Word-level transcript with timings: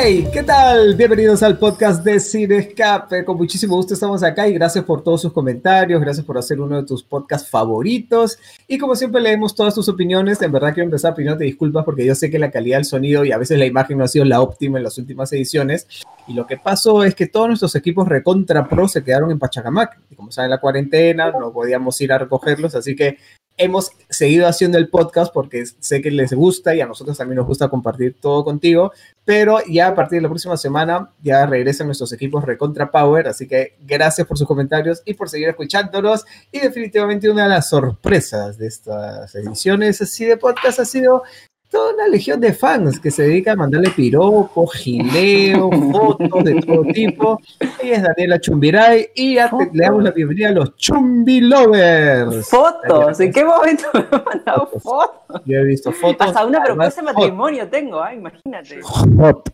Hey, 0.00 0.28
¿qué 0.32 0.44
tal? 0.44 0.94
Bienvenidos 0.94 1.42
al 1.42 1.58
podcast 1.58 2.04
de 2.04 2.20
Cinescape. 2.20 3.24
Con 3.24 3.36
muchísimo 3.36 3.74
gusto 3.74 3.94
estamos 3.94 4.22
acá 4.22 4.46
y 4.46 4.52
gracias 4.52 4.84
por 4.84 5.02
todos 5.02 5.22
sus 5.22 5.32
comentarios, 5.32 6.00
gracias 6.00 6.24
por 6.24 6.38
hacer 6.38 6.60
uno 6.60 6.76
de 6.76 6.86
tus 6.86 7.02
podcasts 7.02 7.50
favoritos. 7.50 8.38
Y 8.68 8.78
como 8.78 8.94
siempre 8.94 9.20
leemos 9.20 9.56
todas 9.56 9.74
tus 9.74 9.88
opiniones. 9.88 10.40
En 10.40 10.52
verdad 10.52 10.72
quiero 10.72 10.84
empezar 10.84 11.16
pidiéndote 11.16 11.42
disculpas 11.42 11.84
porque 11.84 12.06
yo 12.06 12.14
sé 12.14 12.30
que 12.30 12.38
la 12.38 12.52
calidad 12.52 12.76
del 12.76 12.84
sonido 12.84 13.24
y 13.24 13.32
a 13.32 13.38
veces 13.38 13.58
la 13.58 13.66
imagen 13.66 13.98
no 13.98 14.04
ha 14.04 14.08
sido 14.08 14.24
la 14.24 14.40
óptima 14.40 14.78
en 14.78 14.84
las 14.84 14.96
últimas 14.98 15.32
ediciones. 15.32 15.88
Y 16.28 16.34
lo 16.34 16.46
que 16.46 16.58
pasó 16.58 17.02
es 17.02 17.16
que 17.16 17.26
todos 17.26 17.48
nuestros 17.48 17.74
equipos 17.74 18.06
recontra 18.06 18.68
pro 18.68 18.86
se 18.86 19.02
quedaron 19.02 19.32
en 19.32 19.40
Pachacamac. 19.40 19.98
Y 20.12 20.14
como 20.14 20.30
saben, 20.30 20.52
la 20.52 20.60
cuarentena, 20.60 21.32
no 21.32 21.52
podíamos 21.52 22.00
ir 22.00 22.12
a 22.12 22.18
recogerlos, 22.18 22.76
así 22.76 22.94
que 22.94 23.18
hemos 23.58 23.90
seguido 24.08 24.46
haciendo 24.46 24.78
el 24.78 24.88
podcast 24.88 25.32
porque 25.32 25.64
sé 25.80 26.00
que 26.00 26.10
les 26.10 26.32
gusta 26.32 26.74
y 26.74 26.80
a 26.80 26.86
nosotros 26.86 27.18
también 27.18 27.36
nos 27.36 27.46
gusta 27.46 27.68
compartir 27.68 28.16
todo 28.20 28.44
contigo, 28.44 28.92
pero 29.24 29.58
ya 29.68 29.88
a 29.88 29.94
partir 29.94 30.18
de 30.18 30.22
la 30.22 30.28
próxima 30.28 30.56
semana 30.56 31.10
ya 31.22 31.44
regresan 31.44 31.88
nuestros 31.88 32.12
equipos 32.12 32.44
Recontra 32.44 32.90
Power, 32.90 33.28
así 33.28 33.46
que 33.46 33.74
gracias 33.80 34.26
por 34.26 34.38
sus 34.38 34.46
comentarios 34.46 35.02
y 35.04 35.14
por 35.14 35.28
seguir 35.28 35.48
escuchándonos. 35.48 36.24
Y 36.50 36.60
definitivamente 36.60 37.28
una 37.28 37.42
de 37.42 37.50
las 37.50 37.68
sorpresas 37.68 38.56
de 38.56 38.68
estas 38.68 39.34
ediciones 39.34 40.00
así 40.00 40.24
de 40.24 40.36
podcast 40.36 40.80
ha 40.80 40.84
sido 40.84 41.24
toda 41.70 41.94
una 41.94 42.08
legión 42.08 42.40
de 42.40 42.52
fans 42.52 42.98
que 42.98 43.10
se 43.10 43.24
dedican 43.24 43.54
a 43.54 43.62
mandarle 43.62 43.90
piropos, 43.90 44.72
gileo, 44.74 45.70
fotos 45.92 46.44
de 46.44 46.60
todo 46.62 46.82
tipo. 46.84 47.40
Ella 47.82 47.96
es 47.96 48.02
Daniela 48.02 48.40
Chumbiray 48.40 49.10
y 49.14 49.34
ya 49.34 49.50
le 49.72 49.84
damos 49.84 50.02
la 50.02 50.10
bienvenida 50.10 50.48
a 50.48 50.52
los 50.52 50.76
Chumbi 50.76 51.40
Lovers. 51.42 52.48
¿Fotos? 52.48 53.20
¿En 53.20 53.32
qué 53.32 53.44
momento 53.44 53.84
me 53.92 54.00
han 54.00 54.24
mandado 54.24 54.66
fotos? 54.78 55.42
Yo 55.44 55.58
he 55.58 55.64
visto 55.64 55.92
fotos. 55.92 56.28
Hasta 56.28 56.46
una 56.46 56.62
propuesta 56.62 57.02
de 57.02 57.12
matrimonio 57.12 57.68
tengo, 57.68 58.04
¿eh? 58.06 58.14
imagínate. 58.14 58.80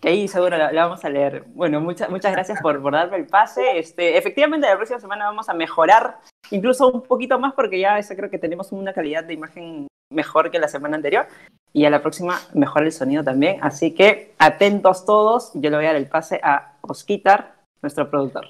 Que 0.00 0.08
ahí 0.08 0.28
seguro 0.28 0.56
la, 0.56 0.72
vamos 0.72 1.05
a 1.05 1.10
leer. 1.10 1.44
Bueno, 1.55 1.81
muchas 1.81 2.10
muchas 2.10 2.33
gracias 2.33 2.60
por, 2.60 2.81
por 2.81 2.92
darme 2.92 3.16
el 3.16 3.27
pase. 3.27 3.78
Este, 3.78 4.16
efectivamente, 4.16 4.69
la 4.69 4.77
próxima 4.77 5.00
semana 5.00 5.25
vamos 5.25 5.48
a 5.48 5.55
mejorar 5.55 6.19
incluso 6.50 6.88
un 6.88 7.03
poquito 7.03 7.38
más 7.38 7.55
porque 7.55 7.81
ya 7.81 7.98
creo 8.03 8.31
que 8.31 8.38
tenemos 8.38 8.70
una 8.72 8.92
calidad 8.92 9.25
de 9.25 9.34
imagen 9.34 9.88
mejor 10.14 10.50
que 10.50 10.58
la 10.58 10.68
semana 10.68 10.96
anterior 10.96 11.26
y 11.72 11.84
a 11.84 11.90
la 11.90 12.00
próxima 12.00 12.40
mejora 12.54 12.86
el 12.86 12.92
sonido 12.92 13.24
también. 13.24 13.58
Así 13.60 13.94
que 13.94 14.32
atentos 14.38 15.04
todos, 15.04 15.50
yo 15.54 15.70
le 15.70 15.76
voy 15.76 15.86
a 15.86 15.88
dar 15.88 15.96
el 15.96 16.08
pase 16.08 16.40
a 16.42 16.76
Osquitar, 16.80 17.56
nuestro 17.82 18.08
productor. 18.08 18.46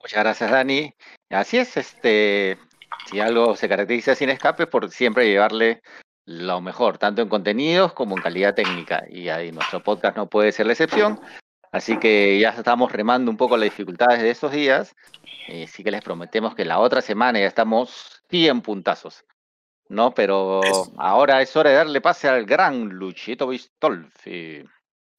Muchas 0.00 0.22
gracias, 0.22 0.50
Dani. 0.50 0.92
Así 1.30 1.58
es, 1.58 1.76
este, 1.76 2.58
si 3.10 3.20
algo 3.20 3.56
se 3.56 3.68
caracteriza 3.68 4.14
sin 4.14 4.30
escape, 4.30 4.66
por 4.66 4.90
siempre 4.90 5.28
llevarle 5.28 5.80
lo 6.26 6.60
mejor, 6.60 6.98
tanto 6.98 7.22
en 7.22 7.28
contenidos 7.28 7.92
como 7.92 8.16
en 8.16 8.22
calidad 8.22 8.54
técnica. 8.54 9.04
Y 9.08 9.28
ahí 9.28 9.50
nuestro 9.50 9.82
podcast 9.82 10.16
no 10.16 10.28
puede 10.28 10.52
ser 10.52 10.66
la 10.66 10.72
excepción. 10.72 11.20
Así 11.72 11.98
que 11.98 12.38
ya 12.38 12.50
estamos 12.50 12.92
remando 12.92 13.30
un 13.30 13.36
poco 13.38 13.56
las 13.56 13.64
dificultades 13.64 14.20
de 14.20 14.30
estos 14.30 14.52
días. 14.52 14.94
Eh, 15.48 15.66
que 15.74 15.90
les 15.90 16.02
prometemos 16.02 16.54
que 16.54 16.64
la 16.64 16.78
otra 16.78 17.00
semana 17.00 17.40
ya 17.40 17.46
estamos 17.46 18.22
100 18.28 18.60
puntazos. 18.60 19.24
¿No? 19.92 20.12
Pero 20.14 20.60
ahora 20.96 21.42
es 21.42 21.54
hora 21.54 21.70
de 21.70 21.76
darle 21.76 22.00
pase 22.00 22.28
al 22.28 22.44
gran 22.44 22.88
Luchito 22.88 23.46
Bistolfi. 23.46 24.64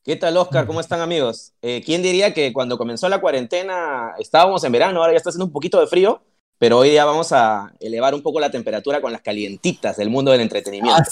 ¿Qué 0.04 0.16
tal, 0.18 0.36
Oscar? 0.36 0.68
¿Cómo 0.68 0.82
están, 0.82 1.00
amigos? 1.00 1.54
Eh, 1.62 1.82
¿Quién 1.86 2.02
diría 2.02 2.34
que 2.34 2.52
cuando 2.52 2.78
comenzó 2.78 3.08
la 3.08 3.22
cuarentena 3.22 4.14
estábamos 4.20 4.64
en 4.64 4.74
verano, 4.74 5.00
ahora 5.00 5.14
ya 5.14 5.18
está 5.18 5.30
haciendo 5.30 5.46
un 5.46 5.54
poquito 5.54 5.80
de 5.80 5.88
frío, 5.88 6.22
pero 6.58 6.80
hoy 6.80 6.94
ya 6.94 7.06
vamos 7.06 7.32
a 7.32 7.74
elevar 7.80 8.14
un 8.14 8.22
poco 8.22 8.40
la 8.40 8.52
temperatura 8.52 9.00
con 9.00 9.14
las 9.14 9.22
calientitas 9.22 9.96
del 9.96 10.10
mundo 10.10 10.32
del 10.32 10.42
entretenimiento. 10.42 11.10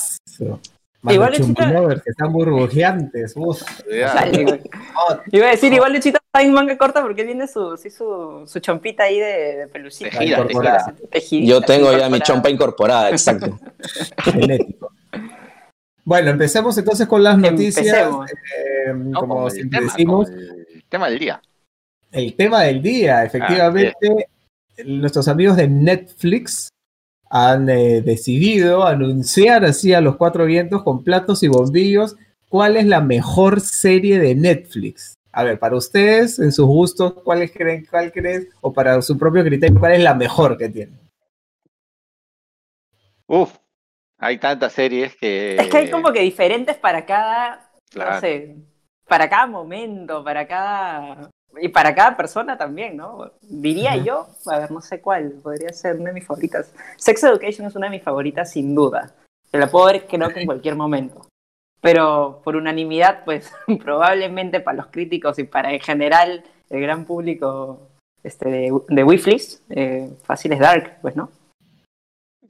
Igual 1.09 1.33
Luchito... 1.37 1.87
que 2.03 2.09
están 2.09 2.31
burbujeantes. 2.31 3.35
Iba 5.31 5.47
a 5.47 5.51
decir, 5.51 5.73
igual 5.73 5.93
Luchito 5.93 6.19
está 6.23 6.41
en 6.41 6.53
manga 6.53 6.77
corta 6.77 7.01
porque 7.01 7.23
tiene 7.23 7.47
su, 7.47 7.77
su, 7.77 8.43
su 8.45 8.59
chompita 8.59 9.03
ahí 9.03 9.19
de, 9.19 9.55
de 9.57 9.67
pelucita. 9.67 10.19
Yo 10.23 11.61
tengo 11.61 11.97
ya 11.97 12.09
mi 12.09 12.19
chompa 12.21 12.49
incorporada, 12.49 13.09
exacto. 13.09 13.59
Genético. 14.23 14.91
Bueno, 16.03 16.31
empecemos 16.31 16.77
entonces 16.77 17.07
con 17.07 17.23
las 17.23 17.37
noticias. 17.37 17.87
Eh, 17.87 18.93
como 19.13 19.49
siempre 19.49 19.81
decimos. 19.81 20.29
El 20.29 20.83
tema 20.89 21.09
del 21.09 21.19
día. 21.19 21.41
El 22.11 22.35
tema 22.35 22.63
del 22.63 22.81
día, 22.81 23.23
efectivamente. 23.23 23.95
Ah, 24.09 24.83
nuestros 24.85 25.27
amigos 25.27 25.57
de 25.57 25.67
Netflix 25.67 26.69
han 27.31 27.69
eh, 27.69 28.01
decidido 28.01 28.85
anunciar 28.85 29.63
así 29.63 29.93
a 29.93 30.01
los 30.01 30.17
cuatro 30.17 30.45
vientos 30.45 30.83
con 30.83 31.01
platos 31.01 31.41
y 31.43 31.47
bombillos 31.47 32.17
cuál 32.49 32.75
es 32.75 32.85
la 32.85 32.99
mejor 32.99 33.61
serie 33.61 34.19
de 34.19 34.35
Netflix. 34.35 35.17
A 35.31 35.45
ver, 35.45 35.57
para 35.57 35.77
ustedes, 35.77 36.39
en 36.39 36.51
sus 36.51 36.65
gustos, 36.65 37.13
¿cuál 37.23 37.49
creen, 37.49 37.87
cuál 37.89 38.11
creen, 38.11 38.49
o 38.59 38.73
para 38.73 39.01
su 39.01 39.17
propio 39.17 39.45
criterio, 39.45 39.79
cuál 39.79 39.93
es 39.93 40.03
la 40.03 40.13
mejor 40.13 40.57
que 40.57 40.67
tienen? 40.67 40.99
Uf, 43.27 43.55
hay 44.17 44.37
tantas 44.37 44.73
series 44.73 45.15
que... 45.15 45.55
Es 45.55 45.67
que 45.67 45.77
hay 45.77 45.89
como 45.89 46.11
que 46.11 46.19
diferentes 46.19 46.75
para 46.75 47.05
cada, 47.05 47.71
no 47.95 48.19
sé, 48.19 48.57
para 49.07 49.29
cada 49.29 49.47
momento, 49.47 50.21
para 50.21 50.45
cada 50.45 51.29
y 51.59 51.69
para 51.69 51.93
cada 51.95 52.15
persona 52.15 52.57
también, 52.57 52.97
¿no? 52.97 53.31
Diría 53.41 53.97
yo, 53.97 54.27
a 54.45 54.59
ver, 54.59 54.71
no 54.71 54.81
sé 54.81 55.01
cuál, 55.01 55.31
podría 55.43 55.73
ser 55.73 55.97
una 55.97 56.09
de 56.09 56.13
mis 56.13 56.25
favoritas. 56.25 56.73
Sex 56.97 57.23
Education 57.23 57.67
es 57.67 57.75
una 57.75 57.87
de 57.87 57.91
mis 57.91 58.03
favoritas 58.03 58.51
sin 58.51 58.73
duda. 58.73 59.13
Se 59.49 59.57
la 59.57 59.67
puedo 59.67 59.87
ver 59.87 60.07
creo 60.07 60.29
que 60.29 60.39
en 60.39 60.45
cualquier 60.45 60.75
momento. 60.75 61.27
Pero 61.81 62.41
por 62.43 62.55
unanimidad, 62.55 63.23
pues 63.25 63.51
probablemente 63.83 64.59
para 64.59 64.77
los 64.77 64.87
críticos 64.87 65.39
y 65.39 65.43
para 65.43 65.73
en 65.73 65.79
general 65.79 66.43
el 66.69 66.81
gran 66.81 67.05
público 67.05 67.89
este, 68.23 68.49
de, 68.49 68.81
de 68.87 69.51
eh, 69.69 70.09
fácil 70.23 70.53
es 70.53 70.59
Dark, 70.59 70.99
pues, 71.01 71.15
¿no? 71.15 71.29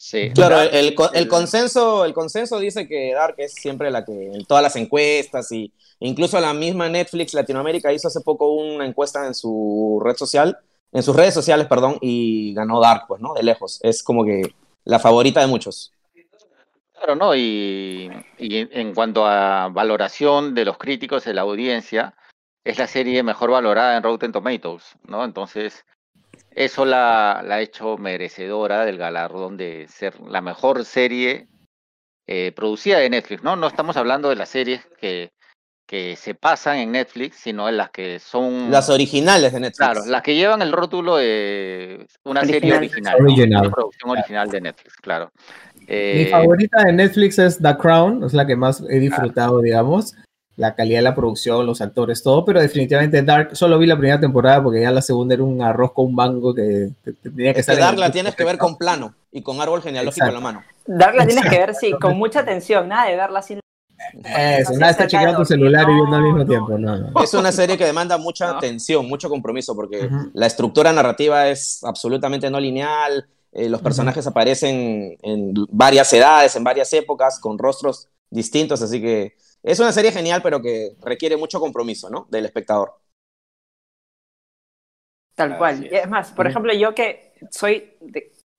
Sí. 0.04 0.32
Claro, 0.34 0.60
el, 0.60 0.96
el, 1.14 1.28
consenso, 1.28 2.06
el 2.06 2.14
consenso 2.16 2.58
dice 2.58 2.88
que 2.88 3.14
Dark 3.14 3.36
es 3.38 3.54
siempre 3.54 3.92
la 3.92 4.04
que 4.04 4.32
en 4.34 4.46
todas 4.46 4.64
las 4.64 4.76
encuestas 4.76 5.52
y 5.52 5.72
incluso 6.00 6.40
la 6.40 6.56
misma 6.56 6.90
Netflix 6.90 7.36
Latinoamérica 7.36 7.94
hizo 7.94 8.08
hace 8.08 8.22
poco 8.22 8.52
una 8.52 8.84
encuesta 8.88 9.28
en 9.28 9.36
su 9.36 10.02
red 10.04 10.16
social, 10.16 10.58
en 10.92 11.04
sus 11.04 11.16
redes 11.16 11.36
sociales, 11.36 11.68
perdón, 11.68 12.00
y 12.02 12.52
ganó 12.56 12.82
Dark, 12.82 13.06
pues, 13.08 13.22
¿no? 13.22 13.36
De 13.36 13.44
lejos. 13.44 13.80
Es 13.84 14.02
como 14.02 14.26
que 14.26 14.56
la 14.86 14.98
favorita 14.98 15.40
de 15.40 15.46
muchos. 15.46 15.94
Claro, 16.94 17.16
¿no? 17.16 17.36
Y, 17.36 18.10
en 18.40 18.96
cuanto 18.96 19.28
a 19.28 19.70
valoración 19.70 20.56
de 20.56 20.66
los 20.66 20.80
críticos 20.80 21.26
de 21.26 21.36
la 21.36 21.42
audiencia, 21.42 22.16
es 22.64 22.80
la 22.80 22.88
serie 22.88 23.22
mejor 23.22 23.52
valorada 23.52 23.98
en 23.98 24.04
Rotten 24.04 24.32
Tomatoes, 24.32 24.96
¿no? 25.08 25.24
Entonces, 25.24 25.86
eso 26.54 26.86
la, 26.86 27.40
ha 27.40 27.62
hecho 27.62 27.98
merecedora 27.98 28.86
del 28.86 28.98
galardón 28.98 29.58
de 29.58 29.88
ser 29.88 30.20
la 30.22 30.42
mejor 30.42 30.84
serie 30.86 31.48
eh, 32.28 32.52
producida 32.56 33.00
de 33.00 33.10
Netflix, 33.10 33.44
¿no? 33.44 33.56
No 33.56 33.68
estamos 33.68 33.98
hablando 33.98 34.30
de 34.30 34.36
las 34.36 34.50
series 34.50 34.86
que, 35.00 35.32
que 35.88 36.16
se 36.16 36.36
pasan 36.36 36.78
en 36.78 36.92
Netflix, 36.92 37.38
sino 37.38 37.68
en 37.68 37.78
las 37.78 37.90
que 37.90 38.20
son... 38.20 38.70
Las 38.70 38.90
originales 38.90 39.54
de 39.54 39.60
Netflix. 39.62 39.78
Claro, 39.78 40.06
las 40.06 40.22
que 40.22 40.36
llevan 40.36 40.62
el 40.62 40.72
rótulo 40.72 41.18
de 41.18 42.06
una 42.24 42.46
serie 42.46 42.74
original, 42.74 43.16
una 43.22 43.70
producción 43.70 44.12
original 44.12 44.50
de 44.50 44.62
Netflix, 44.62 44.96
claro. 44.98 45.32
Mi 45.76 45.86
eh, 45.88 46.28
favorita 46.30 46.84
de 46.84 46.94
Netflix 46.94 47.40
es 47.40 47.58
The 47.60 47.76
Crown, 47.78 48.24
es 48.24 48.34
la 48.34 48.46
que 48.46 48.56
más 48.56 48.84
he 48.90 49.00
disfrutado, 49.00 49.62
digamos 49.62 50.14
la 50.58 50.76
calidad 50.76 51.00
de 51.00 51.04
la 51.04 51.16
producción, 51.16 51.66
los 51.66 51.82
actores, 51.82 52.22
todo, 52.24 52.44
pero 52.46 52.60
definitivamente 52.60 53.22
Dark, 53.24 53.56
solo 53.56 53.80
vi 53.80 53.88
la 53.88 53.98
primera 53.98 54.20
temporada 54.20 54.62
porque 54.62 54.82
ya 54.82 54.92
la 54.92 55.02
segunda 55.02 55.34
era 55.34 55.44
un 55.44 55.62
arroz 55.62 55.94
con 55.94 56.08
un 56.08 56.16
mango 56.16 56.54
que 56.54 56.92
tenía 57.24 57.54
que 57.54 57.62
estar. 57.62 57.78
Dark 57.78 57.98
la 57.98 58.12
tienes 58.12 58.36
que 58.36 58.44
ver 58.44 58.58
con 58.58 58.78
plano 58.78 59.16
y 59.32 59.42
con 59.42 59.62
árbol 59.62 59.82
genealógico 59.82 60.28
en 60.28 60.34
la 60.34 60.40
mano. 60.40 60.64
Dark 60.86 61.16
la 61.16 61.26
tienes 61.26 61.46
que 61.46 61.58
ver, 61.58 61.74
sí, 61.74 61.92
con 62.00 62.18
mucha 62.18 62.42
atención, 62.42 62.88
nada 62.88 63.10
de 63.10 63.16
verla 63.16 63.42
sin. 63.42 63.60
Eso, 64.24 64.74
nada 64.74 64.92
está 64.92 65.08
chequeando 65.08 65.38
tu 65.38 65.46
celular 65.46 65.88
y 65.90 65.94
viendo 65.94 66.16
al 66.16 66.24
mismo 66.24 66.46
tiempo. 66.46 66.78
No, 66.78 67.24
Es 67.24 67.34
una 67.34 67.52
serie 67.52 67.78
que 67.78 67.86
demanda 67.86 68.18
mucha 68.18 68.50
atención, 68.50 69.08
mucho 69.08 69.30
compromiso, 69.30 69.76
porque 69.76 70.10
la 70.34 70.48
estructura 70.48 70.92
narrativa 70.92 71.48
es 71.48 71.84
absolutamente 71.84 72.50
no 72.50 72.60
lineal. 72.60 73.28
Eh, 73.54 73.70
los 73.70 73.82
personajes 73.82 74.26
aparecen 74.26 75.18
en 75.22 75.54
varias 75.70 76.12
edades, 76.14 76.56
en 76.56 76.64
varias 76.64 76.92
épocas, 76.94 77.40
con 77.40 77.58
rostros 77.58 78.10
distintos, 78.30 78.82
así 78.82 79.02
que 79.02 79.36
es 79.64 79.80
una 79.80 79.92
serie 79.92 80.12
genial, 80.12 80.42
pero 80.42 80.62
que 80.62 80.96
requiere 81.02 81.38
mucho 81.38 81.60
compromiso, 81.60 82.10
¿no? 82.10 82.28
Del 82.30 82.46
espectador. 82.46 82.94
Tal 85.36 85.58
cual. 85.58 85.88
es. 85.92 86.10
más, 86.10 86.32
por 86.32 86.48
ejemplo, 86.48 86.74
yo 86.74 86.94
que 86.94 87.34
soy, 87.50 87.98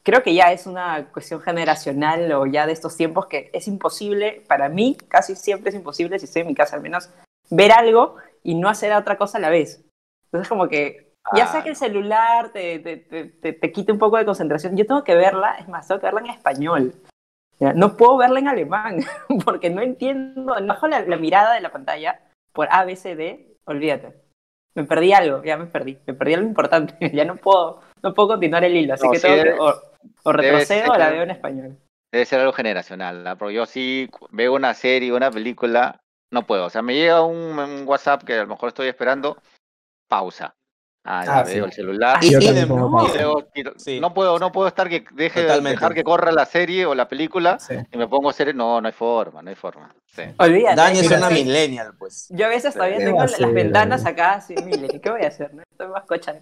creo 0.02 0.22
que 0.22 0.34
ya 0.34 0.52
es 0.52 0.66
una 0.66 1.10
cuestión 1.12 1.40
generacional 1.40 2.32
o 2.32 2.46
ya 2.46 2.66
de 2.66 2.72
estos 2.72 2.96
tiempos 2.96 3.26
que 3.26 3.50
es 3.52 3.68
imposible, 3.68 4.42
para 4.48 4.68
mí 4.68 4.96
casi 5.08 5.36
siempre 5.36 5.70
es 5.70 5.74
imposible, 5.74 6.18
si 6.18 6.24
estoy 6.24 6.42
en 6.42 6.48
mi 6.48 6.54
casa 6.54 6.76
al 6.76 6.82
menos, 6.82 7.10
ver 7.50 7.72
algo 7.72 8.16
y 8.42 8.54
no 8.54 8.68
hacer 8.68 8.92
otra 8.92 9.16
cosa 9.16 9.38
a 9.38 9.40
la 9.40 9.50
vez. 9.50 9.84
Entonces 10.26 10.48
como 10.48 10.68
que, 10.68 11.12
ya 11.36 11.46
sea 11.46 11.62
que 11.62 11.70
el 11.70 11.76
celular 11.76 12.52
te, 12.52 12.78
te, 12.80 12.96
te, 12.96 13.52
te, 13.52 13.72
quite 13.72 13.92
un 13.92 13.98
poco 13.98 14.16
de 14.16 14.24
concentración, 14.24 14.76
yo 14.76 14.86
tengo 14.86 15.04
que 15.04 15.14
verla, 15.14 15.56
es 15.60 15.68
más, 15.68 15.86
tengo 15.86 16.00
que 16.00 16.06
verla 16.06 16.20
en 16.20 16.30
español. 16.30 16.94
No 17.74 17.96
puedo 17.96 18.16
verla 18.16 18.40
en 18.40 18.48
alemán 18.48 18.98
porque 19.44 19.70
no 19.70 19.82
entiendo, 19.82 20.58
no 20.60 20.66
bajo 20.66 20.88
la, 20.88 21.02
mirada 21.16 21.54
de 21.54 21.60
la 21.60 21.72
pantalla 21.72 22.20
por 22.52 22.68
ABCD 22.70 23.52
olvídate. 23.64 24.14
Me 24.74 24.84
perdí 24.84 25.12
algo, 25.12 25.44
ya 25.44 25.56
me 25.56 25.66
perdí. 25.66 25.98
Me 26.06 26.14
perdí 26.14 26.34
algo 26.34 26.48
importante. 26.48 26.94
ya 27.14 27.24
no 27.24 27.36
puedo, 27.36 27.80
no 28.02 28.14
puedo 28.14 28.28
continuar 28.28 28.64
el 28.64 28.76
hilo, 28.76 28.94
así 28.94 29.08
que 29.10 29.18
tengo 29.18 29.42
que 29.42 29.52
o, 30.24 30.32
retrocedo 30.32 30.92
o 30.92 30.96
la 30.96 31.10
veo 31.10 31.22
en 31.22 31.30
español. 31.30 31.78
Debe 32.10 32.24
ser 32.24 32.40
algo 32.40 32.52
generacional, 32.52 33.24
¿no? 33.24 33.38
Porque 33.38 33.54
yo 33.54 33.66
sí 33.66 34.10
veo 34.30 34.54
una 34.54 34.74
serie, 34.74 35.12
una 35.12 35.30
película, 35.30 36.00
no 36.30 36.46
puedo. 36.46 36.66
O 36.66 36.70
sea, 36.70 36.82
me 36.82 36.94
llega 36.94 37.22
un 37.22 37.84
WhatsApp 37.86 38.24
que 38.24 38.34
a 38.34 38.42
lo 38.42 38.48
mejor 38.48 38.68
estoy 38.68 38.88
esperando, 38.88 39.38
pausa 40.08 40.54
Ah, 41.04 41.24
ah 41.26 41.42
veo 41.42 41.64
el 41.64 41.72
celular. 41.72 42.20
no, 44.00 44.14
puedo, 44.14 44.38
no 44.38 44.52
puedo 44.52 44.68
estar 44.68 44.88
que 44.88 45.04
deje 45.12 45.42
dejar 45.42 45.94
que 45.94 46.04
corra 46.04 46.30
la 46.30 46.46
serie 46.46 46.86
o 46.86 46.94
la 46.94 47.08
película 47.08 47.58
y 47.90 47.96
me 47.96 48.06
pongo 48.06 48.28
a 48.28 48.30
hacer. 48.30 48.54
No, 48.54 48.80
no 48.80 48.86
hay 48.86 48.92
forma, 48.92 49.42
no 49.42 49.50
hay 49.50 49.56
forma. 49.56 49.92
Sí. 50.06 50.22
Olvídate. 50.38 51.00
es 51.00 51.10
una 51.10 51.30
millennial, 51.30 51.94
pues. 51.98 52.28
Yo 52.30 52.46
a 52.46 52.50
veces 52.50 52.74
todavía 52.74 52.98
tengo 52.98 53.20
las 53.20 53.52
ventanas 53.52 54.06
acá, 54.06 54.40
sí, 54.40 54.54
¿qué 54.54 55.10
voy 55.10 55.22
a 55.22 55.28
hacer? 55.28 55.52
No? 55.54 55.62
Estoy 55.62 55.88
más 55.88 56.04
cocha. 56.04 56.40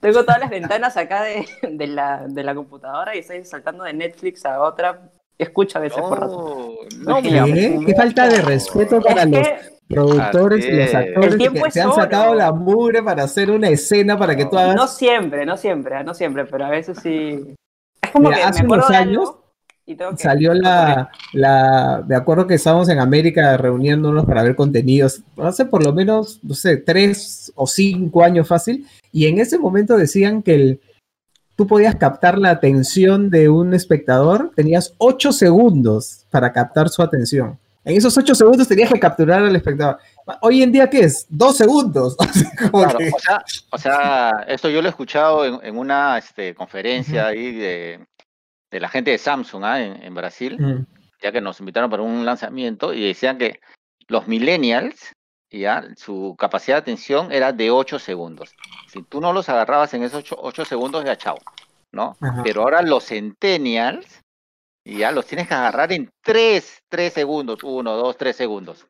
Tengo 0.00 0.24
todas 0.24 0.40
las 0.40 0.50
ventanas 0.50 0.96
acá 0.96 1.22
de, 1.22 1.46
de, 1.62 1.86
la, 1.86 2.24
de 2.26 2.42
la 2.42 2.54
computadora 2.54 3.14
y 3.14 3.20
estoy 3.20 3.44
saltando 3.44 3.84
de 3.84 3.92
Netflix 3.92 4.44
a 4.44 4.60
otra. 4.60 5.10
Escucho 5.38 5.78
a 5.78 5.82
veces 5.82 6.00
por 6.00 6.20
rato. 6.20 6.74
No, 6.98 7.22
¿Qué? 7.22 7.80
¿Qué 7.86 7.94
falta 7.94 8.28
de 8.28 8.42
respeto 8.42 9.00
para 9.00 9.24
los 9.24 9.48
productores 9.90 10.64
y 10.66 10.70
los 10.70 10.94
actores 10.94 11.36
que 11.36 11.70
se 11.70 11.80
han 11.80 11.92
sacado 11.92 12.34
la 12.34 12.52
mugre 12.52 13.02
para 13.02 13.24
hacer 13.24 13.50
una 13.50 13.68
escena 13.68 14.16
para 14.16 14.36
que 14.36 14.46
tú 14.46 14.56
hagas. 14.56 14.76
No 14.76 14.86
siempre, 14.86 15.44
no 15.44 15.56
siempre, 15.56 16.02
no 16.04 16.14
siempre, 16.14 16.44
pero 16.46 16.64
a 16.64 16.70
veces 16.70 16.98
sí. 17.02 17.54
Es 18.02 18.10
como 18.12 18.30
que 18.30 18.42
hace 18.42 18.64
unos 18.64 18.88
años 18.90 19.34
salió 20.16 20.54
la, 20.54 21.10
la. 21.32 22.04
Me 22.06 22.14
acuerdo 22.14 22.46
que 22.46 22.54
estábamos 22.54 22.88
en 22.88 23.00
América 23.00 23.56
reuniéndonos 23.56 24.24
para 24.24 24.44
ver 24.44 24.54
contenidos, 24.54 25.22
hace 25.36 25.64
por 25.64 25.84
lo 25.84 25.92
menos, 25.92 26.38
no 26.42 26.54
sé, 26.54 26.76
tres 26.76 27.52
o 27.56 27.66
cinco 27.66 28.22
años 28.22 28.46
fácil, 28.46 28.86
y 29.12 29.26
en 29.26 29.40
ese 29.40 29.58
momento 29.58 29.96
decían 29.96 30.42
que 30.42 30.54
el, 30.54 30.80
tú 31.56 31.66
podías 31.66 31.96
captar 31.96 32.38
la 32.38 32.50
atención 32.50 33.28
de 33.30 33.48
un 33.48 33.74
espectador, 33.74 34.52
tenías 34.54 34.94
ocho 34.98 35.32
segundos 35.32 36.24
para 36.30 36.52
captar 36.52 36.88
su 36.88 37.02
atención. 37.02 37.58
En 37.84 37.96
esos 37.96 38.16
ocho 38.18 38.34
segundos 38.34 38.68
tenías 38.68 38.92
que 38.92 39.00
capturar 39.00 39.42
al 39.42 39.56
espectador. 39.56 39.98
Hoy 40.42 40.62
en 40.62 40.70
día, 40.70 40.90
¿qué 40.90 41.00
es? 41.00 41.26
Dos 41.30 41.56
segundos. 41.56 42.14
o, 42.72 43.78
sea, 43.78 44.44
esto 44.46 44.68
yo 44.68 44.82
lo 44.82 44.88
he 44.88 44.90
escuchado 44.90 45.62
en, 45.62 45.78
una 45.78 46.18
este, 46.18 46.54
conferencia 46.54 47.28
ahí 47.28 47.52
de, 47.52 48.06
la 48.70 48.88
gente 48.88 49.12
de 49.12 49.18
Samsung 49.18 49.64
¿ah? 49.64 49.80
en, 49.80 50.14
Brasil, 50.14 50.86
ya 51.22 51.32
que 51.32 51.40
nos 51.40 51.58
invitaron 51.60 51.90
para 51.90 52.02
un 52.02 52.26
lanzamiento 52.26 52.92
y 52.92 53.06
decían 53.06 53.38
que 53.38 53.60
los 54.08 54.28
millennials, 54.28 55.14
ya, 55.50 55.84
su 55.96 56.36
capacidad 56.38 56.76
de 56.76 56.82
atención 56.82 57.32
era 57.32 57.52
de 57.52 57.70
ocho 57.70 57.98
segundos. 57.98 58.54
Si 58.88 59.02
tú 59.02 59.22
no 59.22 59.32
los 59.32 59.48
agarrabas 59.48 59.94
en 59.94 60.02
esos 60.02 60.24
ocho, 60.36 60.64
segundos, 60.66 61.04
ya 61.04 61.16
chao, 61.16 61.38
¿no? 61.92 62.16
Pero 62.44 62.62
ahora 62.62 62.82
los 62.82 63.06
centennials 63.06 64.20
y 64.90 64.98
ya 64.98 65.12
los 65.12 65.24
tienes 65.24 65.46
que 65.46 65.54
agarrar 65.54 65.92
en 65.92 66.10
3, 66.22 66.82
3 66.88 67.12
segundos. 67.12 67.60
1, 67.62 67.96
2, 67.96 68.16
3 68.16 68.36
segundos. 68.36 68.86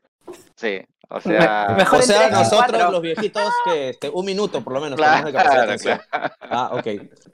Sí, 0.57 0.81
o 1.11 1.21
sea... 1.21 1.77
o 1.93 2.03
sea, 2.03 2.31
nosotros 2.31 2.91
los 2.91 3.03
viejitos, 3.03 3.53
que 3.67 3.91
este, 3.91 4.09
un 4.09 4.25
minuto 4.25 4.65
por 4.65 4.73
lo 4.73 4.81
menos. 4.81 4.97
Claro, 4.97 5.31
claro, 5.31 5.77
claro. 5.77 6.03
Ah, 6.41 6.71
ok. 6.73 6.87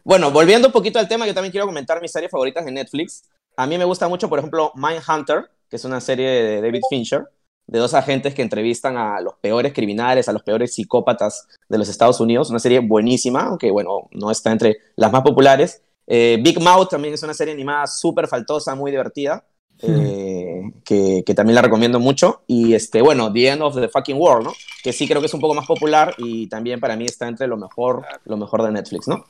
Bueno, 0.03 0.33
volviendo 0.33 0.67
un 0.67 0.73
poquito 0.73 0.99
al 0.99 1.07
tema, 1.07 1.29
yo 1.29 1.35
también 1.35 1.53
quiero 1.53 1.67
comentar 1.67 2.01
mis 2.03 2.11
series 2.11 2.31
favoritas 2.31 2.65
de 2.65 2.73
Netflix. 2.73 3.31
A 3.57 3.69
mí 3.69 3.79
me 3.79 3.85
gusta 3.85 4.09
mucho, 4.09 4.29
por 4.29 4.41
ejemplo, 4.41 4.73
Mindhunter, 4.75 5.49
que 5.71 5.77
es 5.77 5.85
una 5.85 6.01
serie 6.01 6.29
de 6.29 6.61
David 6.61 6.83
Fincher, 6.91 7.25
de 7.69 7.79
dos 7.79 7.95
agentes 7.95 8.35
que 8.35 8.43
entrevistan 8.43 8.97
a 8.97 9.21
los 9.21 9.35
peores 9.35 9.73
criminales, 9.75 10.29
a 10.29 10.33
los 10.33 10.43
peores 10.43 10.75
psicópatas 10.75 11.47
de 11.69 11.79
los 11.79 11.89
Estados 11.89 12.19
Unidos. 12.19 12.51
Una 12.51 12.59
serie 12.59 12.81
buenísima, 12.81 13.43
aunque 13.43 13.71
bueno, 13.71 14.09
no 14.11 14.33
está 14.33 14.51
entre 14.51 14.79
las 14.97 15.13
más 15.13 15.23
populares. 15.23 15.83
Eh, 16.07 16.39
Big 16.41 16.61
Mouth 16.61 16.91
también 16.91 17.15
es 17.15 17.23
una 17.23 17.35
serie 17.35 17.55
animada 17.55 17.87
súper 17.87 18.29
faltosa, 18.29 18.75
muy 18.75 18.91
divertida, 18.91 19.45
eh, 19.83 20.63
que, 20.85 21.23
también 21.35 21.55
la 21.55 21.63
recomiendo 21.63 21.99
mucho. 21.99 22.43
Y 22.47 22.75
este, 22.75 23.03
bueno, 23.03 23.33
The 23.33 23.49
End 23.49 23.63
of 23.63 23.75
the 23.75 23.89
Fucking 23.89 24.17
World, 24.17 24.47
¿no? 24.47 24.53
Que 24.83 24.93
sí 24.93 25.09
creo 25.09 25.21
que 25.21 25.27
es 25.27 25.35
un 25.35 25.41
poco 25.41 25.55
más 25.55 25.67
popular 25.67 26.15
y 26.19 26.47
también 26.49 26.81
para 26.81 26.97
mí 26.97 27.07
está 27.07 27.29
entre 27.29 27.47
lo 27.47 27.57
mejor, 27.57 28.05
lo 28.25 28.37
mejor 28.37 28.63
de 28.63 28.71
Netflix, 28.71 29.09
¿no? 29.09 29.25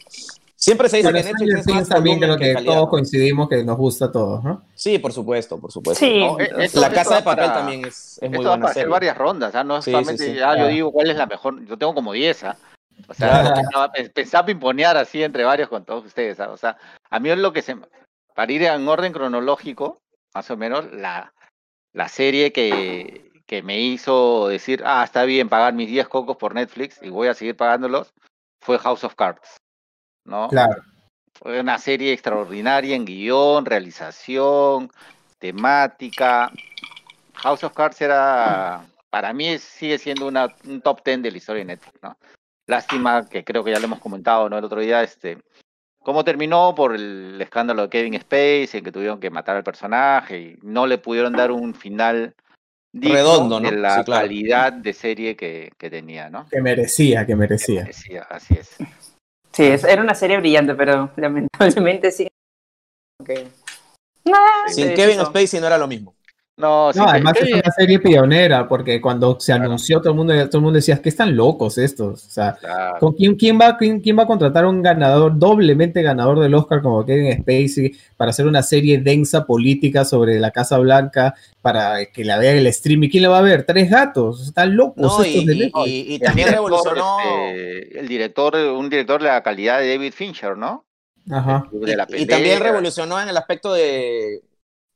Siempre 0.58 0.88
se 0.88 0.98
dice 0.98 1.12
que 1.12 1.22
Netflix 1.22 1.54
es 1.54 1.66
más 1.66 1.88
también 1.88 2.18
creo 2.18 2.36
que, 2.38 2.54
todos 2.64 2.88
coincidimos 2.88 3.48
que 3.48 3.62
nos 3.62 3.76
gusta 3.76 4.06
a 4.06 4.12
todos, 4.12 4.42
¿no? 4.42 4.62
Sí, 4.74 4.98
por 4.98 5.12
supuesto, 5.12 5.58
por 5.58 5.70
supuesto. 5.70 6.04
Sí. 6.04 6.20
la 6.74 6.90
Casa 6.90 7.16
de 7.16 7.22
Papel 7.22 7.52
también 7.52 7.84
es, 7.84 8.18
es 8.22 8.30
muy 8.30 8.38
buena 8.38 8.58
para 8.58 8.70
hacer 8.70 8.88
varias 8.88 9.16
rondas, 9.16 9.54
¿ah? 9.54 9.64
No 9.64 9.82
solamente, 9.82 10.34
ya 10.34 10.56
yo 10.58 10.68
digo 10.68 10.92
cuál 10.92 11.10
es 11.10 11.16
la 11.16 11.26
mejor, 11.26 11.64
yo 11.66 11.76
tengo 11.76 11.94
como 11.94 12.12
10, 12.12 12.44
¿ah? 12.44 12.56
O 13.08 13.14
sea, 13.14 13.54
pensaba 14.14 14.46
pimponear 14.46 14.96
así 14.96 15.22
entre 15.22 15.44
varios 15.44 15.68
con 15.68 15.84
todos 15.84 16.04
ustedes. 16.04 16.38
O 16.40 16.56
sea, 16.56 16.76
a 17.10 17.20
mí 17.20 17.30
es 17.30 17.38
lo 17.38 17.52
que 17.52 17.62
se. 17.62 17.76
Para 18.34 18.52
ir 18.52 18.62
en 18.62 18.86
orden 18.86 19.12
cronológico, 19.12 20.02
más 20.34 20.50
o 20.50 20.56
menos, 20.56 20.92
la, 20.92 21.32
la 21.92 22.08
serie 22.08 22.52
que, 22.52 23.30
que 23.46 23.62
me 23.62 23.80
hizo 23.80 24.48
decir, 24.48 24.82
ah, 24.84 25.02
está 25.04 25.24
bien 25.24 25.48
pagar 25.48 25.72
mis 25.72 25.88
10 25.88 26.08
cocos 26.08 26.36
por 26.36 26.54
Netflix 26.54 27.00
y 27.02 27.08
voy 27.08 27.28
a 27.28 27.34
seguir 27.34 27.56
pagándolos, 27.56 28.12
fue 28.60 28.78
House 28.78 29.04
of 29.04 29.14
Cards. 29.14 29.56
¿No? 30.24 30.48
Claro. 30.48 30.82
Fue 31.32 31.60
una 31.60 31.78
serie 31.78 32.12
extraordinaria 32.12 32.96
en 32.96 33.04
guion, 33.04 33.64
realización, 33.64 34.90
temática. 35.38 36.50
House 37.34 37.62
of 37.64 37.74
Cards 37.74 38.00
era, 38.00 38.84
para 39.10 39.32
mí 39.32 39.58
sigue 39.58 39.98
siendo 39.98 40.26
una, 40.26 40.54
un 40.64 40.80
top 40.80 41.02
10 41.04 41.22
de 41.22 41.30
la 41.30 41.36
historia 41.36 41.60
de 41.60 41.66
Netflix, 41.66 42.02
¿no? 42.02 42.16
Lástima 42.66 43.28
que 43.28 43.44
creo 43.44 43.62
que 43.62 43.70
ya 43.70 43.78
lo 43.78 43.86
hemos 43.86 44.00
comentado 44.00 44.48
¿no? 44.48 44.58
el 44.58 44.64
otro 44.64 44.80
día, 44.80 45.02
este, 45.02 45.38
cómo 46.00 46.24
terminó 46.24 46.74
por 46.74 46.94
el 46.94 47.40
escándalo 47.40 47.82
de 47.82 47.90
Kevin 47.90 48.14
Space, 48.14 48.78
en 48.78 48.84
que 48.84 48.92
tuvieron 48.92 49.20
que 49.20 49.30
matar 49.30 49.56
al 49.56 49.64
personaje 49.64 50.38
y 50.38 50.58
no 50.62 50.86
le 50.86 50.98
pudieron 50.98 51.32
dar 51.32 51.52
un 51.52 51.74
final 51.74 52.34
redondo, 52.92 53.60
¿no? 53.60 53.70
la 53.70 54.04
calidad 54.04 54.72
de 54.72 54.92
serie 54.92 55.36
que, 55.36 55.70
que, 55.78 55.90
tenía, 55.90 56.28
¿no? 56.28 56.48
Que 56.48 56.60
merecía, 56.60 57.26
que 57.26 57.36
merecía. 57.36 57.82
Que 57.82 57.86
merecía, 57.86 58.22
así 58.22 58.54
es. 58.54 58.76
Sí, 59.52 59.64
era 59.64 60.02
una 60.02 60.14
serie 60.14 60.38
brillante, 60.38 60.74
pero 60.74 61.10
lamentablemente 61.16 62.10
sí. 62.10 62.28
Sin 64.68 64.94
Kevin 64.94 65.24
Spacey 65.24 65.60
no 65.60 65.66
era 65.66 65.78
lo 65.78 65.86
mismo. 65.86 66.15
No, 66.58 66.88
además 66.88 67.34
es 67.38 67.52
una 67.52 67.70
serie 67.70 67.98
pionera, 67.98 68.66
porque 68.66 68.98
cuando 68.98 69.38
se 69.38 69.52
anunció 69.52 70.00
todo 70.00 70.12
el 70.12 70.16
mundo, 70.16 70.32
todo 70.46 70.58
el 70.58 70.64
mundo 70.64 70.76
decía 70.76 71.02
que 71.02 71.10
están 71.10 71.36
locos 71.36 71.76
estos. 71.76 72.24
O 72.24 72.30
sea, 72.30 72.56
¿con 72.98 73.12
quién, 73.12 73.34
quién, 73.34 73.60
va, 73.60 73.76
quién, 73.76 74.18
va 74.18 74.22
a 74.22 74.26
contratar 74.26 74.64
a 74.64 74.68
un 74.68 74.80
ganador, 74.80 75.38
doblemente 75.38 76.00
ganador 76.00 76.40
del 76.40 76.54
Oscar 76.54 76.80
como 76.80 77.04
Kevin 77.04 77.42
Spacey, 77.42 77.94
para 78.16 78.30
hacer 78.30 78.46
una 78.46 78.62
serie 78.62 78.96
densa 78.98 79.44
política 79.44 80.06
sobre 80.06 80.40
la 80.40 80.50
Casa 80.50 80.78
Blanca, 80.78 81.34
para 81.60 82.06
que 82.06 82.24
la 82.24 82.38
vea 82.38 82.52
el 82.52 82.66
streaming? 82.68 83.10
¿Quién 83.10 83.24
la 83.24 83.28
va 83.28 83.38
a 83.38 83.42
ver? 83.42 83.64
Tres 83.64 83.90
gatos, 83.90 84.48
están 84.48 84.76
locos 84.76 85.26
estos 85.26 85.54
y, 85.54 86.14
y, 86.14 86.18
también 86.20 86.48
revolucionó 86.52 87.18
este, 87.20 88.00
el 88.00 88.08
director, 88.08 88.56
un 88.56 88.88
director 88.88 89.20
de 89.20 89.28
la 89.28 89.42
calidad 89.42 89.80
de 89.80 89.90
David 89.90 90.14
Fincher, 90.14 90.56
¿no? 90.56 90.86
Ajá. 91.30 91.68
y 92.16 92.24
también 92.24 92.60
revolucionó 92.60 93.20
en 93.20 93.28
el 93.28 93.36
aspecto 93.36 93.74
de 93.74 94.42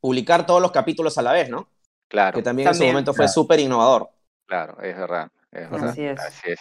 publicar 0.01 0.47
todos 0.47 0.61
los 0.61 0.73
capítulos 0.73 1.17
a 1.19 1.23
la 1.23 1.33
vez, 1.33 1.49
¿no? 1.49 1.69
Claro. 2.09 2.37
Que 2.37 2.43
también, 2.43 2.69
en 2.69 2.75
su 2.75 2.85
momento 2.85 3.15
fue 3.15 3.29
súper 3.29 3.61
innovador. 3.61 4.11
Claro, 4.47 4.81
es 4.83 4.97
verdad. 4.97 5.31
Así 5.53 6.05
es. 6.05 6.21
Así 6.21 6.51
es. 6.53 6.61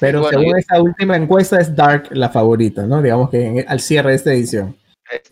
Pero 0.00 0.26
según 0.28 0.56
esa 0.56 0.80
última 0.80 1.16
encuesta 1.16 1.60
es 1.60 1.74
Dark 1.74 2.08
la 2.10 2.30
favorita, 2.30 2.84
¿no? 2.84 3.02
Digamos 3.02 3.28
que 3.28 3.64
al 3.68 3.80
cierre 3.80 4.10
de 4.10 4.16
esta 4.16 4.32
edición. 4.32 4.76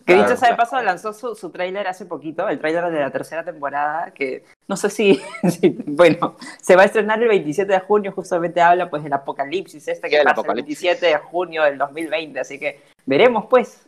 Que 0.07 0.14
dicho 0.14 0.37
sea 0.37 0.50
de 0.50 0.57
paso, 0.57 0.81
lanzó 0.83 1.12
su, 1.12 1.35
su 1.35 1.50
tráiler 1.50 1.88
hace 1.88 2.07
poquito, 2.07 2.49
el 2.49 2.61
tráiler 2.61 2.93
de 2.93 3.00
la 3.00 3.11
tercera 3.11 3.45
temporada, 3.45 4.12
que 4.12 4.45
no 4.69 4.76
sé 4.76 4.88
si, 4.88 5.21
bueno, 5.87 6.37
se 6.62 6.76
va 6.76 6.83
a 6.83 6.85
estrenar 6.85 7.21
el 7.21 7.29
27 7.29 7.73
de 7.73 7.81
junio, 7.81 8.12
justamente 8.12 8.61
habla 8.61 8.88
pues 8.88 9.03
del 9.03 9.12
apocalipsis 9.12 9.88
este 9.88 10.09
que 10.09 10.23
pasa 10.23 10.43
el 10.47 10.55
27 10.55 11.07
de 11.07 11.17
junio 11.17 11.64
del 11.64 11.79
2020, 11.79 12.38
así 12.38 12.59
que 12.59 12.83
veremos 13.05 13.47
pues. 13.50 13.84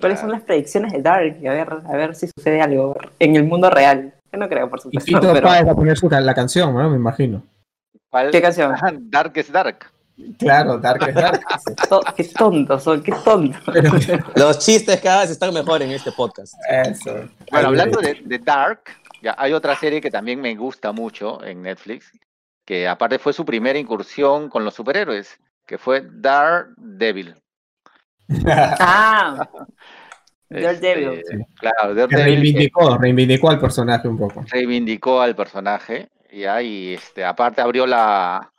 ¿Cuáles 0.00 0.20
son 0.20 0.30
las 0.30 0.42
predicciones 0.42 0.92
de 0.92 1.02
Dark? 1.02 1.36
A 1.46 1.50
ver, 1.50 1.68
a 1.86 1.96
ver 1.96 2.14
si 2.14 2.28
sucede 2.28 2.60
algo 2.60 2.96
en 3.18 3.36
el 3.36 3.44
mundo 3.44 3.68
real. 3.70 4.14
Yo 4.32 4.38
no 4.38 4.48
creo, 4.48 4.68
por 4.68 4.80
supuesto. 4.80 5.10
Y 5.10 5.14
Tito 5.14 5.32
pero... 5.32 5.48
va 5.48 5.58
a 5.58 5.74
poner 5.74 5.96
su, 5.96 6.08
la 6.08 6.34
canción, 6.34 6.74
¿no? 6.74 6.90
Me 6.90 6.96
imagino. 6.96 7.42
¿Qué 8.30 8.40
canción? 8.40 8.74
Dark 9.10 9.32
es 9.34 9.50
Dark. 9.50 9.90
Claro, 10.38 10.78
Dark 10.78 11.08
es 11.08 11.14
Dark. 11.14 11.40
qué 12.16 12.24
tontos 12.24 12.82
son, 12.82 13.02
qué 13.02 13.12
tontos. 13.24 13.62
Los 14.36 14.58
chistes 14.58 15.00
cada 15.00 15.22
vez 15.22 15.30
están 15.30 15.54
mejor 15.54 15.82
en 15.82 15.90
este 15.90 16.12
podcast. 16.12 16.54
Eso. 16.68 17.28
Bueno, 17.50 17.68
hablando 17.68 18.00
de, 18.00 18.20
de, 18.24 18.38
Dark, 18.38 18.82
ya 19.22 19.34
hay 19.38 19.52
otra 19.52 19.76
serie 19.76 20.00
que 20.00 20.10
también 20.10 20.40
me 20.40 20.54
gusta 20.56 20.92
mucho 20.92 21.42
en 21.44 21.62
Netflix, 21.62 22.10
que 22.64 22.88
aparte 22.88 23.18
fue 23.18 23.32
su 23.32 23.44
primera 23.44 23.78
incursión 23.78 24.48
con 24.48 24.64
los 24.64 24.74
superhéroes, 24.74 25.38
que 25.66 25.78
fue 25.78 26.06
Dark 26.10 26.74
Devil. 26.76 27.36
ah, 28.80 29.48
Daredevil. 30.48 31.20
Este, 31.20 31.46
claro, 31.56 31.94
Daredevil. 31.94 32.24
Reivindicó, 32.24 32.98
reivindicó 32.98 33.50
al 33.50 33.60
personaje 33.60 34.08
un 34.08 34.18
poco. 34.18 34.44
Reivindicó 34.50 35.20
al 35.20 35.34
personaje. 35.34 36.08
ya, 36.32 36.62
y 36.62 36.94
este, 36.94 37.24
aparte 37.24 37.60
abrió 37.60 37.86
la 37.86 38.52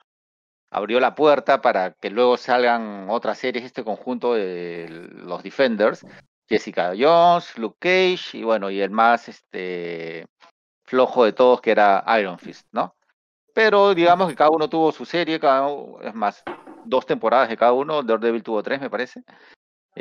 abrió 0.71 0.99
la 0.99 1.15
puerta 1.15 1.61
para 1.61 1.93
que 1.93 2.09
luego 2.09 2.38
salgan 2.38 3.07
otras 3.09 3.38
series, 3.38 3.65
este 3.65 3.83
conjunto 3.83 4.35
de 4.35 5.09
los 5.13 5.41
Defenders, 5.41 6.05
Jessica 6.47 6.93
Jones, 6.97 7.57
Luke 7.57 7.77
Cage, 7.79 8.38
y 8.38 8.43
bueno, 8.43 8.69
y 8.69 8.81
el 8.81 8.91
más 8.91 9.29
este 9.29 10.27
flojo 10.85 11.25
de 11.25 11.33
todos 11.33 11.61
que 11.61 11.71
era 11.71 12.03
Iron 12.19 12.39
Fist, 12.39 12.67
¿no? 12.71 12.95
Pero 13.53 13.93
digamos 13.93 14.29
que 14.29 14.35
cada 14.35 14.51
uno 14.51 14.69
tuvo 14.69 14.91
su 14.91 15.05
serie, 15.05 15.39
cada 15.39 15.67
uno, 15.67 16.01
es 16.01 16.13
más, 16.13 16.43
dos 16.85 17.05
temporadas 17.05 17.49
de 17.49 17.57
cada 17.57 17.73
uno, 17.73 18.03
Daredevil 18.03 18.43
tuvo 18.43 18.63
tres, 18.63 18.79
me 18.79 18.89
parece. 18.89 19.23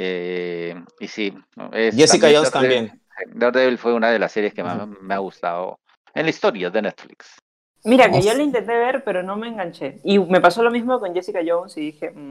Eh, 0.00 0.80
y 1.00 1.08
sí. 1.08 1.34
Jessica 1.72 2.28
Jones 2.32 2.52
también. 2.52 3.02
Daredevil 3.34 3.78
fue 3.78 3.94
una 3.94 4.10
de 4.10 4.20
las 4.20 4.30
series 4.30 4.54
que 4.54 4.62
más 4.62 4.86
me 4.86 5.14
ha 5.14 5.18
gustado 5.18 5.80
en 6.14 6.24
la 6.24 6.30
historia 6.30 6.70
de 6.70 6.82
Netflix. 6.82 7.36
Mira, 7.82 8.08
que 8.10 8.22
yo 8.22 8.32
la 8.32 8.42
intenté 8.42 8.76
ver, 8.76 9.02
pero 9.04 9.24
no 9.24 9.36
me 9.36 9.48
enganché. 9.48 10.00
Y 10.04 10.20
me 10.20 10.40
pasó 10.40 10.62
lo 10.62 10.70
mismo 10.70 11.00
con 11.00 11.14
Jessica 11.14 11.40
Jones 11.44 11.76
y 11.76 11.80
dije, 11.80 12.10
mm, 12.10 12.28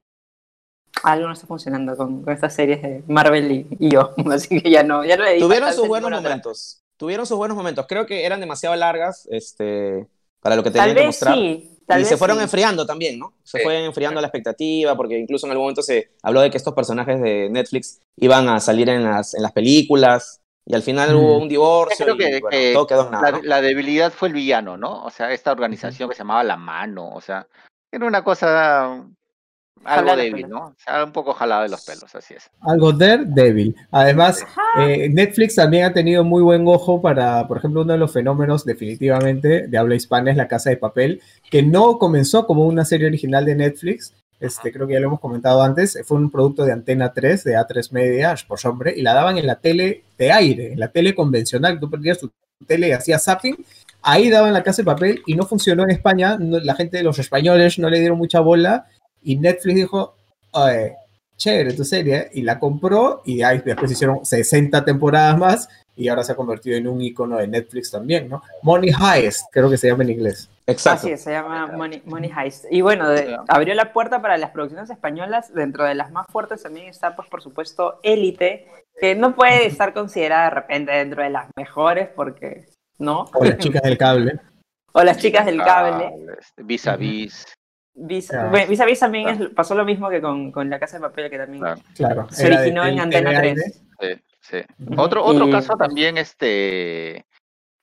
algo 1.03 1.27
no 1.27 1.33
está 1.33 1.45
funcionando 1.45 1.97
con, 1.97 2.23
estas 2.27 2.55
series 2.55 2.81
de 2.81 3.03
Marvel 3.07 3.51
y, 3.51 3.89
yo. 3.89 4.13
Así 4.31 4.61
que 4.61 4.69
ya 4.69 4.83
no, 4.83 5.03
ya 5.03 5.17
no 5.17 5.23
le 5.23 5.39
Tuvieron 5.39 5.73
sus 5.73 5.87
buenos 5.87 6.11
momentos. 6.11 6.83
Tuvieron 6.95 7.25
sus 7.25 7.37
buenos 7.37 7.57
momentos. 7.57 7.85
Creo 7.87 8.05
que 8.05 8.25
eran 8.25 8.39
demasiado 8.39 8.75
largas 8.75 9.27
este, 9.29 10.07
para 10.39 10.55
lo 10.55 10.63
que 10.63 10.71
tenían 10.71 10.95
que 10.95 11.05
mostrar. 11.05 11.35
Sí, 11.35 11.76
y 11.89 12.05
se 12.05 12.17
fueron 12.17 12.41
enfriando 12.41 12.85
también, 12.85 13.17
¿no? 13.17 13.33
Se 13.43 13.59
fue 13.59 13.85
enfriando 13.85 14.19
la 14.19 14.27
expectativa, 14.27 14.95
porque 14.95 15.17
incluso 15.17 15.45
en 15.45 15.51
algún 15.51 15.65
momento 15.65 15.81
se 15.81 16.11
habló 16.21 16.41
de 16.41 16.49
que 16.49 16.57
estos 16.57 16.73
personajes 16.73 17.21
de 17.21 17.49
Netflix 17.49 17.99
iban 18.17 18.49
a 18.49 18.59
salir 18.59 18.89
en 18.89 19.03
las, 19.03 19.33
en 19.33 19.43
las 19.43 19.53
películas, 19.53 20.41
y 20.65 20.75
al 20.75 20.83
final 20.83 21.15
hubo 21.15 21.39
mm. 21.39 21.41
un 21.43 21.47
divorcio. 21.47 22.05
Creo 22.05 22.17
que, 22.17 22.73
todo 22.73 22.87
quedó 22.87 23.05
en 23.05 23.11
nada, 23.11 23.39
la, 23.41 23.61
debilidad 23.61 24.11
fue 24.11 24.27
el 24.27 24.33
villano, 24.33 24.75
¿no? 24.75 25.03
O 25.03 25.09
sea, 25.09 25.31
esta 25.31 25.53
organización 25.53 26.09
que 26.09 26.15
se 26.15 26.19
llamaba 26.19 26.43
La 26.43 26.57
Mano, 26.57 27.09
o 27.09 27.21
sea, 27.21 27.47
era 27.89 28.05
una 28.05 28.21
cosa 28.21 29.05
algo 29.83 30.15
débil, 30.15 30.49
¿no? 30.49 30.59
O 30.67 30.75
sea, 30.77 31.03
un 31.03 31.11
poco 31.11 31.33
jalado 31.33 31.63
de 31.63 31.69
los 31.69 31.85
pelos, 31.85 32.13
así 32.13 32.33
es. 32.33 32.49
Algo 32.61 32.91
débil. 32.91 33.75
Además, 33.91 34.45
eh, 34.79 35.09
Netflix 35.09 35.55
también 35.55 35.85
ha 35.85 35.93
tenido 35.93 36.23
muy 36.23 36.41
buen 36.41 36.67
ojo 36.67 37.01
para, 37.01 37.47
por 37.47 37.57
ejemplo, 37.57 37.81
uno 37.81 37.93
de 37.93 37.99
los 37.99 38.11
fenómenos 38.11 38.65
definitivamente 38.65 39.67
de 39.67 39.77
habla 39.77 39.95
hispana 39.95 40.31
es 40.31 40.37
La 40.37 40.47
Casa 40.47 40.69
de 40.69 40.77
Papel, 40.77 41.21
que 41.49 41.63
no 41.63 41.97
comenzó 41.97 42.45
como 42.45 42.65
una 42.65 42.85
serie 42.85 43.07
original 43.07 43.45
de 43.45 43.55
Netflix, 43.55 44.13
este, 44.39 44.71
creo 44.71 44.85
que 44.85 44.93
ya 44.93 44.99
lo 44.99 45.07
hemos 45.07 45.19
comentado 45.19 45.63
antes, 45.63 45.99
fue 46.05 46.17
un 46.17 46.29
producto 46.29 46.63
de 46.63 46.71
Antena 46.71 47.11
3, 47.11 47.43
de 47.43 47.57
A3 47.57 47.91
Media, 47.91 48.35
por 48.47 48.59
hombre, 48.65 48.93
y 48.95 49.01
la 49.01 49.13
daban 49.13 49.37
en 49.37 49.47
la 49.47 49.59
tele 49.59 50.03
de 50.17 50.31
aire, 50.31 50.73
en 50.73 50.79
la 50.79 50.89
tele 50.89 51.15
convencional, 51.15 51.79
tú 51.79 51.89
perdías 51.89 52.19
tu 52.19 52.31
tele 52.67 52.89
y 52.89 52.91
hacías 52.91 53.23
zapping, 53.23 53.55
ahí 54.03 54.29
daban 54.29 54.53
la 54.53 54.63
casa 54.63 54.81
de 54.81 54.85
papel 54.85 55.21
y 55.25 55.35
no 55.35 55.45
funcionó 55.45 55.83
en 55.83 55.91
España, 55.91 56.37
la 56.39 56.75
gente, 56.75 57.01
los 57.01 57.17
españoles 57.17 57.79
no 57.79 57.89
le 57.89 57.99
dieron 57.99 58.17
mucha 58.17 58.39
bola 58.39 58.85
y 59.23 59.37
Netflix 59.37 59.75
dijo, 59.75 60.15
Oye, 60.51 60.95
chévere 61.37 61.73
tu 61.73 61.83
serie, 61.83 62.29
y 62.33 62.41
la 62.41 62.59
compró 62.59 63.21
y 63.25 63.43
ahí 63.43 63.61
después 63.63 63.91
hicieron 63.91 64.25
60 64.25 64.83
temporadas 64.83 65.37
más 65.37 65.69
y 65.95 66.07
ahora 66.09 66.23
se 66.23 66.31
ha 66.31 66.35
convertido 66.35 66.77
en 66.77 66.87
un 66.87 67.01
icono 67.01 67.37
de 67.37 67.47
Netflix 67.47 67.91
también, 67.91 68.29
¿no? 68.29 68.43
Money 68.61 68.91
Heist, 68.91 69.47
creo 69.51 69.69
que 69.69 69.77
se 69.77 69.87
llama 69.87 70.03
en 70.03 70.11
inglés. 70.11 70.49
Exacto. 70.67 71.07
Así 71.07 71.17
se 71.17 71.31
llama 71.31 71.67
Money, 71.67 72.31
Heist. 72.37 72.65
Y 72.69 72.81
bueno, 72.81 73.05
abrió 73.47 73.73
la 73.73 73.93
puerta 73.93 74.21
para 74.21 74.37
las 74.37 74.51
producciones 74.51 74.89
españolas. 74.89 75.51
Dentro 75.53 75.85
de 75.85 75.95
las 75.95 76.11
más 76.11 76.27
fuertes 76.29 76.61
también 76.61 76.87
está, 76.87 77.15
pues, 77.15 77.27
por 77.29 77.41
supuesto, 77.41 77.99
Élite, 78.03 78.67
que 78.99 79.15
no 79.15 79.35
puede 79.35 79.65
estar 79.65 79.93
considerada 79.93 80.45
de 80.45 80.49
repente 80.51 80.91
dentro 80.91 81.23
de 81.23 81.31
las 81.31 81.47
mejores 81.55 82.09
porque, 82.15 82.65
¿no? 82.99 83.25
O 83.33 83.43
las 83.43 83.57
chicas 83.57 83.81
del 83.81 83.97
cable. 83.97 84.39
o 84.91 85.03
las 85.03 85.17
chicas 85.17 85.45
del 85.47 85.63
cable. 85.63 86.11
Vis 86.57 86.87
a 86.87 86.95
vis. 86.95 87.45
Vis 87.99 88.31
a 88.31 88.85
vis 88.85 88.99
también 88.99 89.53
pasó 89.55 89.73
lo 89.73 89.83
mismo 89.83 90.07
que 90.09 90.21
con, 90.21 90.51
con, 90.51 90.69
La 90.69 90.79
Casa 90.79 90.97
de 90.97 91.01
Papel, 91.01 91.31
que 91.31 91.37
también 91.37 91.63
claro. 91.95 92.27
se 92.29 92.45
originó 92.45 92.85
en 92.85 92.99
Antena 92.99 93.39
3. 93.39 93.81
Sí, 93.99 94.07
sí. 94.39 94.57
Otro, 94.95 95.25
otro 95.25 95.49
caso 95.49 95.75
también, 95.75 96.19
este, 96.19 97.25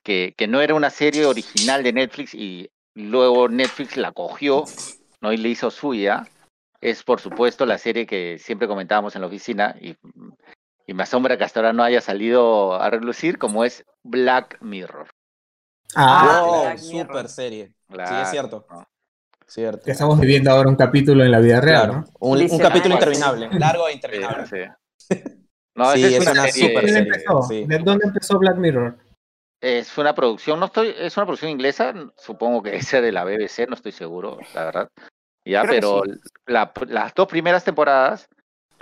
que, 0.03 0.33
que, 0.37 0.47
no 0.47 0.61
era 0.61 0.73
una 0.73 0.89
serie 0.89 1.25
original 1.25 1.83
de 1.83 1.91
Netflix 1.91 2.33
y 2.33 2.71
luego 2.93 3.49
Netflix 3.49 3.97
la 3.97 4.13
cogió, 4.13 4.63
¿no? 5.19 5.33
Y 5.33 5.37
le 5.37 5.49
hizo 5.49 5.69
suya. 5.69 6.25
Es, 6.79 7.03
por 7.03 7.19
supuesto, 7.19 7.65
la 7.65 7.77
serie 7.77 8.05
que 8.05 8.37
siempre 8.39 8.69
comentábamos 8.69 9.15
en 9.15 9.21
la 9.21 9.27
oficina 9.27 9.75
y, 9.81 9.97
y 10.87 10.93
me 10.93 11.03
asombra 11.03 11.37
que 11.37 11.43
hasta 11.43 11.59
ahora 11.59 11.73
no 11.73 11.83
haya 11.83 11.99
salido 11.99 12.75
a 12.75 12.89
relucir, 12.89 13.37
como 13.37 13.65
es 13.65 13.85
Black 14.01 14.61
Mirror. 14.61 15.09
Ah, 15.93 16.69
ah 16.71 16.77
super 16.77 17.27
serie. 17.27 17.73
sí, 17.89 18.13
es 18.21 18.29
cierto. 18.29 18.65
Que 19.55 19.91
estamos 19.91 20.19
viviendo 20.19 20.51
ahora 20.51 20.67
un 20.69 20.75
capítulo 20.75 21.23
en 21.23 21.31
la 21.31 21.39
vida 21.39 21.61
real, 21.61 21.87
¿no? 21.87 22.05
Un, 22.19 22.45
capítulo 22.59 22.95
interminable, 22.95 23.47
largo 23.57 23.87
e 23.87 23.93
interminable. 23.93 24.73
No, 25.75 25.93
es, 25.93 26.19
una, 26.19 26.47
super 26.47 26.89
serie. 26.89 27.67
¿De 27.67 27.79
dónde 27.79 28.05
empezó 28.05 28.37
Black 28.37 28.57
Mirror? 28.57 28.97
Es 29.61 29.97
una 29.97 30.13
producción, 30.13 30.59
no 30.59 30.65
estoy, 30.65 30.93
es 30.97 31.15
una 31.15 31.25
producción 31.25 31.51
inglesa, 31.51 31.93
supongo 32.17 32.63
que 32.63 32.75
es 32.75 32.91
de 32.91 33.11
la 33.11 33.23
BBC, 33.23 33.67
no 33.67 33.75
estoy 33.75 33.93
seguro, 33.93 34.37
la 34.53 34.65
verdad. 34.65 34.89
Ya, 35.45 35.63
pero 35.63 36.03
las 36.47 37.13
dos 37.13 37.27
primeras 37.27 37.63
temporadas 37.63 38.27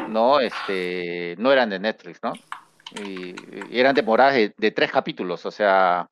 no, 0.08 0.40
este, 0.40 1.36
no 1.38 1.52
eran 1.52 1.70
de 1.70 1.80
Netflix, 1.80 2.20
¿no? 2.24 2.34
Y, 3.04 3.36
eran 3.72 3.96
temporadas 3.96 4.36
de, 4.36 4.72
tres 4.72 4.92
capítulos, 4.92 5.46
o 5.46 5.52
sea, 5.52 6.08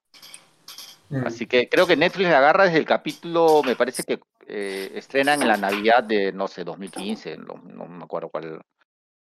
mm. 1.09 1.25
así 1.25 1.47
que 1.47 1.67
creo 1.67 1.87
que 1.87 1.95
Netflix 1.95 2.29
agarra 2.29 2.65
desde 2.65 2.79
el 2.79 2.85
capítulo, 2.85 3.61
me 3.63 3.75
parece 3.75 4.03
que 4.03 4.19
eh, 4.47 4.91
estrenan 4.95 5.41
en 5.41 5.47
la 5.47 5.57
Navidad 5.57 6.03
de, 6.03 6.31
no 6.31 6.47
sé, 6.47 6.63
2015, 6.63 7.37
no, 7.37 7.55
me 7.87 8.03
acuerdo 8.03 8.29
cuál, 8.29 8.61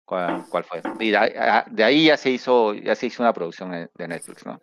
cuál, 0.06 0.64
fue. 0.64 0.82
Y 1.00 1.12
de, 1.12 1.84
ahí 1.84 2.06
ya 2.06 2.18
se 2.18 2.30
hizo, 2.30 2.74
ya 2.74 2.96
se 2.96 3.08
hizo 3.08 3.24
una 3.24 3.34
producción 3.34 3.72
de 3.72 4.08
Netflix, 4.08 4.46
¿no? 4.46 4.60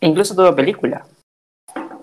Incluso 0.00 0.34
tuvo 0.34 0.54
película. 0.54 1.06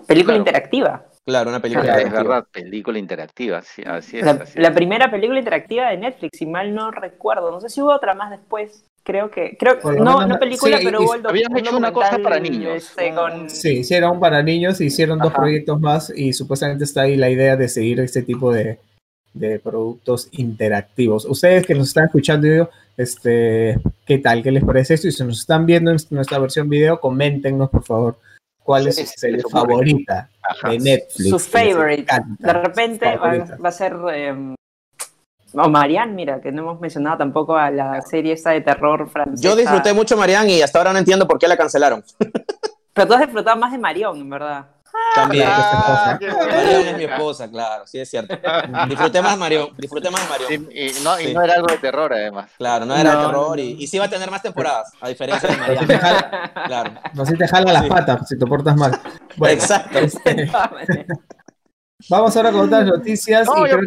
Película 0.06 0.36
interactiva. 0.36 1.04
Claro, 1.24 1.50
una 1.50 1.60
película. 1.60 2.00
es 2.00 2.12
verdad, 2.12 2.46
película 2.52 2.98
interactiva, 2.98 3.60
sí, 3.62 3.82
así 3.84 4.18
es. 4.18 4.54
La, 4.54 4.72
primera 4.72 5.10
película 5.10 5.40
interactiva 5.40 5.88
de 5.90 5.96
Netflix, 5.96 6.38
si 6.38 6.46
mal 6.46 6.72
no 6.72 6.92
recuerdo. 6.92 7.50
No 7.50 7.60
sé 7.60 7.68
si 7.68 7.82
hubo 7.82 7.92
otra 7.92 8.14
más 8.14 8.30
después. 8.30 8.84
Creo 9.06 9.30
que. 9.30 9.56
creo 9.56 9.78
No, 10.00 10.26
no 10.26 10.36
película, 10.36 10.80
pero 10.82 11.00
hubo 11.00 11.14
el 11.14 11.24
Habían 11.24 11.56
hecho 11.56 11.76
una 11.76 11.92
cosa 11.92 12.18
para 12.18 12.40
niños. 12.40 12.74
Este, 12.74 13.14
sí, 13.46 13.78
hicieron 13.78 14.18
para 14.18 14.42
niños, 14.42 14.80
hicieron 14.80 15.20
dos 15.20 15.32
proyectos 15.32 15.80
más 15.80 16.12
y 16.14 16.32
supuestamente 16.32 16.82
está 16.82 17.02
ahí 17.02 17.14
la 17.14 17.30
idea 17.30 17.56
de 17.56 17.68
seguir 17.68 18.00
este 18.00 18.22
tipo 18.22 18.52
de, 18.52 18.80
de 19.32 19.60
productos 19.60 20.26
interactivos. 20.32 21.24
Ustedes 21.24 21.64
que 21.64 21.76
nos 21.76 21.86
están 21.86 22.06
escuchando, 22.06 22.68
este, 22.96 23.78
¿qué 24.04 24.18
tal? 24.18 24.42
¿Qué 24.42 24.50
les 24.50 24.64
parece 24.64 24.94
esto? 24.94 25.06
Y 25.06 25.12
si 25.12 25.22
nos 25.22 25.38
están 25.38 25.66
viendo 25.66 25.92
en 25.92 25.98
nuestra 26.10 26.40
versión 26.40 26.68
video, 26.68 26.98
coméntenos, 26.98 27.70
por 27.70 27.84
favor, 27.84 28.18
cuál 28.64 28.88
es 28.88 28.96
su 28.96 29.06
serie 29.06 29.42
favorita 29.48 30.28
de 30.68 30.78
Netflix. 30.80 31.30
Su 31.30 31.38
favorite. 31.38 32.12
De 32.40 32.52
repente 32.52 33.16
va, 33.16 33.68
a 33.68 33.72
ser... 33.72 33.94
Eh, 34.12 34.56
o 35.56 35.68
Marianne, 35.68 36.12
mira, 36.12 36.40
que 36.40 36.52
no 36.52 36.62
hemos 36.62 36.80
mencionado 36.80 37.18
tampoco 37.18 37.56
a 37.56 37.70
la 37.70 38.00
serie 38.02 38.34
esa 38.34 38.50
de 38.50 38.60
terror 38.60 39.08
francesa. 39.08 39.42
Yo 39.42 39.56
disfruté 39.56 39.92
mucho 39.92 40.16
Marianne 40.16 40.52
y 40.52 40.62
hasta 40.62 40.78
ahora 40.78 40.92
no 40.92 40.98
entiendo 40.98 41.26
por 41.26 41.38
qué 41.38 41.48
la 41.48 41.56
cancelaron. 41.56 42.04
Pero 42.92 43.08
tú 43.08 43.14
has 43.14 43.20
disfrutado 43.20 43.56
más 43.58 43.72
de 43.72 43.78
Marion, 43.78 44.16
en 44.16 44.30
verdad. 44.30 44.66
También. 45.14 45.46
Ah, 45.46 46.18
Marion 46.18 46.88
es 46.88 46.96
mi 46.96 47.04
esposa, 47.04 47.50
claro, 47.50 47.86
sí 47.86 47.98
es 47.98 48.08
cierto. 48.08 48.34
Disfruté 48.88 49.20
más 49.20 49.36
Marion, 49.36 49.68
disfruté 49.76 50.10
más 50.10 50.28
Marion. 50.28 50.68
y, 50.72 50.90
no, 51.02 51.20
y 51.20 51.34
no 51.34 51.42
era 51.42 51.54
algo 51.54 51.66
de 51.66 51.78
terror, 51.78 52.12
además. 52.12 52.50
Claro, 52.56 52.86
no 52.86 52.96
era 52.96 53.26
terror 53.26 53.58
y, 53.60 53.76
y, 53.78 53.86
sí 53.86 53.98
va 53.98 54.06
a 54.06 54.10
tener 54.10 54.30
más 54.30 54.42
temporadas, 54.42 54.92
a 55.00 55.08
diferencia 55.08 55.48
de 55.50 55.56
Marion. 55.56 55.86
claro. 56.66 56.92
No 57.12 57.26
si 57.26 57.36
te 57.36 57.46
jala 57.46 57.72
las 57.72 57.86
patas 57.86 58.26
si 58.28 58.38
te 58.38 58.46
portas 58.46 58.76
mal. 58.76 58.98
Bueno, 59.36 59.54
Exacto. 59.54 59.98
Este, 59.98 60.48
Vamos 62.10 62.36
ahora 62.36 62.52
con 62.52 62.66
otras 62.66 62.84
noticias. 62.84 63.46
No, 63.46 63.66
yo, 63.66 63.78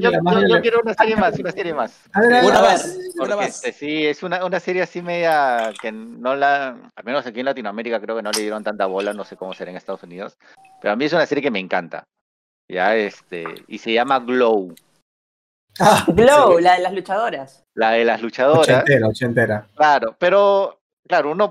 quiero 0.62 0.82
una 0.84 0.94
serie 0.96 1.16
más, 1.16 1.38
una 1.38 1.52
serie 1.52 1.74
más. 1.74 2.02
una 2.16 2.62
más. 2.62 2.98
Una 3.20 3.36
más. 3.36 3.48
Este, 3.48 3.72
sí, 3.72 4.08
es 4.08 4.24
una, 4.24 4.44
una 4.44 4.60
serie 4.60 4.82
así 4.82 5.02
media 5.02 5.72
que 5.80 5.92
no 5.92 6.36
la, 6.36 6.70
al 6.70 7.04
menos 7.06 7.26
aquí 7.28 7.40
en 7.40 7.46
Latinoamérica 7.46 8.02
creo 8.02 8.16
que 8.16 8.24
no 8.24 8.32
le 8.32 8.42
dieron 8.42 8.64
tanta 8.64 8.88
bola, 8.88 9.14
no 9.14 9.24
sé 9.24 9.36
cómo 9.36 9.54
será 9.54 9.70
en 9.70 9.78
Estados 9.78 10.02
Unidos, 10.04 10.38
pero 10.82 10.94
a 10.94 10.96
mí 10.96 11.06
es 11.06 11.14
una 11.14 11.26
serie 11.28 11.44
que 11.44 11.52
me 11.52 11.60
encanta. 11.60 12.04
Ya, 12.68 12.96
este, 12.96 13.46
y 13.68 13.78
se 13.78 13.94
llama 13.94 14.20
Glow. 14.20 14.74
Ah, 15.80 16.04
Glow, 16.08 16.60
la 16.60 16.74
de 16.74 16.80
las 16.80 16.94
luchadoras. 16.94 17.64
La 17.76 17.92
de 17.92 18.06
las 18.06 18.22
luchadoras. 18.22 18.68
Ochentera, 18.68 19.08
ochentera. 19.08 19.68
Claro, 19.76 20.16
pero, 20.18 20.82
claro, 21.08 21.32
uno, 21.32 21.50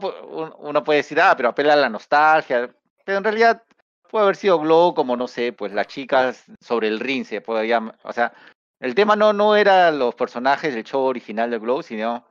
uno 0.58 0.84
puede 0.84 0.98
decir, 0.98 1.20
ah, 1.20 1.34
pero 1.36 1.50
apela 1.50 1.74
a 1.74 1.76
la 1.76 1.88
nostalgia, 1.88 2.68
pero 3.04 3.18
en 3.18 3.24
realidad 3.24 3.62
puede 4.08 4.24
haber 4.24 4.36
sido 4.36 4.58
Glow 4.58 4.94
como, 4.94 5.16
no 5.16 5.28
sé, 5.28 5.52
pues 5.52 5.72
las 5.72 5.86
chicas 5.86 6.44
sobre 6.60 6.88
el 6.88 7.00
ring 7.00 7.24
se 7.24 7.40
podía, 7.40 7.94
o 8.02 8.12
sea, 8.12 8.32
el 8.80 8.94
tema 8.94 9.16
no, 9.16 9.32
no 9.32 9.56
era 9.56 9.90
los 9.90 10.14
personajes 10.14 10.74
del 10.74 10.84
show 10.84 11.02
original 11.02 11.50
de 11.50 11.58
Glow, 11.58 11.82
sino 11.82 12.26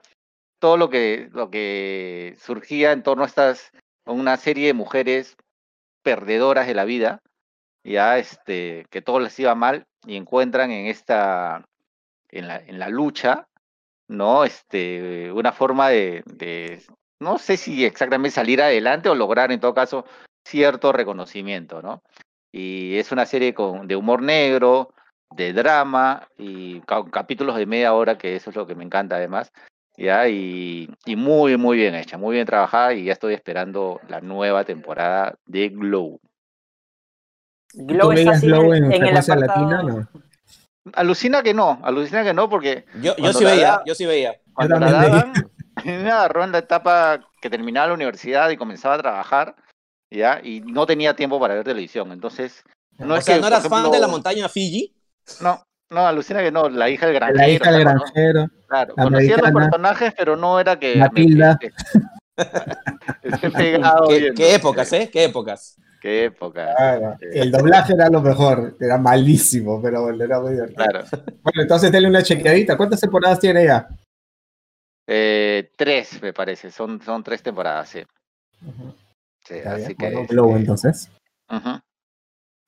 todo 0.60 0.77
lo 0.77 0.89
que, 0.89 1.29
lo 1.31 1.50
que 1.50 2.36
surgía 2.39 2.91
en 2.91 3.03
torno 3.03 3.24
a 3.24 3.27
estas, 3.27 3.72
una 4.05 4.38
serie 4.38 4.67
de 4.67 4.74
mujeres 4.74 5.36
perdedoras 6.03 6.67
de 6.67 6.74
la 6.74 6.86
vida, 6.86 7.22
ya 7.84 8.17
este, 8.17 8.86
que 8.89 9.01
todo 9.01 9.19
les 9.19 9.38
iba 9.39 9.55
mal 9.55 9.86
y 10.05 10.15
encuentran 10.15 10.72
en 10.72 10.88
esta, 10.88 11.65
en 12.29 12.48
la, 12.48 12.57
en 12.57 12.79
la 12.79 12.89
lucha, 12.89 13.48
¿no? 14.07 14.43
Este, 14.43 15.31
una 15.31 15.51
forma 15.51 15.89
de, 15.89 16.24
no 17.19 17.38
sé 17.38 17.57
si 17.57 17.86
exactamente 17.86 18.36
salir 18.36 18.62
adelante 18.62 19.10
o 19.10 19.15
lograr 19.15 19.51
en 19.51 19.60
todo 19.60 19.74
caso 19.74 20.05
cierto 20.47 20.91
reconocimiento, 20.91 21.81
¿no? 21.81 22.01
Y 22.51 22.97
es 22.97 23.11
una 23.11 23.25
serie 23.25 23.53
con, 23.53 23.87
de 23.87 23.95
humor 23.95 24.21
negro, 24.21 24.93
de 25.35 25.53
drama 25.53 26.27
y 26.37 26.81
capítulos 27.11 27.57
de 27.57 27.65
media 27.65 27.93
hora, 27.93 28.17
que 28.17 28.35
eso 28.35 28.49
es 28.49 28.55
lo 28.55 28.65
que 28.65 28.75
me 28.75 28.83
encanta 28.83 29.17
además, 29.17 29.51
¿ya? 29.97 30.27
Y, 30.29 30.89
y, 31.05 31.15
muy, 31.15 31.57
muy 31.57 31.77
bien 31.77 31.95
hecha, 31.95 32.17
muy 32.17 32.35
bien 32.35 32.45
trabajada 32.45 32.93
y 32.93 33.05
ya 33.05 33.13
estoy 33.13 33.33
esperando 33.33 33.99
la 34.07 34.21
nueva 34.21 34.63
temporada 34.63 35.35
de 35.45 35.69
Glow. 35.69 36.19
Glow 37.73 38.11
está 38.13 38.31
así 38.31 38.47
Glow 38.47 38.73
en, 38.73 38.91
en, 38.91 39.05
el 39.05 39.17
apartado... 39.17 39.41
latina, 39.41 39.83
¿no? 39.83 40.07
Alucina 40.93 41.43
que 41.43 41.53
no, 41.53 41.79
alucina 41.83 42.23
que 42.23 42.33
no, 42.33 42.49
porque... 42.49 42.85
Yo, 43.01 43.13
yo 43.17 43.33
sí 43.33 43.43
veía, 43.43 43.81
yo 43.85 43.93
sí 43.93 44.05
veía. 44.05 44.39
Cuando 44.53 44.79
la 44.79 44.91
daban, 44.91 45.33
me 45.85 46.09
agarró 46.09 46.45
en 46.45 46.53
la 46.53 46.59
etapa 46.59 47.19
que 47.41 47.49
terminaba 47.49 47.87
la 47.87 47.93
universidad 47.93 48.49
y 48.49 48.57
comenzaba 48.57 48.95
a 48.95 48.99
trabajar, 48.99 49.55
¿ya? 50.11 50.39
Y 50.43 50.61
no 50.61 50.85
tenía 50.85 51.15
tiempo 51.15 51.39
para 51.39 51.55
ver 51.55 51.63
televisión, 51.63 52.11
entonces... 52.11 52.63
No 52.97 53.13
o 53.13 53.17
es 53.17 53.25
sea, 53.25 53.35
que, 53.35 53.41
¿no 53.41 53.47
eras 53.47 53.59
ejemplo, 53.59 53.83
fan 53.83 53.91
de 53.91 53.99
la 53.99 54.07
montaña 54.07 54.49
Fiji? 54.49 54.91
No, 55.41 55.63
no, 55.89 56.07
alucina 56.07 56.41
que 56.41 56.51
no, 56.51 56.67
la 56.69 56.89
hija 56.89 57.05
del 57.05 57.15
granjero. 57.15 57.39
La 57.39 57.49
hija 57.49 57.71
del 57.71 57.81
granjero. 57.81 58.41
¿no? 58.41 58.51
Claro, 58.67 58.95
conocía 58.95 59.37
los 59.37 59.51
personajes, 59.51 60.13
pero 60.17 60.35
no 60.35 60.59
era 60.59 60.77
que. 60.77 60.95
Matilda. 60.97 61.57
¿Qué, 63.27 64.33
¿Qué, 64.35 64.55
épocas, 64.55 64.91
¿eh? 64.93 65.09
¿Qué 65.11 65.25
épocas? 65.25 65.77
Qué 66.01 66.25
época. 66.25 66.73
Claro. 66.75 67.17
El 67.21 67.51
doblaje 67.51 67.93
era 67.93 68.09
lo 68.09 68.21
mejor, 68.21 68.75
era 68.79 68.97
malísimo, 68.97 69.81
pero 69.81 70.03
bueno, 70.03 70.23
era 70.23 70.39
muy 70.39 70.51
divertido. 70.51 70.85
Claro. 70.85 71.05
Bueno, 71.41 71.61
entonces 71.61 71.91
denle 71.91 72.09
una 72.09 72.21
chequeadita. 72.21 72.77
¿Cuántas 72.77 73.01
temporadas 73.01 73.39
tiene 73.39 73.65
ya? 73.65 73.87
Eh, 75.07 75.71
tres, 75.75 76.21
me 76.21 76.33
parece. 76.33 76.69
Son, 76.69 77.01
son 77.01 77.23
tres 77.23 77.41
temporadas, 77.41 77.89
sí. 77.89 77.99
Uh 78.61 78.69
-huh. 78.69 79.06
Sí 79.47 79.59
así 79.65 79.95
que. 79.95 80.11
Bueno, 80.11 80.27
Glow, 80.27 80.55
entonces. 80.55 81.09
Uh 81.49 81.55
-huh. 81.55 81.81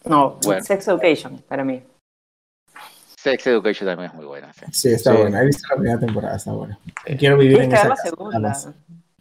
No, 0.06 0.40
bueno. 0.44 0.64
Sex 0.64 0.88
Education, 0.88 1.44
para 1.48 1.64
mí. 1.64 1.84
Sex 3.18 3.48
Education 3.48 3.90
también 3.90 4.12
es 4.12 4.16
muy 4.16 4.26
buena. 4.26 4.54
Sí, 4.54 4.66
sí 4.72 4.90
está 4.94 5.12
sí. 5.12 5.18
buena. 5.18 5.42
He 5.42 5.46
visto 5.46 5.68
la 5.70 5.76
primera 5.76 6.00
temporada, 6.00 6.38
está 6.38 6.52
buena. 6.54 6.80
Sí. 7.06 7.18
Quiero 7.18 7.38
vivir 7.38 7.62
en 7.62 7.74
esa 7.74 7.90
la 7.90 7.96
casa. 7.96 8.10
Segunda. 8.10 8.56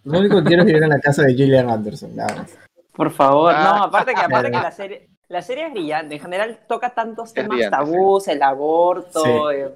Lo 0.04 0.18
único 0.20 0.38
que 0.38 0.44
quiero 0.44 0.62
es 0.62 0.66
vivir 0.66 0.82
en 0.82 0.90
la 0.90 1.00
casa 1.00 1.22
de 1.24 1.34
Gillian 1.34 1.68
Anderson, 1.68 2.14
nada 2.14 2.34
más. 2.36 2.58
Por 2.92 3.10
favor, 3.10 3.52
ah. 3.54 3.62
no, 3.64 3.84
aparte 3.84 4.14
que, 4.14 4.20
aparte 4.20 4.50
que 4.50 4.56
la 4.56 4.70
serie, 4.82 5.08
la 5.28 5.42
serie 5.42 5.66
es 5.66 5.72
brillante. 5.72 6.14
En 6.14 6.20
general 6.20 6.60
toca 6.68 6.94
tantos 6.94 7.34
temas 7.34 7.50
brillante, 7.50 7.76
tabús, 7.76 8.24
sí. 8.24 8.30
el 8.30 8.42
aborto, 8.42 9.50
eh, 9.50 9.74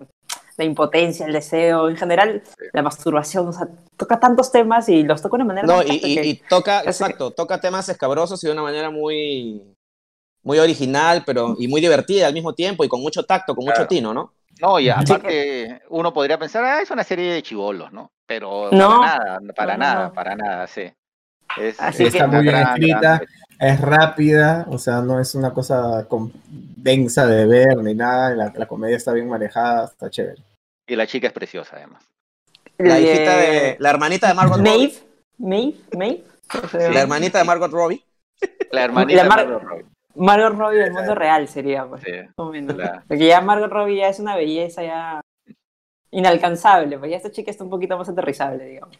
la 0.56 0.64
impotencia, 0.64 1.26
el 1.26 1.32
deseo, 1.32 1.88
en 1.88 1.96
general 1.96 2.42
la 2.72 2.82
masturbación, 2.82 3.48
o 3.48 3.52
sea, 3.52 3.68
toca 3.96 4.20
tantos 4.20 4.52
temas 4.52 4.88
y 4.88 5.02
los 5.02 5.22
toca 5.22 5.36
de 5.36 5.44
una 5.44 5.54
manera 5.54 5.66
No, 5.66 5.82
y, 5.82 6.00
y, 6.02 6.18
y, 6.20 6.34
toca, 6.48 6.82
exacto, 6.82 7.30
toca 7.30 7.60
temas 7.60 7.88
escabrosos 7.88 8.42
y 8.42 8.46
de 8.46 8.52
una 8.52 8.62
manera 8.62 8.90
muy 8.90 9.62
muy 10.42 10.58
original, 10.58 11.22
pero 11.24 11.56
y 11.58 11.68
muy 11.68 11.80
divertida 11.80 12.26
al 12.26 12.34
mismo 12.34 12.52
tiempo 12.54 12.84
y 12.84 12.88
con 12.88 13.00
mucho 13.00 13.24
tacto, 13.24 13.54
con 13.54 13.64
claro. 13.64 13.80
mucho 13.80 13.88
tino, 13.88 14.12
¿no? 14.12 14.32
No, 14.60 14.78
y 14.78 14.88
aparte 14.88 15.82
uno 15.88 16.12
podría 16.12 16.38
pensar, 16.38 16.64
ah, 16.64 16.80
es 16.82 16.90
una 16.90 17.04
serie 17.04 17.32
de 17.32 17.42
chivolos, 17.42 17.92
¿no? 17.92 18.12
Pero 18.26 18.68
no, 18.70 19.00
para 19.00 19.18
nada, 19.18 19.40
para 19.54 19.72
no, 19.72 19.78
nada, 19.78 20.08
no. 20.08 20.12
para 20.12 20.36
nada, 20.36 20.66
sí. 20.66 20.92
Es, 21.56 21.80
Así 21.80 22.04
es 22.04 22.14
está 22.14 22.26
muy 22.26 22.42
bien 22.42 22.56
escrita, 22.56 23.00
gran... 23.00 23.20
es 23.62 23.80
rápida, 23.80 24.66
o 24.68 24.76
sea, 24.76 25.00
no 25.02 25.20
es 25.20 25.36
una 25.36 25.54
cosa 25.54 26.06
densa 26.50 27.26
de 27.26 27.46
ver 27.46 27.76
ni 27.76 27.94
nada, 27.94 28.34
la, 28.34 28.52
la, 28.56 28.66
comedia 28.66 28.96
está 28.96 29.12
bien 29.12 29.28
manejada, 29.28 29.84
está 29.84 30.10
chévere. 30.10 30.42
Y 30.88 30.96
la 30.96 31.06
chica 31.06 31.28
es 31.28 31.32
preciosa, 31.32 31.76
además. 31.76 32.04
La 32.78 32.98
hijita 32.98 33.36
de, 33.36 33.76
la 33.78 33.90
hermanita 33.90 34.26
de 34.26 34.34
Margot 34.34 34.60
Maeve, 34.60 34.94
Maeve, 35.38 35.76
Maeve. 35.96 36.24
La 36.72 37.02
hermanita 37.02 37.38
de 37.38 37.44
Margot 37.44 37.70
Robbie. 37.70 38.04
La 38.72 38.82
hermanita 38.82 39.22
la 39.22 39.28
Mar 39.28 39.38
de 39.38 39.46
Margot 39.46 39.68
Robbie. 39.68 39.86
Margot 40.16 40.58
Robbie 40.58 40.78
del 40.78 40.92
mundo 40.92 41.14
real 41.14 41.46
sería, 41.46 41.86
pues. 41.86 42.02
Sí, 42.02 42.10
claro. 42.66 43.02
Porque 43.06 43.26
ya 43.26 43.40
Margot 43.40 43.70
Robbie 43.70 43.98
ya 43.98 44.08
es 44.08 44.18
una 44.18 44.34
belleza 44.34 44.82
ya 44.82 45.20
inalcanzable, 46.10 46.98
pues 46.98 47.12
ya 47.12 47.16
esta 47.16 47.30
chica 47.30 47.52
está 47.52 47.62
un 47.62 47.70
poquito 47.70 47.96
más 47.96 48.08
aterrizable, 48.08 48.64
digamos. 48.64 48.98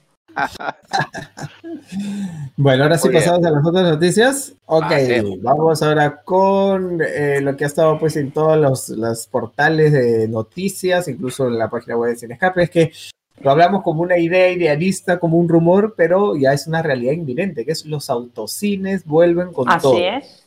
Bueno, 2.57 2.85
ahora 2.85 2.99
sí 2.99 3.09
Muy 3.09 3.17
pasamos 3.17 3.41
bien. 3.41 3.53
a 3.53 3.57
las 3.57 3.67
otras 3.67 3.85
noticias. 3.85 4.55
Ok, 4.67 4.85
ah, 4.89 4.99
sí. 4.99 5.41
vamos 5.43 5.83
ahora 5.83 6.23
con 6.23 7.01
eh, 7.03 7.41
lo 7.41 7.57
que 7.57 7.65
ha 7.65 7.67
estado 7.67 7.99
pues 7.99 8.17
en 8.17 8.31
todos 8.33 8.59
los, 8.59 8.89
los, 8.91 9.27
portales 9.27 9.93
de 9.93 10.29
noticias, 10.29 11.09
incluso 11.09 11.49
en 11.49 11.59
la 11.59 11.69
página 11.71 11.97
web 11.97 12.11
de 12.11 12.17
Cine 12.17 12.35
Escape, 12.35 12.63
es 12.63 12.71
que 12.71 12.93
lo 13.41 13.51
hablamos 13.51 13.83
como 13.83 14.03
una 14.03 14.19
idea 14.19 14.51
idealista, 14.51 15.19
como 15.19 15.37
un 15.37 15.49
rumor, 15.49 15.95
pero 15.97 16.37
ya 16.37 16.53
es 16.53 16.67
una 16.67 16.83
realidad 16.83 17.13
inminente, 17.13 17.65
que 17.65 17.73
es 17.73 17.85
los 17.87 18.09
autocines 18.11 19.05
vuelven 19.05 19.53
con 19.53 19.69
Así 19.69 19.83
todo. 19.83 19.95
Así 19.95 20.05
es. 20.05 20.47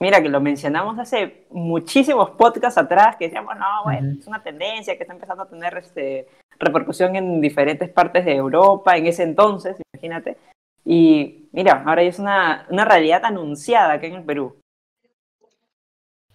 Mira, 0.00 0.22
que 0.22 0.28
lo 0.28 0.40
mencionamos 0.40 0.98
hace 0.98 1.46
muchísimos 1.50 2.30
podcasts 2.30 2.78
atrás, 2.78 3.16
que 3.16 3.26
decíamos, 3.26 3.56
no, 3.56 3.84
bueno, 3.84 4.08
uh 4.08 4.12
-huh. 4.12 4.20
es 4.20 4.26
una 4.28 4.42
tendencia 4.42 4.96
que 4.96 5.02
está 5.02 5.12
empezando 5.12 5.42
a 5.42 5.48
tener 5.48 5.76
este, 5.76 6.28
repercusión 6.58 7.16
en 7.16 7.40
diferentes 7.40 7.88
partes 7.88 8.24
de 8.24 8.34
Europa, 8.34 8.96
en 8.96 9.06
ese 9.06 9.22
entonces, 9.22 9.76
imagínate. 9.92 10.36
Y 10.84 11.48
mira, 11.52 11.82
ahora 11.86 12.02
es 12.02 12.18
una, 12.18 12.66
una 12.70 12.84
realidad 12.84 13.24
anunciada 13.24 13.94
aquí 13.94 14.06
en 14.06 14.14
el 14.14 14.24
Perú. 14.24 14.56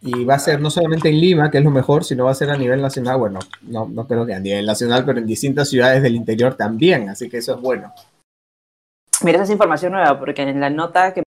Y 0.02 0.26
va 0.26 0.36
a 0.36 0.40
ser 0.40 0.60
no 0.60 0.70
solamente 0.70 1.10
en 1.10 1.20
Lima, 1.20 1.50
que 1.50 1.60
es 1.60 1.64
lo 1.64 1.72
mejor, 1.72 2.04
sino 2.04 2.26
va 2.26 2.32
a 2.32 2.36
ser 2.36 2.50
a 2.50 2.58
nivel 2.58 2.82
nacional. 2.82 3.18
Bueno, 3.18 3.40
no, 3.62 3.88
no 3.88 4.06
creo 4.06 4.26
que 4.26 4.34
a 4.34 4.40
nivel 4.40 4.66
nacional, 4.66 5.06
pero 5.06 5.20
en 5.20 5.26
distintas 5.26 5.70
ciudades 5.70 6.04
del 6.04 6.16
interior 6.16 6.56
también, 6.56 7.10
así 7.10 7.30
que 7.30 7.38
eso 7.38 7.56
es 7.56 7.62
bueno. 7.62 7.94
Mira, 9.24 9.38
esa 9.38 9.46
es 9.46 9.52
información 9.52 9.94
nueva, 9.94 10.20
porque 10.20 10.42
en 10.42 10.60
la 10.60 10.70
nota 10.70 11.14
que 11.14 11.24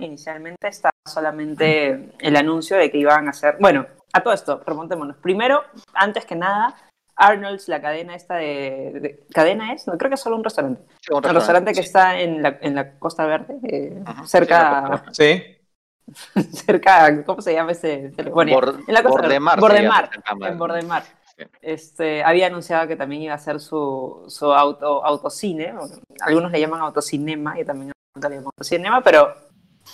inicialmente 0.00 0.68
estaba 0.68 0.92
solamente 1.06 2.10
el 2.20 2.36
anuncio 2.36 2.76
de 2.76 2.90
que 2.90 2.98
iban 2.98 3.26
a 3.26 3.30
hacer, 3.30 3.56
bueno, 3.60 3.86
a 4.12 4.22
todo 4.22 4.32
esto, 4.32 4.62
remontémonos. 4.64 5.16
Primero, 5.16 5.62
antes 5.94 6.24
que 6.24 6.36
nada, 6.36 6.76
Arnold's, 7.18 7.68
la 7.68 7.82
cadena 7.82 8.14
esta 8.14 8.36
de, 8.36 8.92
de 9.00 9.26
¿cadena 9.34 9.72
es? 9.72 9.86
No, 9.86 9.98
creo 9.98 10.08
que 10.08 10.14
es 10.14 10.20
solo 10.20 10.36
un 10.36 10.44
restaurante. 10.44 10.80
Sí, 11.00 11.12
un, 11.12 11.22
restaurante, 11.22 11.28
un 11.28 11.34
restaurante 11.34 11.72
que 11.72 11.82
sí. 11.82 11.86
está 11.86 12.20
en 12.20 12.42
la, 12.42 12.58
en 12.60 12.74
la 12.74 12.98
Costa 12.98 13.26
Verde, 13.26 13.58
eh, 13.64 14.02
-huh, 14.04 14.24
cerca... 14.26 15.04
Sí. 15.12 15.42
cerca, 16.66 17.24
¿cómo 17.24 17.42
se 17.42 17.52
llama 17.52 17.72
ese? 17.72 18.12
Bueno, 18.32 18.52
Bord, 18.54 18.80
en 18.86 18.94
la 18.94 19.02
Costa 19.02 19.22
Bordemar. 19.22 19.60
Bordemar, 19.60 20.10
en 20.40 20.58
Bordemar. 20.58 21.02
Sí. 21.36 21.44
Este, 21.60 22.24
había 22.24 22.46
anunciado 22.46 22.88
que 22.88 22.96
también 22.96 23.22
iba 23.22 23.32
a 23.32 23.36
hacer 23.36 23.60
su, 23.60 24.24
su 24.28 24.52
auto, 24.52 25.04
autocine, 25.04 25.74
algunos 26.20 26.50
le 26.50 26.60
llaman 26.60 26.80
autocinema, 26.80 27.60
y 27.60 27.64
también 27.64 27.92
le 28.14 28.20
llaman 28.20 28.44
autocinema, 28.46 29.02
pero 29.02 29.34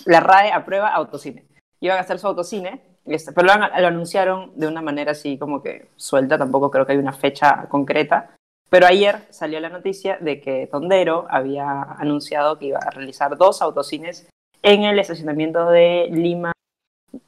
la 0.06 0.20
RAE 0.20 0.52
aprueba 0.52 0.88
autocine. 0.88 1.46
Iban 1.80 1.98
a 1.98 2.00
hacer 2.00 2.18
su 2.18 2.26
autocine, 2.26 2.93
pero 3.04 3.46
lo, 3.46 3.54
lo, 3.56 3.86
anunciaron 3.86 4.52
de 4.56 4.66
una 4.66 4.80
manera 4.80 5.12
así 5.12 5.36
como 5.38 5.62
que 5.62 5.88
suelta, 5.96 6.38
tampoco 6.38 6.70
creo 6.70 6.86
que 6.86 6.92
hay 6.92 6.98
una 6.98 7.12
fecha 7.12 7.66
concreta. 7.68 8.34
Pero 8.70 8.86
ayer 8.86 9.20
salió 9.30 9.60
la 9.60 9.68
noticia 9.68 10.18
de 10.20 10.40
que 10.40 10.66
Tondero 10.66 11.26
había 11.28 11.82
anunciado 11.82 12.58
que 12.58 12.66
iba 12.66 12.78
a 12.78 12.90
realizar 12.90 13.36
dos 13.36 13.62
autocines 13.62 14.26
en 14.62 14.82
el 14.84 14.98
estacionamiento 14.98 15.70
de 15.70 16.08
Lima, 16.10 16.52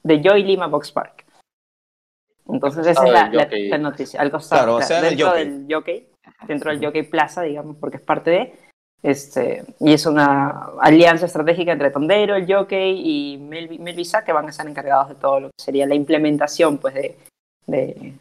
de 0.03 0.23
Joy 0.23 0.43
Lima 0.43 0.67
Box 0.67 0.91
Park. 0.91 1.25
Entonces 2.49 2.87
esa 2.87 3.05
es 3.05 3.13
la, 3.13 3.29
la, 3.29 3.49
la, 3.51 3.79
noticia, 3.79 4.21
al 4.21 4.31
costado, 4.31 4.63
claro, 4.63 4.77
o 4.77 4.83
sea, 4.83 5.03
dentro 5.03 5.35
del 5.35 5.67
jockey, 5.69 6.09
dentro 6.47 6.71
del 6.71 6.85
jockey 6.85 7.03
plaza, 7.03 7.43
digamos, 7.43 7.77
porque 7.77 7.99
es 7.99 8.03
parte 8.03 8.31
de, 8.31 8.55
este, 9.03 9.65
y 9.81 9.93
es 9.93 10.07
una 10.07 10.71
alianza 10.81 11.27
estratégica 11.27 11.73
entre 11.73 11.91
Tondero, 11.91 12.35
el 12.35 12.53
Jockey 12.53 13.35
y 13.35 13.39
Mel, 13.39 13.79
Melvisa 13.79 14.25
que 14.25 14.33
van 14.33 14.47
a 14.47 14.51
estar 14.51 14.67
encargados 14.67 15.11
de 15.11 15.15
todo 15.15 15.41
lo 15.41 15.47
que 15.49 15.63
sería 15.63 15.87
la 15.87 15.95
implementación 15.95 16.79
pues, 16.79 16.95
de, 16.95 17.17
de, 17.67 18.15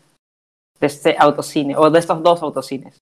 de, 0.80 0.88
este 0.88 1.16
autocine 1.18 1.76
o 1.76 1.90
de 1.90 2.00
estos 2.00 2.22
dos 2.22 2.42
autocines. 2.42 2.98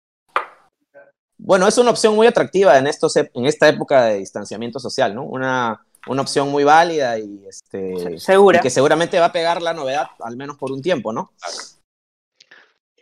Bueno, 1.37 1.67
es 1.67 1.77
una 1.77 1.91
opción 1.91 2.15
muy 2.15 2.27
atractiva 2.27 2.77
en, 2.77 2.87
estos, 2.87 3.17
en 3.17 3.45
esta 3.45 3.67
época 3.67 4.05
de 4.05 4.19
distanciamiento 4.19 4.79
social, 4.79 5.13
¿no? 5.13 5.23
Una, 5.23 5.85
una 6.07 6.21
opción 6.21 6.49
muy 6.49 6.63
válida 6.63 7.19
y, 7.19 7.45
este, 7.45 8.17
Segura. 8.19 8.59
y 8.59 8.61
que 8.61 8.69
seguramente 8.69 9.19
va 9.19 9.25
a 9.25 9.31
pegar 9.33 9.61
la 9.61 9.73
novedad, 9.73 10.07
al 10.19 10.37
menos 10.37 10.57
por 10.57 10.71
un 10.71 10.81
tiempo, 10.81 11.11
¿no? 11.11 11.33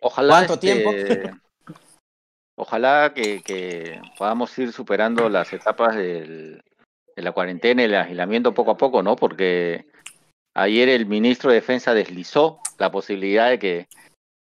Ojalá. 0.02 0.34
¿Cuánto 0.34 0.54
este... 0.56 0.74
tiempo? 0.74 0.92
ojalá 2.62 3.12
que, 3.16 3.42
que, 3.42 4.00
podamos 4.20 4.56
ir 4.60 4.72
superando 4.72 5.30
las 5.30 5.52
etapas 5.52 5.96
del, 5.96 6.64
de 7.16 7.22
la 7.24 7.32
cuarentena 7.32 7.82
y 7.82 7.86
el 7.86 7.96
aislamiento 7.96 8.54
poco 8.54 8.72
a 8.72 8.78
poco, 8.78 9.02
¿no? 9.02 9.16
Porque 9.16 9.88
ayer 10.54 10.88
el 10.90 11.08
ministro 11.08 11.50
de 11.50 11.56
Defensa 11.56 11.96
deslizó 11.96 12.60
la 12.78 12.92
posibilidad 12.92 13.50
de 13.50 13.58
que 13.58 13.88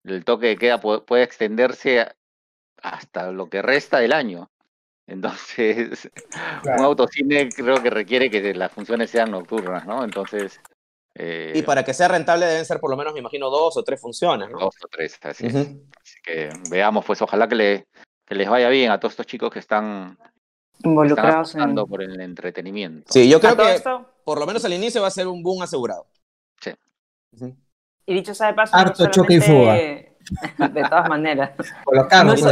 el 0.03 0.25
toque 0.25 0.49
de 0.49 0.57
queda 0.57 0.81
pueda, 0.81 1.23
extenderse 1.23 2.09
hasta 2.83 3.31
lo 3.31 3.49
que 3.49 3.63
resta 3.63 4.01
del 4.01 4.13
año. 4.13 4.51
Entonces, 5.07 6.11
claro. 6.63 6.81
un 6.81 6.87
autocine 6.87 7.49
creo 7.51 7.81
que 7.81 7.91
requiere 7.91 8.31
que 8.31 8.53
las 8.53 8.73
funciones 8.73 9.11
sean 9.11 9.31
nocturnas, 9.31 9.87
¿no? 9.87 10.03
Entonces, 10.03 10.61
Eh, 11.21 11.53
y 11.53 11.63
para 11.63 11.83
que 11.83 11.95
sea 11.95 12.07
rentable 12.07 12.47
deben 12.47 12.65
ser 12.65 12.79
por 12.79 12.91
lo 12.91 12.97
menos, 12.97 13.13
me 13.13 13.19
imagino, 13.19 13.51
dos 13.51 13.77
o 13.77 13.83
tres 13.83 14.01
funciones, 14.01 14.49
¿no? 14.51 14.59
Dos 14.59 14.77
o 14.85 14.89
tres, 14.89 15.19
así, 15.23 15.47
así 15.47 16.21
que 16.23 16.49
veamos, 16.71 17.05
pues 17.05 17.21
ojalá 17.23 17.49
que, 17.49 17.57
le, 17.57 17.87
que 18.29 18.35
les 18.35 18.49
vaya 18.49 18.69
bien 18.69 18.91
a 18.91 19.01
todos 19.01 19.13
estos 19.13 19.27
chicos 19.27 19.51
que 19.51 19.59
están 19.59 20.19
involucrados 20.85 21.55
en... 21.55 21.75
por 21.75 22.03
el 22.03 22.21
entretenimiento. 22.21 23.11
Sí, 23.11 23.29
yo 23.29 23.41
creo 23.41 23.57
que 23.57 23.83
por 24.23 24.39
lo 24.39 24.47
menos 24.47 24.63
al 24.67 24.75
inicio 24.75 25.01
va 25.01 25.09
a 25.09 25.13
ser 25.13 25.27
un 25.27 25.43
boom 25.43 25.63
asegurado. 25.63 26.07
Sí. 26.61 26.73
Y 28.05 28.15
dicho 28.15 28.35
sea 28.35 28.49
de 28.49 28.55
paso, 28.55 28.77
harto 28.77 29.07
choque 29.07 29.35
y 29.35 29.41
fuga. 29.41 29.75
De 30.59 30.83
todas 30.91 31.09
maneras. 31.09 31.53
Con 31.85 31.97
los 31.97 32.07
carros, 32.07 32.43
no, 32.43 32.51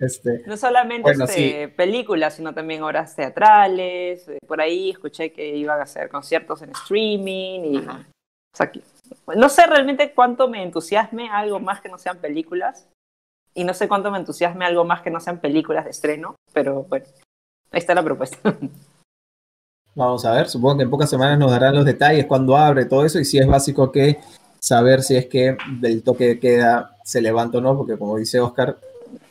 este, 0.00 0.42
no 0.46 0.56
solamente 0.56 1.10
este, 1.10 1.68
películas, 1.68 2.34
sino 2.34 2.54
también 2.54 2.82
obras 2.82 3.14
teatrales. 3.14 4.26
Eh, 4.28 4.38
por 4.46 4.62
ahí 4.62 4.90
escuché 4.90 5.30
que 5.32 5.56
iban 5.56 5.78
a 5.78 5.82
hacer 5.82 6.08
conciertos 6.08 6.62
en 6.62 6.70
streaming. 6.70 7.60
Y, 7.60 7.76
o 7.76 8.04
sea, 8.54 8.72
no 9.36 9.50
sé 9.50 9.66
realmente 9.66 10.12
cuánto 10.14 10.48
me 10.48 10.62
entusiasme 10.62 11.28
algo 11.28 11.60
más 11.60 11.82
que 11.82 11.90
no 11.90 11.98
sean 11.98 12.16
películas. 12.16 12.88
Y 13.56 13.64
no 13.64 13.72
sé 13.72 13.88
cuánto 13.88 14.10
me 14.10 14.18
entusiasme 14.18 14.66
algo 14.66 14.84
más 14.84 15.00
que 15.00 15.10
no 15.10 15.18
sean 15.18 15.40
películas 15.40 15.84
de 15.84 15.90
estreno. 15.90 16.36
Pero 16.52 16.84
bueno, 16.84 17.06
ahí 17.72 17.78
está 17.78 17.94
la 17.94 18.02
propuesta. 18.02 18.38
Vamos 19.94 20.26
a 20.26 20.32
ver, 20.32 20.46
supongo 20.50 20.76
que 20.76 20.82
en 20.82 20.90
pocas 20.90 21.08
semanas 21.08 21.38
nos 21.38 21.50
darán 21.50 21.74
los 21.74 21.86
detalles 21.86 22.26
cuando 22.26 22.54
abre 22.54 22.84
todo 22.84 23.06
eso 23.06 23.18
y 23.18 23.24
si 23.24 23.38
es 23.38 23.46
básico 23.46 23.90
que 23.90 24.20
saber 24.60 25.02
si 25.02 25.16
es 25.16 25.24
que 25.24 25.56
del 25.80 26.02
toque 26.02 26.26
de 26.26 26.38
queda 26.38 26.98
se 27.02 27.22
levanta 27.22 27.58
o 27.58 27.60
no, 27.62 27.74
porque 27.78 27.96
como 27.96 28.18
dice 28.18 28.38
Oscar, 28.38 28.76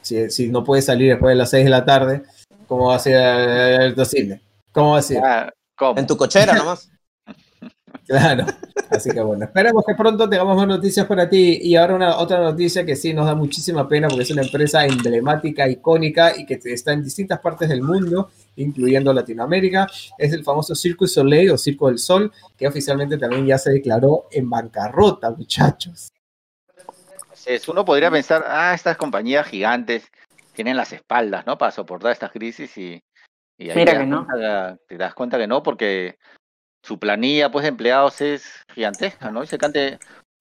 si, 0.01 0.49
no 0.49 0.63
puede 0.63 0.81
salir 0.81 1.11
después 1.11 1.33
de 1.33 1.35
las 1.35 1.51
6 1.51 1.65
de 1.65 1.69
la 1.69 1.85
tarde, 1.85 2.23
¿cómo 2.67 2.87
va 2.87 2.95
a 2.95 2.99
ser 2.99 3.81
el 3.81 4.05
cine? 4.07 4.41
¿Cómo 4.71 4.93
va 4.93 4.99
a 4.99 5.03
ser? 5.03 5.21
Ah, 5.23 5.53
en 5.95 6.07
tu 6.07 6.17
cochera 6.17 6.55
nomás. 6.55 6.89
Claro. 8.05 8.45
Así 8.89 9.09
que 9.09 9.19
bueno, 9.21 9.45
esperemos 9.45 9.83
que 9.85 9.95
pronto 9.95 10.29
tengamos 10.29 10.55
más 10.57 10.67
noticias 10.67 11.05
para 11.05 11.29
ti. 11.29 11.59
Y 11.61 11.75
ahora 11.75 11.95
una 11.95 12.17
otra 12.17 12.39
noticia 12.39 12.85
que 12.85 12.95
sí 12.95 13.13
nos 13.13 13.25
da 13.25 13.35
muchísima 13.35 13.87
pena 13.87 14.07
porque 14.07 14.23
es 14.23 14.31
una 14.31 14.43
empresa 14.43 14.85
emblemática, 14.85 15.67
icónica 15.67 16.37
y 16.37 16.45
que 16.45 16.59
está 16.65 16.93
en 16.93 17.03
distintas 17.03 17.39
partes 17.39 17.69
del 17.69 17.81
mundo, 17.81 18.29
incluyendo 18.55 19.13
Latinoamérica. 19.13 19.87
Es 20.17 20.33
el 20.33 20.43
famoso 20.43 20.75
Circo 20.75 21.07
Soleil 21.07 21.51
o 21.51 21.57
Circo 21.57 21.87
del 21.87 21.99
Sol, 21.99 22.31
que 22.57 22.67
oficialmente 22.67 23.17
también 23.17 23.45
ya 23.45 23.57
se 23.57 23.71
declaró 23.71 24.27
en 24.31 24.49
bancarrota, 24.49 25.31
muchachos 25.31 26.11
uno 27.67 27.85
podría 27.85 28.11
pensar, 28.11 28.43
ah, 28.47 28.73
estas 28.73 28.97
compañías 28.97 29.47
gigantes 29.47 30.11
tienen 30.53 30.77
las 30.77 30.93
espaldas, 30.93 31.45
¿no? 31.45 31.57
Para 31.57 31.71
soportar 31.71 32.11
estas 32.11 32.31
crisis 32.31 32.77
y, 32.77 33.03
y 33.57 33.69
ahí 33.69 33.85
te, 33.85 34.05
no. 34.05 34.25
te 34.87 34.97
das 34.97 35.13
cuenta 35.13 35.37
que 35.37 35.47
no, 35.47 35.61
porque 35.61 36.17
su 36.85 36.99
planilla 36.99 37.51
pues 37.51 37.63
de 37.63 37.69
empleados 37.69 38.21
es 38.21 38.43
gigantesca, 38.73 39.31
¿no? 39.31 39.43
Y 39.43 39.47
se 39.47 39.57
cante, 39.57 39.97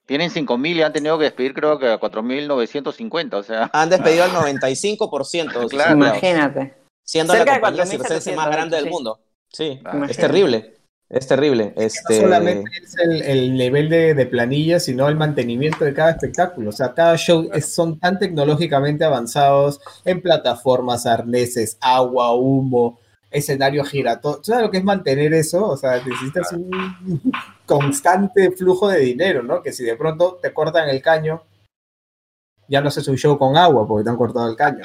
tienen 0.06 0.30
5.000 0.30 0.76
y 0.76 0.82
han 0.82 0.92
tenido 0.92 1.18
que 1.18 1.24
despedir 1.24 1.54
creo 1.54 1.78
que 1.78 1.88
a 1.88 1.98
4.950, 1.98 3.34
o 3.34 3.42
sea. 3.42 3.70
Han 3.72 3.90
despedido 3.90 4.24
al 4.24 4.30
95%. 4.58 5.68
claro. 5.68 5.92
Imagínate. 5.92 6.74
Siendo 7.02 7.34
la 7.34 7.44
compañía 7.44 7.86
circense 7.86 8.34
más 8.34 8.48
grande 8.48 8.76
del 8.76 8.90
mundo. 8.90 9.20
Sí, 9.52 9.80
es 10.08 10.16
terrible. 10.16 10.74
Es 11.08 11.26
terrible. 11.28 11.74
Este... 11.76 12.14
No 12.14 12.22
solamente 12.22 12.70
es 12.82 12.96
el, 12.98 13.54
nivel 13.54 13.88
de, 13.88 14.26
planilla, 14.26 14.80
sino 14.80 15.08
el 15.08 15.16
mantenimiento 15.16 15.84
de 15.84 15.94
cada 15.94 16.10
espectáculo. 16.10 16.70
O 16.70 16.72
sea, 16.72 16.94
cada 16.94 17.16
show 17.16 17.48
son 17.60 18.00
tan 18.00 18.18
tecnológicamente 18.18 19.04
avanzados 19.04 19.80
en 20.04 20.22
plataformas, 20.22 21.06
arneses, 21.06 21.76
agua, 21.80 22.34
humo, 22.34 22.98
escenario 23.34 23.84
giratorio. 23.84 24.42
¿Sabes 24.44 24.62
lo 24.62 24.70
que 24.70 24.78
es 24.78 24.84
mantener 24.84 25.34
eso? 25.34 25.66
O 25.66 25.76
sea, 25.76 25.96
necesitas 25.96 26.52
un 26.52 26.70
constante 27.66 28.52
flujo 28.52 28.88
de 28.88 29.00
dinero, 29.00 29.42
¿no? 29.42 29.60
Que 29.60 29.72
si 29.72 29.84
de 29.84 29.96
pronto 29.96 30.38
te 30.40 30.54
cortan 30.54 30.88
el 30.88 31.02
caño, 31.02 31.42
ya 32.68 32.80
no 32.80 32.88
haces 32.88 33.08
un 33.08 33.16
show 33.16 33.36
con 33.36 33.56
agua 33.56 33.86
porque 33.86 34.04
te 34.04 34.10
han 34.10 34.16
cortado 34.16 34.48
el 34.48 34.56
caño. 34.56 34.84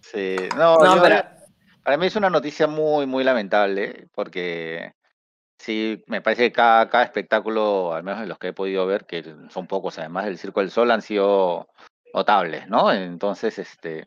sí, 0.00 0.36
no, 0.56 0.78
no 0.78 1.02
pero 1.02 1.22
para 1.82 1.96
mí 1.96 2.06
es 2.06 2.16
una 2.16 2.30
noticia 2.30 2.68
muy, 2.68 3.06
muy 3.06 3.24
lamentable, 3.24 4.06
porque 4.14 4.92
sí, 5.58 6.04
me 6.06 6.20
parece 6.20 6.44
que 6.44 6.52
cada, 6.52 6.88
cada 6.88 7.04
espectáculo, 7.04 7.92
al 7.92 8.04
menos 8.04 8.20
de 8.20 8.26
los 8.26 8.38
que 8.38 8.48
he 8.48 8.52
podido 8.52 8.86
ver, 8.86 9.04
que 9.04 9.34
son 9.50 9.66
pocos 9.66 9.98
además 9.98 10.26
del 10.26 10.38
Circo 10.38 10.60
del 10.60 10.70
Sol, 10.70 10.92
han 10.92 11.02
sido 11.02 11.68
notables, 12.14 12.68
¿no? 12.68 12.92
Entonces, 12.92 13.58
este, 13.58 14.06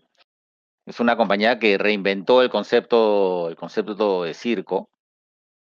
es 0.89 0.99
una 0.99 1.15
compañía 1.15 1.59
que 1.59 1.77
reinventó 1.77 2.41
el 2.41 2.49
concepto, 2.49 3.47
el 3.49 3.55
concepto 3.55 4.23
de 4.23 4.33
circo, 4.33 4.89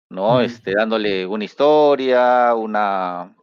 ¿no? 0.10 0.40
Este, 0.40 0.72
dándole 0.74 1.26
una 1.26 1.44
historia, 1.44 2.56
una, 2.56 3.36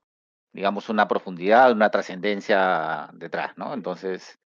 digamos, 0.51 0.88
una 0.88 1.07
profundidad, 1.07 1.73
una 1.73 1.90
trascendencia 1.90 3.11
detrás, 3.12 3.53
¿no? 3.59 3.75
Entonces, 3.75 4.38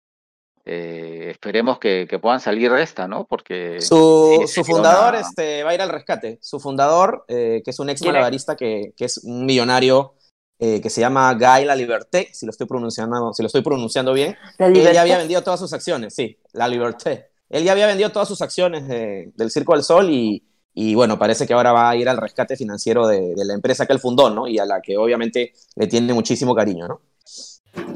eh, 0.64 1.29
esperemos 1.31 1.79
que, 1.79 2.09
puedan 2.20 2.40
salir 2.40 2.72
de 2.72 2.83
esta, 2.83 3.07
¿no? 3.07 3.24
Porque... 3.24 3.81
Su, 3.81 4.44
fundador 4.66 5.14
este, 5.14 5.62
va 5.62 5.70
a 5.70 5.74
ir 5.74 5.81
al 5.81 5.90
rescate. 5.90 6.40
Su 6.42 6.59
fundador, 6.59 7.24
eh, 7.29 7.62
que 7.64 7.70
es 7.70 7.79
un 7.79 7.88
ex 7.88 8.05
malabarista 8.05 8.57
que, 8.57 8.92
que, 8.96 9.05
es 9.05 9.18
un 9.22 9.46
millonario 9.46 10.14
eh, 10.58 10.80
que 10.80 10.90
se 10.90 11.00
llama 11.00 11.32
Guy 11.34 11.64
La 11.64 11.76
Liberté, 11.76 12.28
si 12.32 12.46
lo 12.46 12.50
estoy 12.50 12.66
pronunciando, 12.66 13.32
si 13.32 13.42
lo 13.42 13.46
estoy 13.46 13.62
pronunciando 13.62 14.12
bien. 14.12 14.36
Él 14.58 14.92
ya 14.92 15.02
había 15.02 15.18
vendido 15.18 15.42
todas 15.42 15.60
sus 15.60 15.72
acciones, 15.72 16.14
sí, 16.14 16.38
La 16.52 16.66
Liberté. 16.66 17.30
Él 17.48 17.64
ya 17.64 17.72
había 17.72 17.86
vendido 17.86 18.10
todas 18.10 18.28
sus 18.28 18.42
acciones 18.42 18.86
del 18.88 19.50
Circo 19.50 19.74
del 19.74 19.82
Sol 19.82 20.10
y, 20.10 20.44
y, 20.74 20.94
bueno, 20.94 21.18
parece 21.18 21.46
que 21.46 21.54
ahora 21.54 21.72
va 21.72 21.90
a 21.90 21.96
ir 21.96 22.08
al 22.08 22.18
rescate 22.18 22.56
financiero 22.56 23.06
de, 23.06 23.34
de 23.34 23.44
la 23.44 23.54
empresa 23.54 23.86
que 23.86 23.92
él 23.92 24.00
fundó, 24.00 24.30
¿no? 24.30 24.46
Y 24.46 24.58
a 24.58 24.66
la 24.66 24.80
que 24.82 24.96
obviamente 24.96 25.52
le 25.76 25.86
tiene 25.86 26.12
muchísimo 26.12 26.54
cariño, 26.54 26.88
¿no? 26.88 27.00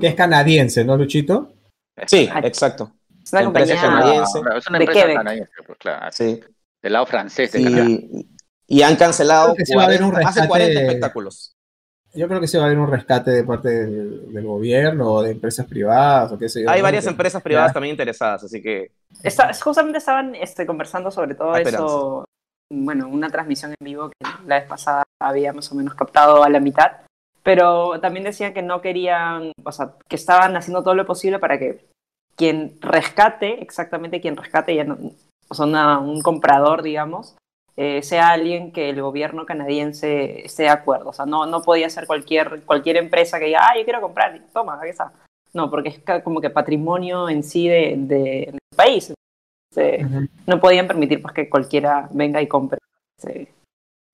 Que 0.01 0.07
es 0.07 0.15
canadiense, 0.15 0.85
¿no, 0.85 0.97
Luchito? 0.97 1.53
Sí, 2.07 2.29
exacto. 2.43 2.93
Es 3.23 3.33
una 3.33 3.43
empresa 3.43 3.75
canadiense. 3.75 4.39
es 4.57 4.67
una 4.69 4.79
empresa 4.79 5.15
canadiense, 5.15 5.53
pues 5.67 5.79
claro. 5.79 6.07
Sí. 6.13 6.41
Del 6.83 6.93
lado 6.93 7.07
francés. 7.07 7.55
y, 7.55 8.27
y, 8.67 8.83
han 8.83 8.97
cancelado 8.97 9.55
más 9.75 10.35
de 10.35 10.49
40 10.49 10.81
espectáculos. 10.81 11.55
Yo 12.15 12.29
creo 12.29 12.41
que 12.41 12.47
sí 12.47 12.59
va 12.59 12.65
a 12.65 12.67
haber 12.67 12.79
un 12.79 12.91
rescate 12.91 13.31
de 13.31 13.45
parte 13.45 13.87
del, 13.87 14.45
gobierno 14.45 15.13
o 15.13 15.23
de 15.23 15.31
empresas 15.31 15.67
privadas 15.67 16.33
o 16.33 16.39
qué 16.39 16.49
sé 16.49 16.63
yo. 16.63 16.71
Hay 16.71 16.83
varias 16.83 17.07
empresas 17.07 17.43
privadas 17.43 17.73
también 17.73 17.93
interesadas, 17.93 18.45
así 18.45 18.61
que... 18.61 18.91
justamente 19.63 19.99
estaban 19.99 20.35
este, 20.35 20.67
conversando 20.67 21.11
sobre 21.11 21.35
todo 21.35 21.57
eso, 21.57 22.25
bueno, 22.71 23.09
una 23.09 23.31
transmisión 23.31 23.71
en 23.71 23.85
vivo 23.85 24.11
que 24.11 24.29
la 24.47 24.61
vez 24.61 24.69
pasada 24.69 25.05
había 25.21 25.53
más 25.53 25.73
o 25.73 25.75
menos 25.75 25.95
captado 25.95 26.45
a 26.45 26.51
la 26.51 26.61
mitad, 26.61 26.93
pero 27.43 27.99
también 28.01 28.25
decían 28.25 28.53
que 28.53 28.63
no 28.63 28.83
querían, 28.83 29.53
o 29.65 29.73
sea, 29.73 29.95
que 30.07 30.17
estaban 30.17 30.55
haciendo 30.57 30.83
todo 30.83 30.95
lo 30.95 31.07
posible 31.07 31.39
para 31.39 31.59
que 31.59 31.87
quien 32.37 32.79
rescate, 32.81 33.63
exactamente 33.63 34.21
quien 34.21 34.37
rescate, 34.37 34.75
ya 34.75 34.85
no, 34.85 34.99
o 35.49 35.55
sea, 35.55 35.99
un 35.99 36.21
comprador, 36.21 36.83
digamos, 36.83 37.37
eh, 37.77 38.03
sea 38.03 38.31
alguien 38.31 38.73
que 38.73 38.91
el 38.91 39.01
gobierno 39.01 39.47
canadiense 39.47 40.45
esté 40.45 40.65
de 40.65 40.69
acuerdo. 40.69 41.11
O 41.11 41.13
sea, 41.13 41.27
no, 41.27 41.47
no 41.47 41.63
podía 41.63 41.89
ser 41.89 42.07
cualquier, 42.07 42.63
cualquier 42.63 42.97
empresa 42.97 43.39
que 43.39 43.47
diga, 43.47 43.61
ah, 43.63 43.79
yo 43.79 43.85
quiero 43.85 44.01
comprar, 44.01 44.41
toma, 44.53 44.79
aquí 44.81 44.91
está. 44.91 45.13
No, 45.55 45.71
porque 45.71 45.89
es 45.91 46.23
como 46.23 46.41
que 46.41 46.51
patrimonio 46.51 47.29
en 47.29 47.43
sí 47.43 47.69
de, 47.69 47.95
del 47.97 48.59
país. 48.75 49.13
No 50.47 50.61
podían 50.61 50.87
permitir 50.87 51.23
pues, 51.23 51.35
que 51.35 51.49
cualquiera 51.49 52.09
venga 52.13 52.41
y 52.43 52.47
compre. 52.47 52.79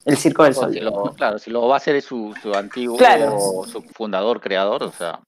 El 0.05 0.16
Circo 0.16 0.44
del 0.44 0.55
Sol. 0.55 1.14
claro, 1.16 1.38
si 1.38 1.51
lo 1.51 1.66
va 1.66 1.75
a 1.75 1.77
hacer 1.79 1.97
es 1.97 2.05
su, 2.05 2.35
su 2.40 2.55
antiguo, 2.55 2.99
su 3.66 3.83
fundador, 3.83 4.40
creador, 4.40 4.83
o 4.85 4.92
sea. 4.92 5.21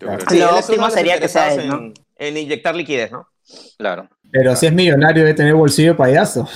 lo 0.00 0.58
óptimo 0.58 0.90
sería 0.90 1.18
que 1.18 1.28
sea 1.28 1.54
él, 1.54 1.68
¿no? 1.68 1.92
en, 2.16 2.36
inyectar 2.36 2.74
liquidez, 2.74 3.12
¿no? 3.12 3.28
Claro. 3.78 4.08
Pero 4.30 4.56
si 4.56 4.66
es 4.66 4.72
millonario 4.72 5.24
de 5.24 5.34
tener 5.34 5.54
bolsillo 5.54 5.96
payaso. 5.96 6.48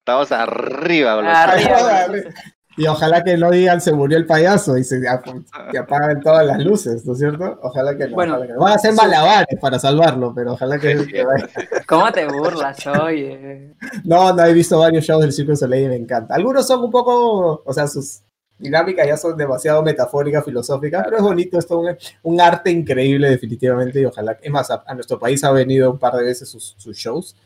Estamos 0.00 0.32
arriba, 0.32 1.12
arriba, 1.12 2.02
arriba. 2.04 2.30
Y 2.76 2.86
ojalá 2.86 3.22
que 3.22 3.36
no 3.36 3.50
digan 3.50 3.80
se 3.80 3.92
murió 3.92 4.16
el 4.16 4.24
payaso 4.24 4.78
y 4.78 4.84
se, 4.84 5.06
apagan 5.06 6.20
todas 6.22 6.46
las 6.46 6.64
luces, 6.64 7.04
¿no 7.04 7.12
es 7.12 7.18
cierto? 7.18 7.58
Ojalá 7.62 7.94
que 7.94 8.08
no. 8.08 8.14
Bueno, 8.14 8.38
Van 8.58 8.72
a 8.72 8.76
hacer 8.76 8.94
malabares 8.94 9.58
para 9.60 9.78
salvarlo, 9.78 10.32
pero 10.34 10.52
ojalá 10.52 10.78
que. 10.78 10.96
¿Cómo 11.86 12.10
te 12.12 12.26
burlas, 12.26 12.86
oye? 12.86 13.74
No, 14.04 14.32
no, 14.32 14.44
he 14.46 14.54
visto 14.54 14.78
varios 14.78 15.04
shows 15.04 15.20
del 15.20 15.32
Circo 15.32 15.50
de 15.50 15.56
Soleil 15.56 15.84
y 15.84 15.88
me 15.88 15.96
encanta. 15.96 16.34
Algunos 16.34 16.66
son 16.66 16.82
un 16.84 16.90
poco, 16.90 17.62
o 17.66 17.72
sea, 17.74 17.86
sus 17.86 18.22
dinámicas 18.56 19.06
ya 19.06 19.16
son 19.16 19.36
demasiado 19.36 19.82
metafóricas, 19.82 20.44
filosóficas, 20.44 21.04
pero 21.04 21.18
es 21.18 21.22
bonito, 21.22 21.58
es 21.58 21.70
un, 21.70 21.96
un 22.22 22.40
arte 22.40 22.70
increíble, 22.70 23.28
definitivamente. 23.28 24.00
Y 24.00 24.06
ojalá, 24.06 24.38
es 24.40 24.50
más, 24.50 24.70
a, 24.70 24.94
nuestro 24.94 25.18
país 25.18 25.44
ha 25.44 25.50
venido 25.50 25.90
un 25.90 25.98
par 25.98 26.14
de 26.14 26.24
veces 26.24 26.48
sus, 26.48 26.76
sus 26.78 26.96
shows 26.96 27.36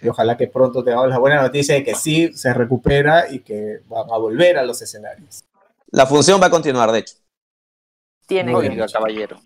y 0.00 0.08
ojalá 0.08 0.36
que 0.36 0.48
pronto 0.48 0.82
tengamos 0.82 1.08
la 1.08 1.18
buena 1.18 1.42
noticia 1.42 1.74
de 1.74 1.84
que 1.84 1.94
sí 1.94 2.32
se 2.32 2.52
recupera 2.52 3.30
y 3.30 3.40
que 3.40 3.80
van 3.86 4.10
a 4.10 4.16
volver 4.16 4.58
a 4.58 4.62
los 4.62 4.80
escenarios. 4.82 5.44
La 5.90 6.06
función 6.06 6.40
va 6.40 6.46
a 6.46 6.50
continuar, 6.50 6.90
de 6.92 7.00
hecho. 7.00 7.14
Tiene 8.26 8.52
que. 8.60 8.86
caballero. 8.92 9.40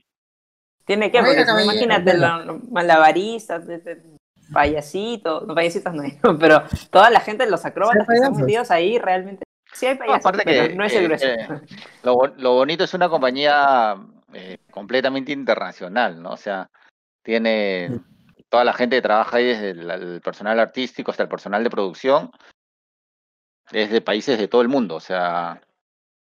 Tiene 0.85 1.11
que, 1.11 1.21
porque 1.21 1.45
imagínate, 1.63 2.15
los 2.17 2.65
malabaristas. 2.71 3.65
payasitos, 4.53 5.47
no 5.47 5.55
payasitos 5.55 5.95
no, 5.95 6.39
pero 6.39 6.63
toda 6.91 7.11
la 7.11 7.21
gente, 7.21 7.49
los 7.49 7.65
acróbatas 7.65 8.07
que 8.07 8.15
están 8.15 8.37
metidos 8.37 8.71
ahí 8.71 8.99
realmente 8.99 9.45
Sí 9.73 9.87
hay 9.87 9.97
payasos, 9.97 10.33
pero 10.45 10.75
no 10.75 10.85
es 10.85 10.95
el 10.95 11.05
grueso. 11.05 11.27
lo, 12.03 12.55
bonito 12.55 12.85
es 12.85 12.95
una 12.95 13.09
compañía 13.09 13.97
eh, 14.33 14.59
completamente 14.71 15.33
internacional, 15.33 16.21
¿no? 16.21 16.33
O 16.33 16.37
sea, 16.37 16.69
tiene 17.23 18.01
toda 18.51 18.65
la 18.65 18.75
gente 18.75 18.97
que 18.97 19.03
trabaja 19.03 19.39
ahí, 19.39 19.47
desde 19.47 19.71
el, 19.71 20.21
personal 20.21 20.61
artístico 20.61 21.11
hasta 21.11 21.23
el 21.23 21.29
personal 21.29 21.65
de 21.65 21.71
producción, 21.71 22.31
es 23.73 23.91
de 23.91 24.01
países 24.01 24.39
de 24.39 24.49
todo 24.49 24.61
el 24.61 24.69
mundo, 24.69 24.97
o 24.97 25.01
sea, 25.01 25.61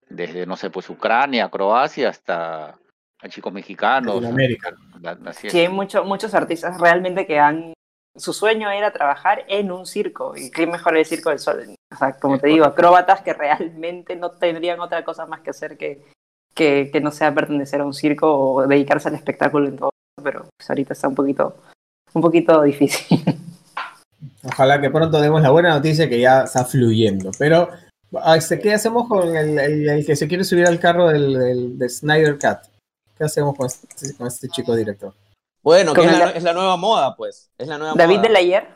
desde, 0.10 0.46
no 0.46 0.56
sé, 0.56 0.70
pues 0.70 0.90
Ucrania, 0.90 1.50
Croacia, 1.50 2.10
hasta 2.10 2.78
chicos 3.30 3.52
mexicanos. 3.52 4.24
América. 4.24 4.76
Sí, 5.34 5.60
hay 5.60 5.70
muchos 5.70 6.34
artistas 6.34 6.80
realmente 6.80 7.26
que 7.26 7.40
han 7.40 7.74
su 8.16 8.34
sueño 8.34 8.70
era 8.72 8.92
trabajar 8.92 9.44
en 9.48 9.72
un 9.72 9.86
circo. 9.86 10.36
¿Y 10.36 10.50
qué 10.50 10.68
mejor 10.68 10.98
el 10.98 11.06
Circo 11.06 11.30
del 11.30 11.40
Sol? 11.40 11.76
O 11.92 11.98
sea, 11.98 12.18
como 12.18 12.40
te 12.40 12.48
digo, 12.48 12.66
acróbatas 12.66 13.22
que 13.22 13.34
realmente 13.34 14.16
no 14.16 14.32
tendrían 14.32 14.80
otra 14.80 15.04
cosa 15.04 15.26
más 15.26 15.42
que 15.42 15.50
hacer 15.50 15.78
que, 15.78 16.02
que, 16.54 17.00
no 17.02 17.12
sea 17.12 17.34
pertenecer 17.34 17.82
a 17.82 17.86
un 17.86 17.94
circo 17.94 18.54
o 18.54 18.68
dedicarse 18.68 19.10
al 19.10 19.16
espectáculo 19.16 19.68
en 19.68 19.78
todo. 19.78 19.92
Pero 20.24 20.48
pues, 20.58 20.70
ahorita 20.70 20.94
está 20.94 21.10
un 21.10 21.16
poquito, 21.16 21.58
un 22.16 22.22
poquito 22.22 22.64
difícil. 22.64 23.24
Ojalá 24.44 24.80
que 24.80 24.90
pronto 24.90 25.20
demos 25.20 25.42
la 25.42 25.50
buena 25.50 25.70
noticia 25.70 26.08
que 26.08 26.20
ya 26.20 26.44
está 26.44 26.66
fluyendo. 26.66 27.32
Pero, 27.38 27.70
este, 28.36 28.60
¿qué 28.60 28.74
hacemos 28.74 29.08
con 29.08 29.36
el, 29.36 30.06
que 30.06 30.16
se 30.16 30.28
quiere 30.28 30.44
subir 30.44 30.66
al 30.66 30.80
carro 30.80 31.10
del, 31.10 31.78
de 31.78 31.90
Snyder 31.90 32.38
Cat? 32.38 32.66
¿Qué 33.18 33.24
hacemos 33.24 33.56
con 33.56 33.68
este, 33.68 34.16
con 34.16 34.28
este 34.28 34.48
chico 34.50 34.76
director? 34.76 35.14
Bueno, 35.62 35.94
que 35.94 36.06
es 36.36 36.44
la, 36.44 36.54
nueva 36.54 36.78
moda, 36.78 37.16
pues. 37.16 37.50
Es 37.58 37.68
la 37.68 37.78
nueva 37.78 37.96
David 37.96 38.20
de 38.20 38.30
la 38.30 38.40
Ayer. 38.40 38.68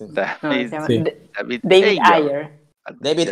David, 0.00 0.74
David, 1.62 1.98
Ayer. 2.02 2.50
David 2.98 3.30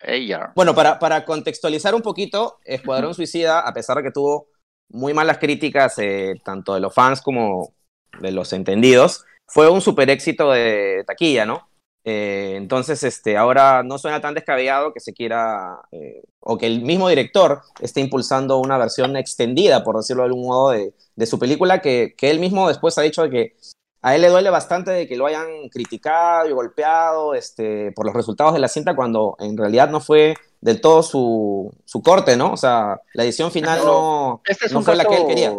Ayer. 0.00 0.40
Bueno, 0.56 0.74
para, 0.74 0.98
para 0.98 1.24
contextualizar 1.24 1.94
un 1.94 2.02
poquito, 2.02 2.58
Escuadrón 2.64 3.14
Suicida, 3.14 3.60
a 3.60 3.72
pesar 3.72 3.98
de 3.98 4.02
que 4.02 4.10
tuvo 4.10 4.48
muy 4.90 5.14
malas 5.14 5.38
críticas, 5.38 5.98
eh, 5.98 6.34
tanto 6.44 6.74
de 6.74 6.80
los 6.80 6.92
fans 6.92 7.22
como 7.22 7.72
de 8.20 8.32
los 8.32 8.52
entendidos, 8.52 9.24
fue 9.46 9.70
un 9.70 9.80
super 9.80 10.10
éxito 10.10 10.50
de 10.50 11.04
taquilla, 11.06 11.46
¿no? 11.46 11.68
Eh, 12.06 12.54
entonces, 12.56 13.02
este, 13.02 13.36
ahora 13.38 13.82
no 13.82 13.96
suena 13.98 14.20
tan 14.20 14.34
descabellado 14.34 14.92
que 14.92 15.00
se 15.00 15.14
quiera, 15.14 15.80
eh, 15.90 16.22
o 16.40 16.58
que 16.58 16.66
el 16.66 16.82
mismo 16.82 17.08
director 17.08 17.62
esté 17.80 18.00
impulsando 18.00 18.58
una 18.58 18.76
versión 18.76 19.16
extendida, 19.16 19.82
por 19.82 19.96
decirlo 19.96 20.22
de 20.22 20.26
algún 20.26 20.46
modo, 20.46 20.70
de, 20.70 20.92
de 21.16 21.26
su 21.26 21.38
película, 21.38 21.80
que, 21.80 22.14
que, 22.16 22.30
él 22.30 22.40
mismo 22.40 22.68
después 22.68 22.98
ha 22.98 23.02
dicho 23.02 23.28
que 23.30 23.56
a 24.02 24.14
él 24.14 24.20
le 24.20 24.28
duele 24.28 24.50
bastante 24.50 24.90
de 24.90 25.08
que 25.08 25.16
lo 25.16 25.24
hayan 25.24 25.46
criticado 25.70 26.46
y 26.46 26.52
golpeado 26.52 27.34
este, 27.34 27.90
por 27.92 28.04
los 28.04 28.14
resultados 28.14 28.52
de 28.52 28.60
la 28.60 28.68
cinta, 28.68 28.94
cuando 28.94 29.34
en 29.38 29.56
realidad 29.56 29.88
no 29.88 30.00
fue 30.00 30.34
del 30.60 30.82
todo 30.82 31.02
su, 31.02 31.72
su 31.86 32.02
corte, 32.02 32.36
¿no? 32.36 32.52
O 32.52 32.56
sea, 32.58 33.00
la 33.14 33.24
edición 33.24 33.50
final 33.50 33.80
no, 33.82 34.42
este 34.44 34.68
no 34.74 34.82
fue 34.82 34.94
la 34.94 35.06
que 35.06 35.16
él 35.16 35.26
quería. 35.26 35.54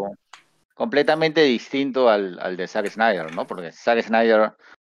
Completamente 0.75 1.41
distinto 1.41 2.09
al, 2.09 2.38
al 2.39 2.55
de 2.55 2.67
Zack 2.67 2.89
Snyder, 2.89 3.33
¿no? 3.33 3.47
Porque 3.47 3.71
Zack 3.71 4.03
Snyder 4.03 4.53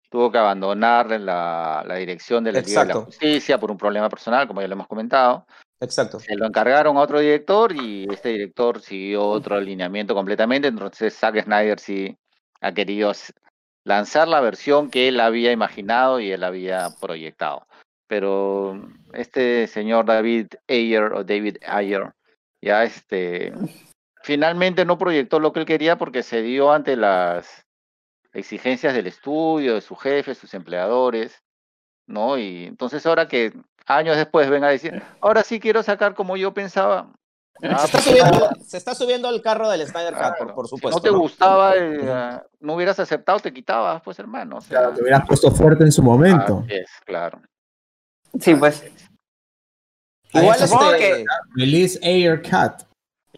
tuvo 0.10 0.32
que 0.32 0.38
abandonar 0.38 1.20
la, 1.20 1.84
la 1.86 1.96
dirección 1.96 2.44
de 2.44 2.52
la 2.52 2.62
Liga 2.62 2.84
de 2.84 2.94
la 2.94 3.02
Justicia 3.02 3.60
por 3.60 3.72
un 3.72 3.78
problema 3.78 4.10
personal, 4.10 4.48
como 4.48 4.60
ya 4.62 4.68
lo 4.68 4.74
hemos 4.74 4.88
comentado. 4.88 5.46
Exacto. 5.80 6.20
Se 6.20 6.36
lo 6.36 6.46
encargaron 6.46 6.98
a 6.98 7.02
otro 7.02 7.20
director 7.20 7.72
y 7.74 8.08
este 8.12 8.30
director 8.30 8.82
siguió 8.82 9.26
otro 9.28 9.56
alineamiento 9.56 10.16
completamente. 10.16 10.68
Entonces 10.68 11.16
Zack 11.16 11.44
Snyder 11.44 11.80
sí 11.80 12.18
ha 12.62 12.74
querido 12.74 13.12
lanzar 13.84 14.28
la 14.28 14.42
versión 14.42 14.90
que 14.90 15.08
él 15.08 15.20
había 15.20 15.52
imaginado 15.52 16.20
y 16.20 16.32
él 16.32 16.44
había 16.44 16.90
proyectado. 17.00 17.68
Pero 18.08 18.82
este 19.14 19.68
señor 19.68 20.06
David 20.06 20.48
Ayer 20.68 21.14
o 21.14 21.24
David 21.24 21.58
Ayer 21.68 22.12
ya 22.62 22.84
este 22.84 23.54
finalmente 24.28 24.84
no 24.84 24.98
proyectó 24.98 25.40
lo 25.40 25.54
que 25.54 25.62
él 25.62 25.66
quería 25.66 25.98
porque 25.98 26.22
se 26.22 26.42
dio 26.42 26.74
ante 26.74 26.98
las 26.98 27.66
exigencias 28.34 28.94
del 28.94 29.08
estudio, 29.08 29.76
de 29.76 29.82
su 29.82 29.96
jefe, 29.96 30.36
sus 30.36 30.54
empleadores, 30.54 31.42
¿no? 32.08 32.38
Y 32.38 32.66
entonces 32.66 33.06
ahora 33.06 33.30
que 33.30 33.54
años 33.86 34.18
después 34.18 34.50
ven 34.50 34.66
a 34.66 34.68
decir, 34.68 35.02
ahora 35.22 35.44
sí 35.44 35.62
quiero 35.62 35.82
sacar 35.82 36.14
como 36.14 36.36
yo 36.36 36.54
pensaba. 36.54 37.10
Ah, 37.64 37.86
pues, 37.90 38.04
se, 38.68 38.78
está 38.78 38.94
subiendo, 38.94 39.30
al 39.30 39.42
carro 39.42 39.70
del 39.70 39.88
Snyder 39.88 40.14
Cut, 40.14 40.54
por, 40.54 40.68
supuesto. 40.68 41.00
No 41.00 41.02
te 41.02 41.10
gustaba, 41.10 41.74
eh, 41.78 42.42
no 42.60 42.76
hubieras 42.76 43.00
aceptado, 43.00 43.40
te 43.40 43.54
quitabas, 43.54 44.02
pues 44.04 44.20
hermano. 44.20 44.60
claro, 44.68 44.94
te 44.94 45.04
hubieras 45.04 45.26
puesto 45.26 45.50
fuerte 45.52 45.86
en 45.86 45.94
su 45.94 46.04
momento. 46.04 46.66
es, 46.68 46.90
claro. 47.06 47.42
Sí, 48.42 48.54
pues. 48.56 48.84
Igual 50.34 50.62
este, 50.62 50.98
que... 50.98 51.26
Release 51.56 51.98
Air 52.02 52.42
Cut. 52.42 52.87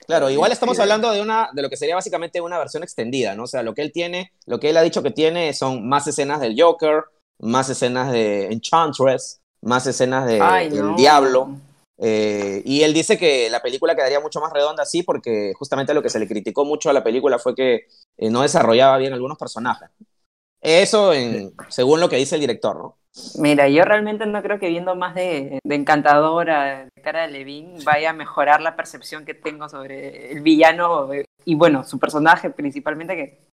Claro, 0.09 0.31
igual 0.31 0.51
estamos 0.51 0.79
hablando 0.79 1.11
de 1.11 1.21
una 1.21 1.51
de 1.53 1.61
lo 1.61 1.69
que 1.69 1.77
sería 1.77 1.93
básicamente 1.93 2.41
una 2.41 2.57
versión 2.57 2.81
extendida, 2.81 3.35
¿no? 3.35 3.43
O 3.43 3.47
sea, 3.47 3.61
lo 3.61 3.75
que 3.75 3.83
él 3.83 3.91
tiene, 3.91 4.33
lo 4.47 4.59
que 4.59 4.71
él 4.71 4.77
ha 4.77 4.81
dicho 4.81 5.03
que 5.03 5.11
tiene 5.11 5.53
son 5.53 5.87
más 5.87 6.07
escenas 6.07 6.41
del 6.41 6.59
Joker, 6.59 7.03
más 7.37 7.69
escenas 7.69 8.11
de 8.11 8.47
Enchantress, 8.47 9.39
más 9.61 9.85
escenas 9.85 10.25
de 10.25 10.39
del 10.71 10.95
Diablo. 10.95 11.51
Eh, 11.99 12.63
y 12.65 12.81
él 12.81 12.91
dice 12.91 13.19
que 13.19 13.51
la 13.51 13.61
película 13.61 13.95
quedaría 13.95 14.19
mucho 14.19 14.39
más 14.39 14.51
redonda 14.51 14.81
así 14.81 15.03
porque 15.03 15.53
justamente 15.55 15.93
lo 15.93 16.01
que 16.01 16.09
se 16.09 16.17
le 16.17 16.27
criticó 16.27 16.65
mucho 16.65 16.89
a 16.89 16.93
la 16.93 17.03
película 17.03 17.37
fue 17.37 17.53
que 17.53 17.85
eh, 18.17 18.31
no 18.31 18.41
desarrollaba 18.41 18.97
bien 18.97 19.13
algunos 19.13 19.37
personajes. 19.37 19.91
Eso 20.59 21.13
en, 21.13 21.53
según 21.67 21.99
lo 21.99 22.09
que 22.09 22.15
dice 22.15 22.33
el 22.33 22.41
director, 22.41 22.75
¿no? 22.75 22.97
Mira, 23.39 23.67
yo 23.67 23.83
realmente 23.83 24.25
no 24.25 24.41
creo 24.41 24.59
que 24.59 24.69
viendo 24.69 24.95
más 24.95 25.15
de, 25.15 25.59
Encantadora, 25.63 26.85
de 26.85 27.01
cara 27.01 27.23
de 27.23 27.29
Levine, 27.29 27.83
vaya 27.83 28.11
a 28.11 28.13
mejorar 28.13 28.61
la 28.61 28.75
percepción 28.75 29.25
que 29.25 29.33
tengo 29.33 29.67
sobre 29.67 30.31
el 30.31 30.41
villano 30.41 31.09
y 31.45 31.55
bueno, 31.55 31.83
su 31.83 31.99
personaje 31.99 32.49
principalmente 32.49 33.15
que 33.15 33.49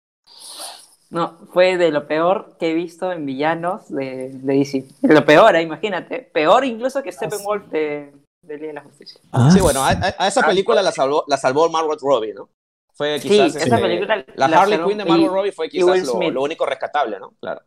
no, 1.10 1.38
fue 1.52 1.76
de 1.76 1.92
lo 1.92 2.08
peor 2.08 2.56
que 2.58 2.72
he 2.72 2.74
visto 2.74 3.12
en 3.12 3.24
villanos 3.24 3.88
de, 3.88 4.30
de 4.30 4.54
DC. 4.54 4.84
Lo 5.02 5.24
peor, 5.24 5.54
¿eh? 5.54 5.62
imagínate. 5.62 6.20
Peor 6.20 6.64
incluso 6.64 7.02
que 7.02 7.12
Steppenwolf 7.12 7.66
de, 7.66 8.12
de 8.42 8.54
Liga 8.56 8.68
de 8.68 8.72
la 8.72 8.82
Justicia. 8.82 9.20
Ah. 9.30 9.48
Sí, 9.52 9.60
bueno, 9.60 9.84
a, 9.84 9.92
esa 9.92 10.40
ah, 10.40 10.46
película 10.46 10.82
la 10.82 10.90
salvó, 10.90 11.24
la 11.28 11.36
salvó 11.36 11.68
Margot 11.68 12.00
Robbie, 12.00 12.34
¿no? 12.34 12.48
Fue 12.92 13.20
quizás. 13.20 13.52
Sí, 13.52 13.58
esa 13.58 13.76
este, 13.76 13.78
película. 13.78 14.24
La, 14.34 14.46
Harley 14.46 14.78
Quinn 14.84 14.98
de 14.98 15.04
Margot 15.04 15.30
Robbie 15.30 15.52
fue 15.52 15.68
quizás 15.68 16.04
lo, 16.04 16.30
lo, 16.30 16.42
único 16.42 16.66
rescatable, 16.66 17.20
¿no? 17.20 17.34
Claro. 17.40 17.60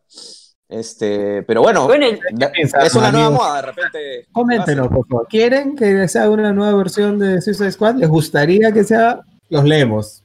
Este, 0.68 1.42
pero 1.44 1.62
bueno, 1.62 1.88
es 1.90 2.94
una 2.94 3.10
nueva 3.10 3.30
moda 3.30 3.56
de 3.56 3.62
repente. 3.62 4.26
Coméntenos, 4.32 4.88
por 4.88 5.06
favor. 5.06 5.26
¿Quieren 5.26 5.74
que 5.74 6.06
sea 6.08 6.28
una 6.28 6.52
nueva 6.52 6.76
versión 6.76 7.18
de 7.18 7.40
Suicide 7.40 7.72
Squad? 7.72 7.94
¿Les 7.96 8.08
gustaría 8.08 8.70
que 8.70 8.84
sea? 8.84 9.22
Los 9.48 9.64
leemos, 9.64 10.24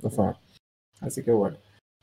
por 0.00 0.12
favor. 0.12 0.36
Así 1.00 1.24
que 1.24 1.32
bueno. 1.32 1.56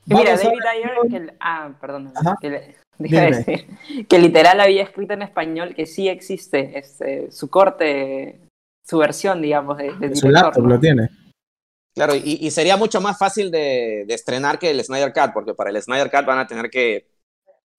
Mira, 0.06 0.36
David 0.36 0.65
Ayer, 0.69 0.91
que, 1.10 1.34
ah, 1.39 1.71
perdón, 1.80 2.13
que, 2.41 2.76
decir, 2.97 3.67
que 4.08 4.19
literal 4.19 4.60
había 4.60 4.84
escrito 4.84 5.13
en 5.13 5.21
español 5.21 5.76
que 5.76 5.86
sí 5.86 6.08
existe 6.08 6.78
este, 6.78 7.32
su 7.32 7.50
corte, 7.50 8.39
su 8.86 8.97
versión, 8.97 9.41
digamos, 9.41 9.78
de, 9.78 9.93
de 9.93 10.15
Su 10.15 10.30
laptop 10.30 10.65
lo 10.65 10.80
tiene. 10.80 11.10
Claro, 11.93 12.15
y, 12.15 12.38
y, 12.41 12.52
sería 12.52 12.78
mucho 12.78 13.02
más 13.02 13.17
fácil 13.17 13.50
de, 13.50 14.06
de, 14.08 14.13
estrenar 14.13 14.60
que 14.60 14.69
el 14.69 14.84
Snyder 14.84 15.12
Cut, 15.12 15.34
porque 15.34 15.54
para 15.56 15.71
el 15.71 15.82
Snyder 15.82 16.12
Cut 16.12 16.26
van 16.26 16.39
a 16.39 16.47
tener 16.47 16.69
que 16.69 17.16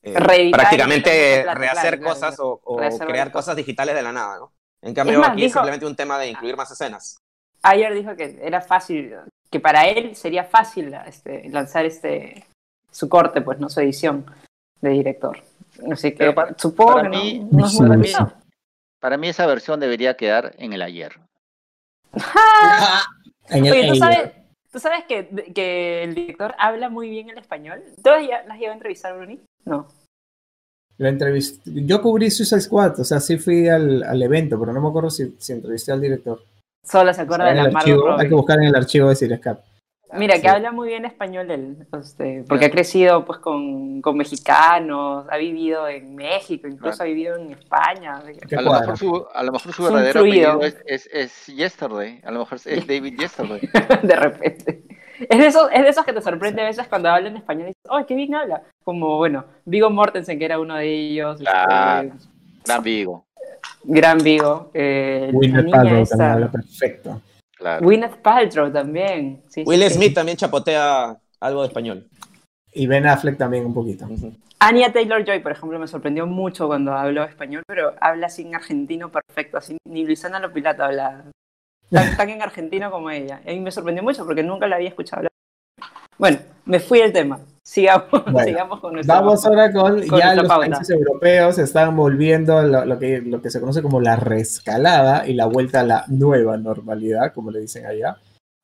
eh, 0.03 0.51
prácticamente 0.53 1.45
rehacer 1.55 2.01
cosas 2.01 2.37
o, 2.39 2.61
crear 3.07 3.33
cosas 3.33 3.57
digitales 3.57 3.95
de 3.95 4.03
la 4.03 4.13
nada, 4.13 4.39
¿no? 4.39 4.53
En 4.81 4.95
cambio, 4.95 5.25
aquí 5.25 5.45
es 5.45 5.53
simplemente 5.53 5.87
un 5.87 5.97
tema 5.97 6.19
de 6.19 6.29
incluir 6.29 6.57
más 6.57 6.71
escenas. 6.71 7.19
Ayer 7.63 7.93
dijo 7.95 8.15
que 8.15 8.39
era 8.41 8.61
fácil, 8.61 9.17
que 9.51 9.59
para 9.59 9.89
él 9.89 10.15
sería 10.15 10.45
fácil 10.45 10.95
este, 11.07 11.49
lanzar 11.49 11.85
este 11.85 12.47
su 12.91 13.09
corte, 13.09 13.41
pues 13.41 13.59
no 13.59 13.69
su 13.69 13.81
edición 13.81 14.25
de 14.81 14.91
director. 14.91 15.43
Así 15.93 16.13
que 16.13 16.35
supongo 16.57 16.95
para 16.95 17.11
que 17.11 17.17
mí, 17.17 17.49
no, 17.51 17.67
es 17.67 17.81
muy 17.81 18.13
Para 19.01 19.17
mí 19.17 19.29
esa 19.29 19.47
versión 19.47 19.81
debería 19.81 20.17
quedar 20.17 20.55
en 20.59 20.73
el 20.73 20.83
ayer. 20.83 21.21
Oye, 23.51 23.89
¿tú 23.89 23.95
sabes, 23.97 24.33
¿tú 24.73 24.79
sabes 24.79 25.05
que, 25.05 25.29
que, 25.55 26.03
el 26.05 26.15
director 26.15 26.55
habla 26.59 26.89
muy 26.89 27.09
bien 27.09 27.31
el 27.31 27.39
español? 27.39 27.83
¿Tú 28.03 28.11
las, 28.11 28.21
has 28.21 28.59
llevado 28.59 28.71
a 28.71 28.73
entrevistar, 28.73 29.17
Bruni? 29.17 29.41
No. 29.65 29.89
La 30.99 31.11
entrevisté, 31.11 31.71
yo 31.87 32.03
cubrí 32.03 32.31
Suicide 32.31 32.61
Squad, 32.61 33.01
o 33.01 33.05
sea, 33.05 33.21
sí 33.21 33.39
fui 33.39 33.69
al, 33.69 34.03
al 34.03 34.21
evento, 34.21 34.59
pero 34.59 34.73
no 34.73 34.81
me 34.81 34.89
acuerdo 34.89 35.11
si, 35.11 35.37
si 35.39 35.53
entrevisté 35.53 35.93
al 35.93 36.01
director. 36.01 36.43
Solo 36.83 37.13
se 37.13 37.23
acuerda 37.23 37.47
de 37.47 37.55
la 37.55 37.63
archivo, 37.65 38.19
Hay 38.19 38.29
que 38.29 38.35
buscar 38.35 38.59
en 38.59 38.65
el 38.65 38.75
archivo 38.75 39.09
de 39.09 39.15
Cirescat. 39.15 39.61
Mira, 40.15 40.41
que 40.41 40.49
habla 40.49 40.73
muy 40.73 40.89
bien 40.89 41.05
español 41.05 41.51
él, 41.51 41.87
este, 42.01 42.43
porque 42.49 42.65
ha 42.65 42.71
crecido 42.71 43.27
pues 43.27 43.41
con, 43.41 44.01
con, 44.01 44.17
mexicanos, 44.17 45.27
ha 45.29 45.37
vivido 45.37 45.87
en 45.87 46.15
México, 46.15 46.67
incluso 46.67 47.03
ha 47.03 47.07
vivido 47.07 47.37
en 47.37 47.53
España. 47.53 48.23
A 48.57 48.63
lo, 48.63 48.73
mejor 48.73 48.97
su, 48.97 49.27
a 49.35 49.43
lo 49.43 49.53
mejor 49.53 49.73
su 49.75 49.83
verdadero 49.85 50.21
apellido 50.21 50.63
es, 50.63 50.79
es, 50.87 51.11
es, 51.13 51.47
Yesterday, 51.47 52.23
a 52.25 52.31
lo 52.31 52.39
mejor 52.41 52.59
es 52.65 52.65
David 52.87 53.19
Yesterday. 53.19 53.61
de 54.03 54.17
repente. 54.17 54.83
Es 55.29 55.39
de, 55.39 55.47
esos, 55.47 55.69
es 55.73 55.83
de 55.83 55.89
esos 55.89 56.05
que 56.05 56.13
te 56.13 56.21
sorprende 56.21 56.63
a 56.63 56.67
veces 56.67 56.87
cuando 56.89 57.09
hablan 57.09 57.37
español 57.37 57.65
y 57.65 57.69
dices, 57.69 57.91
¡ay, 57.91 58.05
qué 58.07 58.15
bien 58.15 58.35
habla! 58.35 58.63
Como, 58.85 59.17
bueno, 59.17 59.45
Vigo 59.65 59.91
Mortensen, 59.91 60.39
que 60.39 60.45
era 60.45 60.61
uno 60.61 60.77
de 60.77 60.87
ellos. 60.87 61.41
Este, 61.41 61.51
gran 62.65 62.83
Vigo. 62.83 63.25
Gran 63.83 64.19
Vigo. 64.19 64.71
Eh, 64.75 65.31
Gwyneth 65.33 65.71
Paltrow 65.71 66.07
también 66.07 66.31
habla 66.31 66.51
perfecto. 66.51 67.23
Claro. 67.57 67.85
Gwyneth 67.85 68.17
Paltrow 68.19 68.73
también. 68.73 69.43
Will 69.65 69.91
Smith 69.91 70.15
también 70.15 70.37
chapotea 70.37 71.17
algo 71.41 71.63
de 71.63 71.69
español. 71.69 72.09
Y 72.73 72.87
Ben 72.87 73.07
Affleck 73.07 73.37
también 73.37 73.67
un 73.67 73.75
poquito. 73.75 74.07
Anya 74.61 74.93
Taylor-Joy, 74.93 75.41
por 75.41 75.53
ejemplo, 75.53 75.79
me 75.79 75.89
sorprendió 75.89 76.27
mucho 76.27 76.67
cuando 76.67 76.93
habló 76.93 77.25
español, 77.25 77.63
pero 77.67 77.95
habla 78.01 78.29
sin 78.29 78.55
argentino 78.55 79.11
perfecto, 79.11 79.59
así 79.59 79.79
ni 79.85 80.05
Luisana 80.05 80.41
Lopilato 80.41 80.85
habla 80.85 81.25
tan, 81.91 82.31
en 82.31 82.43
argentino 82.43 82.91
como 82.91 83.11
ella. 83.11 83.41
Y 83.47 83.61
me 83.61 83.71
sorprendió 83.71 84.03
mucho 84.03 84.25
porque 84.25 84.43
nunca 84.43 84.67
la 84.67 84.77
había 84.77 84.89
escuchado 84.89 85.19
hablar. 85.21 85.33
Bueno, 86.19 86.39
me 86.65 86.81
fui 86.81 86.99
del 87.01 87.13
tema. 87.13 87.41
Sigamos, 87.63 88.09
sigamos 88.45 88.81
con 88.81 88.95
nuestro 88.95 89.15
Vamos 89.15 89.45
ahora 89.45 89.73
con, 89.73 90.01
ya 90.03 90.35
los 90.35 90.49
países 90.49 90.91
europeos 90.91 91.59
están 91.59 91.95
volviendo 91.97 92.63
lo, 92.63 92.85
lo, 92.85 92.99
que, 92.99 93.21
lo 93.21 93.43
que 93.43 93.51
se 93.51 93.61
conoce 93.61 93.83
como 93.83 94.01
la 94.01 94.17
rescalada 94.17 95.27
y 95.27 95.35
la 95.35 95.47
vuelta 95.47 95.81
a 95.81 95.85
la 95.85 96.05
nueva 96.09 96.57
normalidad, 96.57 97.33
como 97.33 97.51
le 97.51 97.61
dicen 97.61 97.87
allá. 97.87 98.17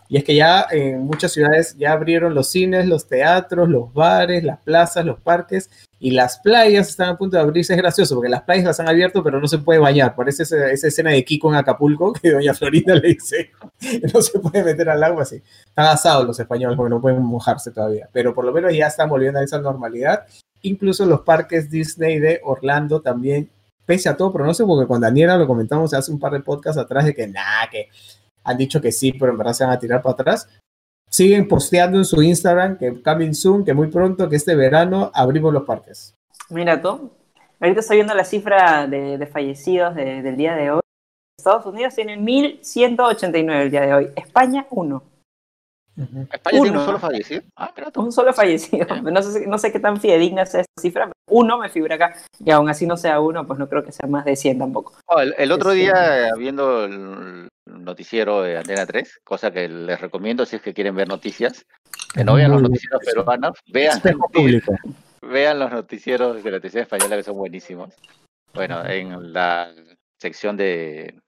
Y 0.08 0.16
es 0.16 0.24
que 0.24 0.34
ya 0.34 0.66
en 0.70 1.06
muchas 1.06 1.32
ciudades 1.32 1.76
ya 1.76 1.92
abrieron 1.92 2.34
los 2.34 2.50
cines, 2.50 2.87
los 2.87 3.08
teatros, 3.08 3.68
los 3.68 3.92
bares, 3.92 4.44
las 4.44 4.60
plazas, 4.60 5.04
los 5.04 5.20
parques 5.20 5.70
y 6.05 6.11
las 6.11 6.38
playas 6.38 6.90
están 6.90 7.09
a 7.09 7.17
punto 7.17 7.38
de 7.38 7.43
abrirse. 7.43 7.73
Es 7.73 7.79
gracioso 7.79 8.14
porque 8.14 8.29
las 8.29 8.43
playas 8.43 8.67
las 8.67 8.79
han 8.79 8.90
abierto, 8.90 9.25
pero 9.25 9.40
no 9.40 9.49
se 9.49 9.57
puede 9.57 9.79
bañar. 9.81 10.14
Parece 10.14 10.43
esa, 10.43 10.71
escena 10.71 11.12
de 11.12 11.25
Kiko 11.25 11.49
en 11.49 11.55
Acapulco 11.55 12.12
que 12.12 12.31
doña 12.31 12.53
Florinda 12.53 12.95
le 12.95 13.09
dice 13.09 13.53
no 14.12 14.21
se 14.21 14.38
puede 14.38 14.62
meter 14.62 14.90
al 14.90 15.03
agua 15.03 15.23
así. 15.23 15.43
Están 15.64 15.87
asados 15.87 16.27
los 16.27 16.38
españoles 16.38 16.77
porque 16.77 16.90
no 16.90 17.01
pueden 17.01 17.23
mojarse 17.23 17.71
todavía, 17.71 18.07
pero 18.12 18.35
por 18.35 18.45
lo 18.45 18.53
menos 18.53 18.75
ya 18.75 18.88
están 18.88 19.09
volviendo 19.09 19.40
a 19.40 19.45
esa 19.45 19.59
normalidad. 19.59 20.27
Incluso 20.61 21.07
los 21.07 21.23
parques 21.23 21.71
Disney 21.71 22.19
de 22.19 22.38
Orlando 22.45 23.01
también, 23.01 23.49
pese 23.87 24.11
a 24.11 24.17
todo 24.19 24.31
pronóstico, 24.31 24.69
porque 24.69 24.87
con 24.87 25.01
Daniela 25.01 25.38
lo 25.38 25.47
comentamos 25.47 25.95
hace 25.95 26.12
un 26.12 26.19
par 26.19 26.33
de 26.33 26.40
podcasts 26.40 26.79
atrás 26.79 27.07
de 27.07 27.14
que 27.14 27.27
nada, 27.29 27.71
que 27.73 27.88
han 28.45 28.59
dicho 28.59 28.79
que 28.79 28.93
sí, 28.93 29.12
pero 29.12 29.33
en 29.33 29.38
verdad 29.38 29.55
se 29.55 29.64
van 29.64 29.73
a 29.73 29.79
tirar 29.79 30.03
para 30.03 30.12
atrás. 30.12 30.49
Siguen 31.14 31.46
posteando 31.46 31.98
en 31.98 32.05
su 32.05 32.20
Instagram 32.24 32.77
que 32.77 33.00
coming 33.00 33.35
soon, 33.35 33.64
que 33.64 33.72
muy 33.72 33.87
pronto, 33.87 34.29
que 34.29 34.35
este 34.35 34.57
verano 34.57 35.12
abrimos 35.14 35.53
los 35.53 35.62
parques. 35.62 36.12
Mira 36.50 36.83
tú, 36.83 37.12
ahorita 37.61 37.79
estoy 37.79 37.98
viendo 37.98 38.14
la 38.14 38.24
cifra 38.24 38.88
de, 38.88 39.24
fallecidos 39.33 39.94
del 39.94 40.37
día 40.37 40.57
de 40.57 40.72
hoy. 40.72 40.81
Estados 41.38 41.66
Unidos 41.66 41.94
tiene 41.94 42.18
1.189 42.18 43.62
el 43.62 43.70
día 43.70 43.83
de 43.83 43.94
hoy, 43.94 44.11
España 44.16 44.66
1. 44.70 45.03
¿España 46.33 46.61
tiene 46.62 46.79
un 46.79 46.85
solo 46.85 46.98
fallecido? 46.98 47.42
Ah, 47.55 47.72
un 47.94 48.11
solo 48.11 48.33
fallecido. 48.33 48.85
No 49.03 49.22
sé, 49.22 49.46
no 49.46 49.59
sé 49.59 49.70
qué 49.70 49.79
tan 49.79 50.00
fidedigna 50.00 50.42
es 50.42 50.53
esta 50.57 50.81
cifra, 50.81 51.05
pero 51.05 51.38
uno 51.38 51.59
me 51.59 51.68
figura 51.68 51.94
acá. 51.94 52.16
Y 52.40 52.50
aún 52.50 52.68
así 52.68 52.88
no 52.88 52.96
sea 52.96 53.20
uno, 53.20 53.46
pues 53.46 53.61
no 53.61 53.68
creo 53.68 53.85
que 53.85 53.92
sea 53.92 54.09
más 54.09 54.24
de 54.24 54.35
100 54.35 54.59
tampoco. 54.59 54.94
el, 55.38 55.53
otro 55.53 55.70
día, 55.70 56.33
viendo 56.37 56.87
el 56.87 57.46
noticiero 57.85 58.42
de 58.42 58.59
Antena 58.59 58.87
3, 58.87 59.20
cosa 59.25 59.51
que 59.51 59.68
les 59.68 60.01
recomiendo 60.01 60.47
si 60.47 60.57
es 60.57 60.62
que 60.62 60.75
quieren 60.75 60.94
ver 60.94 61.09
noticias, 61.09 61.66
que 62.12 62.25
no 62.25 62.35
vean 62.35 62.53
los 62.53 62.62
noticieros 62.62 63.01
peruanos, 63.05 63.59
vean, 63.66 64.01
vean 65.23 65.59
los 65.59 65.70
noticieros 65.70 66.42
de 66.42 66.51
la 66.51 66.59
televisión 66.59 66.83
española 66.83 67.16
que 67.16 67.23
son 67.23 67.37
buenísimos. 67.37 67.94
Bueno, 68.53 68.85
en 68.87 69.33
la 69.33 69.73
sección 70.18 70.57
de 70.57 71.20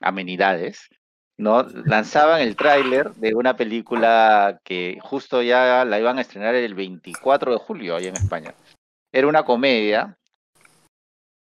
amenidades, 0.00 0.88
¿no? 1.36 1.64
Lanzaban 1.84 2.42
el 2.42 2.54
tráiler 2.54 3.12
de 3.14 3.34
una 3.34 3.56
película 3.56 4.60
que 4.62 4.98
justo 5.02 5.42
ya 5.42 5.84
la 5.84 5.98
iban 5.98 6.18
a 6.18 6.20
estrenar 6.20 6.54
el 6.54 6.74
24 6.74 7.52
de 7.52 7.58
julio 7.58 7.96
ahí 7.96 8.06
en 8.06 8.16
España. 8.16 8.54
Era 9.12 9.26
una 9.26 9.42
comedia 9.42 10.16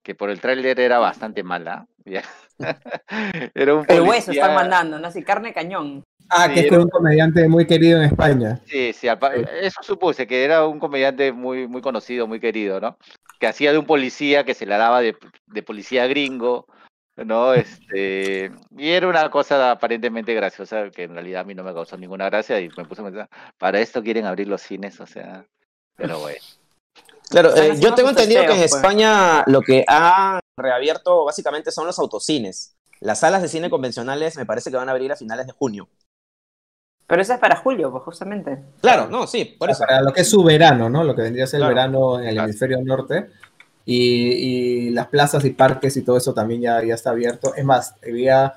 que 0.03 0.15
por 0.15 0.29
el 0.29 0.41
tráiler 0.41 0.79
era 0.79 0.97
bastante 0.97 1.43
mala. 1.43 1.85
era 3.55 3.75
un 3.75 3.85
El 3.87 4.01
hueso 4.01 4.31
están 4.31 4.55
mandando, 4.55 4.99
¿no? 4.99 5.07
Así, 5.07 5.23
carne 5.23 5.53
cañón. 5.53 6.03
Ah, 6.29 6.47
que 6.53 6.59
es 6.59 6.71
un 6.71 6.89
comediante 6.89 7.47
muy 7.47 7.65
querido 7.65 7.97
en 7.99 8.05
España. 8.05 8.59
Sí, 8.67 8.93
sí, 8.93 9.07
eso 9.61 9.81
supuse 9.81 10.27
que 10.27 10.43
era 10.43 10.67
un 10.67 10.79
comediante 10.79 11.31
muy, 11.31 11.67
muy 11.67 11.81
conocido, 11.81 12.27
muy 12.27 12.39
querido, 12.39 12.79
¿no? 12.79 12.97
Que 13.39 13.47
hacía 13.47 13.71
de 13.71 13.79
un 13.79 13.85
policía 13.85 14.43
que 14.43 14.53
se 14.53 14.67
la 14.67 14.77
daba 14.77 15.01
de, 15.01 15.15
de 15.47 15.63
policía 15.63 16.05
gringo, 16.05 16.67
¿no? 17.25 17.53
Este, 17.53 18.51
y 18.77 18.89
era 18.89 19.07
una 19.07 19.29
cosa 19.31 19.71
aparentemente 19.71 20.33
graciosa 20.33 20.89
que 20.91 21.03
en 21.03 21.13
realidad 21.13 21.41
a 21.41 21.45
mí 21.45 21.55
no 21.55 21.63
me 21.63 21.73
causó 21.73 21.97
ninguna 21.97 22.29
gracia 22.29 22.59
y 22.59 22.69
me 22.77 22.85
puse 22.85 23.01
a 23.01 23.05
pensar, 23.05 23.29
para 23.57 23.79
esto 23.79 24.03
quieren 24.03 24.25
abrir 24.25 24.47
los 24.47 24.61
cines, 24.61 24.99
o 24.99 25.07
sea, 25.07 25.45
pero 25.95 26.19
bueno. 26.19 26.39
Claro, 27.29 27.55
eh, 27.55 27.75
yo 27.79 27.93
tengo 27.93 28.09
entendido 28.09 28.41
que 28.41 28.53
en 28.53 28.57
pues. 28.57 28.73
España 28.73 29.43
lo 29.45 29.61
que 29.61 29.83
ha 29.87 30.39
reabierto 30.59 31.25
básicamente 31.25 31.71
son 31.71 31.87
los 31.87 31.99
autocines. 31.99 32.75
Las 32.99 33.19
salas 33.19 33.41
de 33.41 33.47
cine 33.47 33.69
convencionales 33.69 34.37
me 34.37 34.45
parece 34.45 34.69
que 34.69 34.77
van 34.77 34.89
a 34.89 34.91
abrir 34.91 35.11
a 35.11 35.15
finales 35.15 35.47
de 35.47 35.53
junio. 35.53 35.89
Pero 37.07 37.21
eso 37.21 37.33
es 37.33 37.39
para 37.39 37.55
julio, 37.55 37.91
pues 37.91 38.03
justamente. 38.03 38.63
Claro, 38.81 39.07
no, 39.07 39.25
sí, 39.25 39.55
por 39.57 39.69
eso. 39.69 39.79
Para 39.79 40.01
lo 40.01 40.13
que 40.13 40.21
es 40.21 40.29
su 40.29 40.43
verano, 40.43 40.89
¿no? 40.89 41.03
Lo 41.03 41.15
que 41.15 41.23
vendría 41.23 41.45
a 41.45 41.47
ser 41.47 41.61
el 41.61 41.67
verano 41.67 42.19
en 42.19 42.27
el 42.27 42.37
hemisferio 42.37 42.79
norte. 42.83 43.29
Y, 43.85 44.91
las 44.91 45.07
plazas 45.07 45.43
y 45.45 45.49
parques 45.49 45.97
y 45.97 46.03
todo 46.03 46.17
eso 46.17 46.33
también 46.33 46.61
ya, 46.61 46.83
ya 46.83 46.93
está 46.93 47.09
abierto. 47.09 47.55
Es 47.55 47.65
más, 47.65 47.95
había 48.03 48.53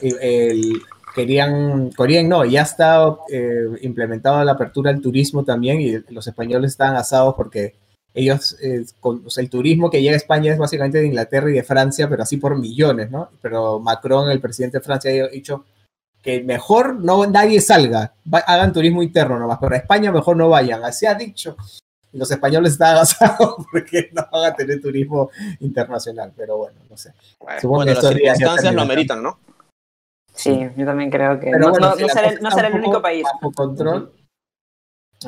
el, 0.00 0.80
querían, 1.14 1.90
querían 1.90 2.28
no, 2.28 2.44
ya 2.44 2.62
está 2.62 3.16
eh, 3.30 3.66
implementada 3.82 4.44
la 4.44 4.52
apertura 4.52 4.92
del 4.92 5.02
turismo 5.02 5.44
también 5.44 5.80
y 5.80 5.98
los 6.12 6.26
españoles 6.26 6.72
están 6.72 6.96
asados 6.96 7.34
porque 7.34 7.74
ellos, 8.12 8.56
eh, 8.60 8.84
con, 8.98 9.24
el 9.36 9.50
turismo 9.50 9.88
que 9.90 10.02
llega 10.02 10.14
a 10.14 10.16
España 10.16 10.52
es 10.52 10.58
básicamente 10.58 10.98
de 10.98 11.06
Inglaterra 11.06 11.50
y 11.50 11.54
de 11.54 11.62
Francia, 11.62 12.08
pero 12.08 12.22
así 12.22 12.38
por 12.38 12.58
millones, 12.58 13.10
¿no? 13.10 13.30
Pero 13.40 13.78
Macron, 13.78 14.30
el 14.30 14.40
presidente 14.40 14.78
de 14.78 14.84
Francia, 14.84 15.10
ha 15.24 15.28
dicho 15.28 15.64
que 16.22 16.42
mejor 16.42 16.96
no 16.96 17.26
nadie 17.26 17.60
salga, 17.60 18.14
hagan 18.46 18.72
turismo 18.72 19.02
interno 19.02 19.38
nomás, 19.38 19.58
pero 19.60 19.74
a 19.74 19.78
España 19.78 20.12
mejor 20.12 20.36
no 20.36 20.48
vayan, 20.48 20.84
así 20.84 21.06
ha 21.06 21.14
dicho. 21.14 21.56
Y 22.12 22.18
los 22.18 22.30
españoles 22.30 22.72
están 22.72 22.96
agasados 22.96 23.64
porque 23.72 24.10
no 24.12 24.26
van 24.32 24.52
a 24.52 24.56
tener 24.56 24.80
turismo 24.80 25.30
internacional, 25.60 26.32
pero 26.36 26.56
bueno, 26.58 26.80
no 26.90 26.96
sé. 26.96 27.12
Supongo 27.60 27.84
que 27.84 27.94
las 27.94 28.08
circunstancias 28.08 28.74
lo 28.74 28.82
ameritan, 28.82 29.22
¿no? 29.22 29.38
Sí, 30.34 30.68
yo 30.76 30.86
también 30.86 31.10
creo 31.10 31.38
que 31.38 31.50
no, 31.50 31.72
será, 31.74 32.68
el 32.68 32.74
único 32.74 33.00
país. 33.00 33.24
Bajo 33.24 33.52
control, 33.52 34.12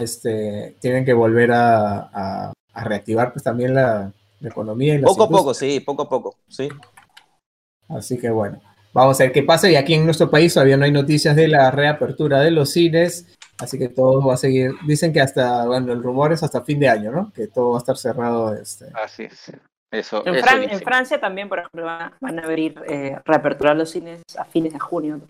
este, 0.01 0.77
tienen 0.81 1.05
que 1.05 1.13
volver 1.13 1.53
a 1.53 2.11
a 2.13 2.53
reactivar 2.75 3.33
pues 3.33 3.43
también 3.43 3.75
la, 3.75 4.13
economía. 4.43 4.97
Y 4.97 5.03
poco 5.03 5.25
a 5.25 5.29
poco, 5.29 5.55
sí, 5.55 5.81
poco 5.81 6.03
a 6.03 6.09
poco, 6.09 6.37
sí. 6.49 6.69
Así 7.89 8.19
que 8.19 8.31
bueno, 8.31 8.61
vamos 8.93 9.21
a 9.21 9.25
ver 9.25 9.33
qué 9.33 9.43
pasa. 9.43 9.71
Y 9.71 9.77
aquí 9.77 9.95
en 9.95 10.05
nuestro 10.05 10.31
país 10.31 10.55
todavía 10.55 10.77
no 10.77 10.85
hay 10.85 10.93
noticias 10.93 11.37
de 11.37 11.49
la 11.49 11.71
reapertura 11.71 12.41
de 12.41 12.51
los 12.51 12.71
cines, 12.71 13.39
así 13.59 13.79
que 13.79 13.89
todo 13.89 14.27
va 14.27 14.35
a 14.35 14.39
seguir. 14.39 14.73
Dicen 14.87 15.13
que 15.13 15.21
hasta, 15.21 15.67
bueno, 15.67 15.93
el 15.93 16.03
rumor 16.03 16.33
es 16.33 16.43
hasta 16.43 16.63
fin 16.63 16.81
de 16.81 16.89
año, 16.89 17.13
¿no? 17.13 17.33
Que 17.33 17.47
todo 17.47 17.71
va 17.71 17.79
a 17.79 17.81
estar 17.81 17.97
cerrado. 17.97 18.55
Este. 18.55 18.87
Así 18.95 19.25
es. 19.25 19.53
Eso, 19.93 20.27
en, 20.27 20.81
Francia 20.81 21.21
también, 21.21 21.51
por 21.51 21.59
ejemplo, 21.59 21.85
van 21.85 22.39
a 22.39 22.43
abrir, 22.43 22.83
eh, 22.89 23.19
reaperturar 23.27 23.77
los 23.77 23.91
cines 23.91 24.23
a 24.39 24.47
fines 24.47 24.73
de 24.73 24.79
junio. 24.79 25.21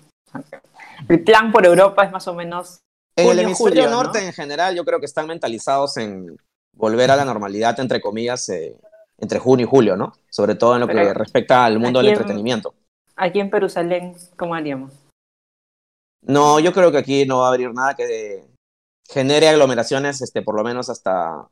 El 1.08 1.24
plan 1.24 1.50
por 1.50 1.66
Europa 1.66 2.04
es 2.04 2.12
más 2.12 2.28
o 2.28 2.34
menos. 2.34 2.80
En 3.16 3.28
el 3.28 3.40
hemisferio 3.40 3.90
norte, 3.90 4.24
en 4.24 4.32
general, 4.32 4.74
yo 4.76 4.84
creo 4.84 5.00
que 5.00 5.06
están 5.06 5.26
mentalizados 5.26 5.96
en 5.96 6.36
volver 6.76 7.10
a 7.10 7.16
la 7.16 7.24
normalidad, 7.24 7.78
entre 7.80 8.00
comillas, 8.00 8.48
eh, 8.48 8.76
entre 9.18 9.38
junio 9.38 9.66
y 9.66 9.68
julio, 9.68 9.96
¿no? 9.96 10.12
Sobre 10.30 10.54
todo 10.54 10.74
en 10.74 10.80
lo 10.80 10.88
que 10.88 11.14
respecta 11.14 11.64
al 11.64 11.78
mundo 11.78 12.00
del 12.00 12.08
entretenimiento. 12.08 12.74
Aquí 13.16 13.40
en 13.40 13.50
Jerusalén, 13.50 14.16
¿cómo 14.36 14.54
haríamos? 14.54 14.92
No, 16.22 16.60
yo 16.60 16.72
creo 16.72 16.90
que 16.92 16.98
aquí 16.98 17.26
no 17.26 17.40
va 17.40 17.46
a 17.46 17.48
abrir 17.50 17.72
nada 17.72 17.94
que 17.94 18.44
genere 19.08 19.48
aglomeraciones, 19.48 20.22
este, 20.22 20.42
por 20.42 20.56
lo 20.56 20.64
menos 20.64 20.88
hasta, 20.88 21.46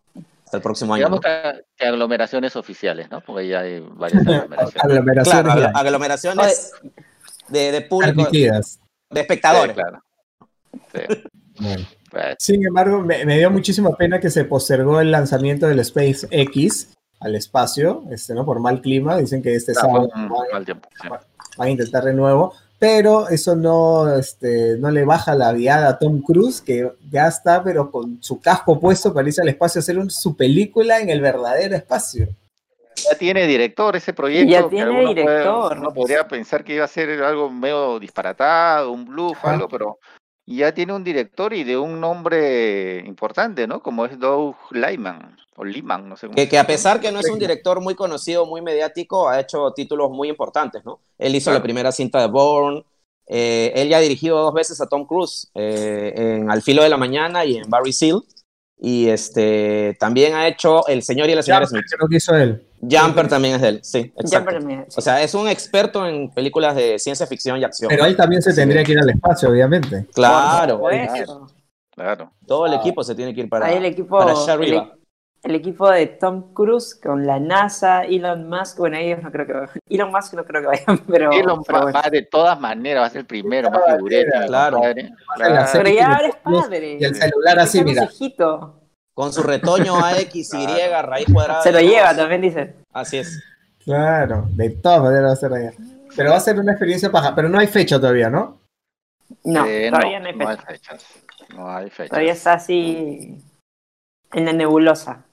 el 0.53 0.61
próximo 0.61 0.95
año. 0.95 1.07
Digamos 1.07 1.21
que, 1.21 1.85
aglomeraciones 1.85 2.57
oficiales, 2.57 3.11
¿no? 3.11 3.21
Porque 3.21 3.49
ya 3.49 3.61
hay 3.61 3.81
varias 3.81 4.27
aglomeraciones. 4.27 4.85
aglomeraciones, 4.85 5.71
aglomeraciones 5.75 6.73
de, 7.49 7.73
de 7.73 7.81
público, 7.83 8.29
de 8.31 9.21
espectadores. 9.21 9.75
claro. 9.75 10.03
Sí. 10.93 11.87
Sin 12.39 12.65
embargo, 12.67 13.03
me, 13.03 13.39
dio 13.39 13.51
muchísima 13.51 13.91
pena 13.97 14.21
que 14.21 14.31
se 14.31 14.45
postergó 14.45 15.01
el 15.01 15.11
lanzamiento 15.11 15.67
del 15.67 15.85
SpaceX 15.85 16.97
al 17.21 17.35
espacio, 17.35 18.05
este, 18.11 18.35
¿no? 18.35 18.45
Por 18.45 18.61
mal 18.61 18.81
clima. 18.81 19.17
Dicen 19.17 19.43
que 19.43 19.55
este 19.55 19.75
sábado 19.75 20.09
van, 20.15 20.65
a 21.59 21.69
intentar 21.69 22.05
de 22.05 22.15
nuevo, 22.15 22.55
pero 22.79 23.29
eso 23.29 23.55
no, 23.55 24.15
este, 24.15 24.79
no 24.79 24.91
le 24.91 25.05
baja 25.05 25.35
la 25.35 25.53
viada 25.53 25.89
a 25.89 25.99
Tom 25.99 26.23
Cruise, 26.23 26.61
que 26.61 26.91
ya 27.11 27.29
está, 27.29 27.63
pero 27.63 27.91
con 27.91 28.23
su 28.23 28.41
casco 28.41 28.81
puesto 28.81 29.13
para 29.13 29.29
irse 29.29 29.43
al 29.43 29.49
espacio 29.49 29.79
a 29.79 29.83
hacer 29.83 29.99
su 30.11 30.37
película 30.37 31.01
en 31.01 31.11
el 31.11 31.21
verdadero 31.21 31.77
espacio. 31.77 32.29
Ya 32.97 33.17
tiene 33.17 33.47
director 33.47 33.97
ese 33.97 34.13
proyecto. 34.13 34.51
Ya 34.51 34.69
tiene 34.69 35.07
director. 35.07 35.79
no 35.79 35.93
podría 35.93 36.27
pensar 36.27 36.65
que 36.65 36.75
iba 36.75 36.85
a 36.85 36.89
ser 36.89 37.23
algo 37.23 37.51
medio 37.51 37.99
disparatado, 37.99 38.93
un 38.93 39.05
bluff, 39.05 39.45
algo, 39.45 39.69
pero 39.69 39.99
y 40.51 40.57
ya 40.57 40.75
tiene 40.75 40.93
un 40.93 41.05
director 41.05 41.55
y 41.55 41.63
de 41.63 41.79
un 41.79 42.01
nombre 42.01 43.05
importante, 43.07 43.69
¿no? 43.69 43.85
Como 43.85 44.05
es 44.05 44.19
Doug 44.19 44.57
Lyman, 44.73 45.37
o 45.55 45.65
Lyman, 45.65 46.09
no 46.09 46.17
sé 46.17 46.27
cómo. 46.27 46.35
Que, 46.35 46.49
que 46.49 46.59
a 46.59 46.67
pesar 46.67 46.99
que 46.99 47.13
no 47.13 47.21
es 47.21 47.31
un 47.31 47.39
director 47.39 47.81
muy 47.81 47.95
conocido, 47.95 48.45
muy 48.47 48.61
mediático, 48.61 49.29
ha 49.29 49.39
hecho 49.39 49.71
títulos 49.71 50.11
muy 50.11 50.29
importantes, 50.29 50.85
¿no? 50.85 50.99
Él 51.19 51.37
hizo 51.37 51.53
la 51.53 51.63
primera 51.63 51.93
cinta 51.93 52.21
de 52.21 52.27
Bourne, 52.27 52.85
eh, 53.29 53.71
él 53.77 53.91
ya 53.91 53.99
ha 53.99 54.01
dirigido 54.01 54.43
dos 54.43 54.53
veces 54.53 54.81
a 54.81 54.89
Tom 54.89 55.07
Cruise, 55.07 55.49
eh, 55.55 56.15
en 56.17 56.51
Al 56.51 56.63
filo 56.63 56.83
de 56.83 56.89
la 56.89 56.97
mañana 56.97 57.45
y 57.45 57.59
en 57.59 57.71
Barry 57.71 57.93
Seal, 57.93 58.21
y 58.81 59.09
este, 59.09 59.97
también 60.01 60.35
ha 60.35 60.49
hecho 60.49 60.87
El 60.89 61.03
señor 61.03 61.29
y 61.29 61.35
la 61.35 61.43
señora 61.43 61.67
Smith. 61.67 61.85
Creo 61.91 62.09
que 62.09 62.17
hizo 62.17 62.35
él. 62.35 62.67
Jumper 62.81 63.29
también 63.29 63.57
es 63.57 63.61
de 63.61 63.69
él, 63.69 63.81
sí, 63.83 64.11
exacto. 64.17 64.57
O 64.97 65.01
sea, 65.03 65.23
es 65.23 65.35
un 65.35 65.47
experto 65.49 66.07
en 66.07 66.31
películas 66.31 66.75
de 66.75 66.99
ciencia 66.99 67.27
ficción 67.27 67.59
y 67.59 67.65
acción. 67.65 67.91
Pero 67.91 68.07
él 68.07 68.17
también 68.17 68.41
se 68.41 68.55
tendría 68.55 68.83
que 68.83 68.93
ir 68.93 68.99
al 68.99 69.11
espacio, 69.11 69.51
obviamente. 69.51 70.07
Claro, 70.15 70.81
claro. 71.91 72.33
Todo 72.47 72.65
el 72.65 72.73
equipo 72.73 73.05
se 73.05 73.15
tiene 73.15 73.35
que 73.35 73.43
ir 73.43 73.51
para, 73.51 73.67
Ahí 73.67 73.77
el 73.77 73.85
equipo, 73.85 74.19
allá 74.19 74.53
arriba. 74.55 74.95
El, 74.95 75.00
equipo 75.55 75.89
de 75.91 76.07
Tom 76.07 76.53
Cruise 76.53 76.95
con 76.95 77.27
la 77.27 77.41
NASA, 77.41 78.05
Elon 78.05 78.49
Musk, 78.49 78.79
bueno, 78.79 78.99
ellos 78.99 79.23
no 79.23 79.33
creo 79.33 79.47
que 79.47 79.53
vayan. 79.53 79.81
Elon 79.89 80.11
Musk 80.11 80.35
no 80.35 80.45
creo 80.45 80.63
que 80.63 80.67
vayan, 80.67 80.99
pero. 81.09 81.33
Elon 81.33 81.63
va 81.63 82.11
de 82.11 82.23
todas 82.23 82.61
maneras, 82.61 83.03
va 83.03 83.07
a 83.07 83.11
ser 83.11 83.21
el 83.21 83.27
primero, 83.27 83.71
más. 83.71 83.83
Claro. 84.47 84.81
Pero 85.73 85.89
ya 85.89 86.17
eres 86.17 86.37
padre. 86.37 86.99
Y 87.01 87.05
el 87.05 87.15
celular 87.15 87.59
así, 87.59 87.83
mira. 87.83 88.09
Con 89.15 89.33
su 89.33 89.43
retoño 89.43 89.97
AXY, 89.97 90.67
raíz 91.03 91.27
cuadrada. 91.33 91.63
Se 91.63 91.73
lo 91.73 91.81
lleva, 91.81 92.15
también 92.15 92.41
dice. 92.43 92.77
Así 92.93 93.19
es. 93.19 93.43
Claro, 93.85 94.47
de 94.51 94.71
todas 94.71 95.03
maneras 95.03 95.31
va 95.31 95.33
a 95.33 95.37
ser 95.37 95.53
allá. 95.53 95.73
Pero 96.17 96.31
va 96.31 96.37
a 96.37 96.41
ser 96.41 96.59
una 96.59 96.73
experiencia 96.73 97.11
paja, 97.11 97.35
pero 97.35 97.49
no 97.49 97.59
hay 97.59 97.67
fecha 97.67 97.99
todavía, 97.99 98.31
¿no? 98.31 98.61
No, 99.45 99.65
eh, 99.67 99.91
todavía 99.91 100.21
no, 100.21 100.29
hay 100.29 100.35
fecha. 100.35 100.45
No 100.45 100.49
hay 100.49 100.57
fechas. 100.59 101.07
No 101.55 101.71
hay 101.71 101.91
fechas. 101.91 102.11
Todavía 102.11 102.33
está 102.33 102.53
así 102.55 103.39
en 104.33 104.45
la 104.45 104.53
nebulosa. 104.53 105.25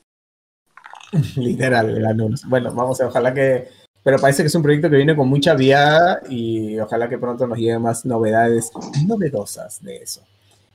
Literal, 1.36 2.02
la 2.02 2.14
nebulosa. 2.14 2.48
Bueno, 2.48 2.74
vamos 2.74 3.00
a 3.02 3.08
ojalá 3.08 3.34
que. 3.34 3.68
Pero 4.04 4.20
parece 4.20 4.44
que 4.44 4.48
es 4.48 4.56
un 4.56 4.64
proyecto 4.64 4.90
que 4.90 4.96
viene 4.96 5.16
con 5.16 5.28
mucha 5.28 5.54
viada 5.54 6.22
y 6.30 6.80
ojalá 6.80 7.10
que 7.10 7.18
pronto 7.18 7.46
nos 7.46 7.58
lleguen 7.58 7.82
más 7.82 8.06
novedades 8.06 8.72
novedosas 9.06 9.84
de 9.84 9.98
eso. 9.98 10.22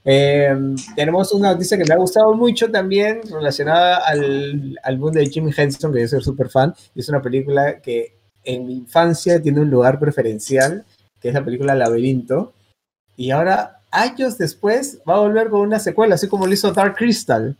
Eh, 0.04 0.54
tenemos 0.96 1.32
una 1.32 1.52
noticia 1.52 1.78
que 1.78 1.84
me 1.84 1.94
ha 1.94 1.98
gustado 1.98 2.34
mucho 2.34 2.70
también 2.70 3.20
relacionada 3.30 3.98
al, 4.06 4.98
mundo 4.98 5.18
de 5.18 5.26
Jim 5.26 5.50
Henson, 5.56 5.92
que 5.92 6.00
yo 6.00 6.08
soy 6.08 6.22
súper 6.22 6.48
fan. 6.48 6.74
Es 6.94 7.08
una 7.08 7.22
película 7.22 7.80
que 7.80 8.16
en 8.44 8.66
mi 8.66 8.74
infancia 8.74 9.40
tiene 9.40 9.60
un 9.60 9.70
lugar 9.70 9.98
preferencial, 9.98 10.84
que 11.20 11.28
es 11.28 11.34
la 11.34 11.44
película 11.44 11.74
Laberinto. 11.74 12.52
Y 13.16 13.30
ahora, 13.30 13.80
años 13.90 14.38
después, 14.38 14.98
va 15.08 15.16
a 15.16 15.20
volver 15.20 15.48
con 15.48 15.60
una 15.60 15.78
secuela, 15.78 16.16
así 16.16 16.28
como 16.28 16.46
lo 16.46 16.52
hizo 16.52 16.72
Dark 16.72 16.96
Crystal. 16.96 17.56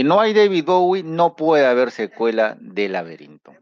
Si 0.00 0.04
no 0.04 0.18
hay 0.18 0.32
David 0.32 0.64
Bowie, 0.64 1.02
no 1.02 1.36
puede 1.36 1.66
haber 1.66 1.90
secuela 1.90 2.56
de 2.58 2.88
Laberinto. 2.88 3.52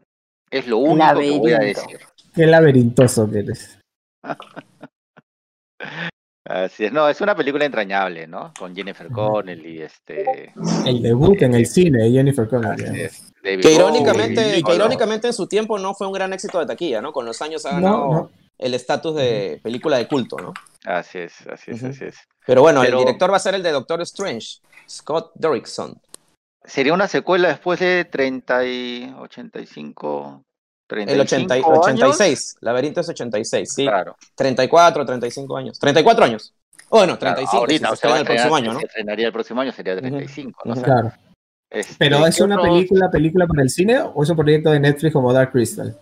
Es 0.49 0.67
lo 0.67 0.77
único 0.77 1.19
que 1.19 1.37
voy 1.37 1.51
a 1.51 1.59
decir. 1.59 1.99
Qué 2.33 2.45
laberintoso 2.45 3.29
que 3.29 3.39
eres. 3.39 3.77
Así 6.45 6.85
es, 6.85 6.93
no, 6.93 7.09
es 7.09 7.19
una 7.19 7.35
película 7.35 7.65
entrañable, 7.65 8.25
¿no? 8.25 8.53
Con 8.57 8.73
Jennifer 8.73 9.09
Connell 9.09 9.65
y 9.65 9.81
este. 9.81 10.53
El 10.85 11.01
debut 11.01 11.41
en 11.41 11.55
el 11.55 11.65
cine 11.65 12.05
de 12.05 12.11
Jennifer 12.11 12.47
Connell. 12.47 13.11
que 13.43 13.73
irónicamente, 13.73 14.63
que 14.63 14.75
irónicamente 14.75 15.27
en 15.27 15.33
su 15.33 15.45
tiempo 15.45 15.77
no 15.77 15.93
fue 15.93 16.07
un 16.07 16.13
gran 16.13 16.31
éxito 16.31 16.59
de 16.59 16.67
taquilla, 16.67 17.01
¿no? 17.01 17.11
Con 17.11 17.25
los 17.25 17.41
años 17.41 17.65
ha 17.65 17.73
ganado 17.73 18.31
el 18.57 18.73
estatus 18.73 19.13
de 19.13 19.59
película 19.61 19.97
de 19.97 20.07
culto, 20.07 20.37
¿no? 20.37 20.53
Así 20.85 21.17
es, 21.17 21.45
así 21.47 21.71
es, 21.71 21.83
así 21.83 22.05
es. 22.05 22.15
Pero 22.47 22.61
bueno, 22.61 22.81
el 22.81 22.95
director 22.95 23.29
va 23.29 23.35
a 23.35 23.41
ser 23.41 23.55
el 23.55 23.61
de 23.61 23.71
Doctor 23.71 24.01
Strange, 24.03 24.59
Scott 24.87 25.33
Derrickson. 25.35 25.99
Sería 26.69 26.93
una 26.93 27.07
secuela 27.07 27.47
después 27.49 27.79
de 27.79 28.05
30 28.05 28.65
y 28.65 29.15
85 29.17 30.45
el 30.89 31.21
80, 31.21 31.55
86, 31.55 32.55
Laberinto 32.61 33.01
es 33.01 33.09
86, 33.09 33.73
sí. 33.73 33.83
Claro. 33.83 34.15
34, 34.35 35.05
35 35.05 35.57
años. 35.57 35.79
34 35.79 36.25
años. 36.25 36.55
Bueno, 36.89 37.17
35. 37.19 37.57
ahorita, 37.57 37.91
o 37.91 37.95
sea, 37.95 38.17
el 38.17 38.25
próximo 38.25 38.55
año, 38.55 38.73
¿no? 38.73 38.79
Se 38.79 39.01
el 39.01 39.31
próximo 39.31 39.61
año, 39.61 39.71
sería 39.71 39.95
35, 39.95 40.61
¿no? 40.65 40.81
Claro. 40.81 41.11
Este, 41.69 41.95
Pero 41.99 42.25
¿es 42.25 42.41
una 42.41 42.59
película, 42.59 43.11
película 43.11 43.45
para 43.45 43.61
el 43.61 43.69
cine 43.69 44.01
o 44.01 44.23
es 44.23 44.29
un 44.29 44.35
proyecto 44.35 44.71
de 44.71 44.79
Netflix 44.79 45.13
como 45.13 45.31
Dark 45.31 45.51
Crystal? 45.51 45.95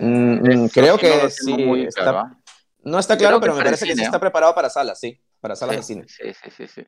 Mm, 0.00 0.64
mm, 0.64 0.68
creo 0.70 0.98
que 0.98 1.30
sí. 1.30 1.84
está, 1.86 2.36
no 2.82 2.98
está 2.98 3.16
claro, 3.16 3.38
pero 3.38 3.54
me 3.54 3.62
parece 3.62 3.86
que 3.86 3.94
sí 3.94 4.02
está 4.02 4.18
preparado 4.18 4.52
para 4.52 4.68
salas, 4.68 4.98
sí. 4.98 5.16
Para 5.40 5.54
salas 5.54 5.76
de 5.76 5.82
cine. 5.84 6.04
Sí, 6.08 6.32
sí, 6.34 6.50
sí, 6.50 6.66
sí. 6.66 6.86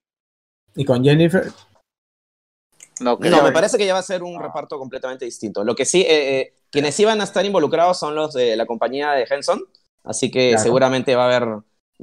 ¿Y 0.77 0.85
con 0.85 1.03
Jennifer? 1.03 1.51
No, 3.01 3.19
me 3.19 3.53
parece 3.53 3.77
que 3.77 3.87
ya 3.87 3.93
va 3.93 3.99
a 3.99 4.03
ser 4.03 4.23
un 4.23 4.41
reparto 4.41 4.79
completamente 4.79 5.25
distinto. 5.25 5.65
Lo 5.65 5.75
que 5.75 5.85
sí, 5.85 6.03
eh, 6.03 6.41
eh, 6.41 6.53
quienes 6.71 6.99
iban 7.01 7.21
a 7.21 7.25
estar 7.25 7.45
involucrados 7.45 7.99
son 7.99 8.15
los 8.15 8.33
de 8.33 8.57
la 8.57 8.67
compañía 8.67 9.13
de 9.13 9.27
Henson, 9.29 9.63
así 10.05 10.31
que 10.31 10.57
seguramente 10.59 11.15
va 11.15 11.25
a 11.25 11.37
haber, 11.37 11.49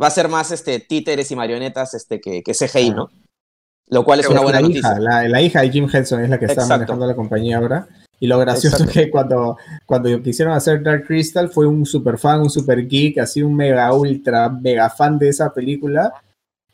va 0.01 0.07
a 0.07 0.11
ser 0.11 0.27
más 0.27 0.51
este, 0.51 0.79
títeres 0.79 1.31
y 1.31 1.35
marionetas 1.35 1.93
este, 1.95 2.21
que, 2.21 2.43
que 2.43 2.53
CGI, 2.53 2.91
¿no? 2.91 3.09
Lo 3.89 4.03
cual 4.03 4.19
es 4.19 4.27
una 4.27 4.41
buena 4.41 4.61
la 4.61 4.67
noticia. 4.67 4.91
Hija, 4.91 5.27
la, 5.27 5.41
hija 5.41 5.61
de 5.61 5.69
Jim 5.69 5.89
Henson 5.91 6.23
es 6.23 6.29
la 6.29 6.39
que 6.39 6.45
está 6.45 6.65
manejando 6.65 7.05
la 7.05 7.15
compañía 7.15 7.57
ahora. 7.57 7.87
Y 8.19 8.27
lo 8.27 8.39
gracioso 8.39 8.83
es 8.85 8.89
que 8.89 9.11
cuando, 9.11 9.57
cuando 9.85 10.21
quisieron 10.21 10.53
hacer 10.53 10.81
Dark 10.81 11.05
Crystal 11.05 11.49
fue 11.49 11.67
un 11.67 11.85
super 11.85 12.17
fan, 12.17 12.39
un 12.39 12.49
super 12.49 12.87
geek, 12.87 13.17
así 13.17 13.43
un 13.43 13.55
mega 13.55 13.91
ultra 13.93 14.47
mega 14.49 14.89
fan 14.89 15.19
de 15.19 15.29
esa 15.29 15.53
película 15.53 16.13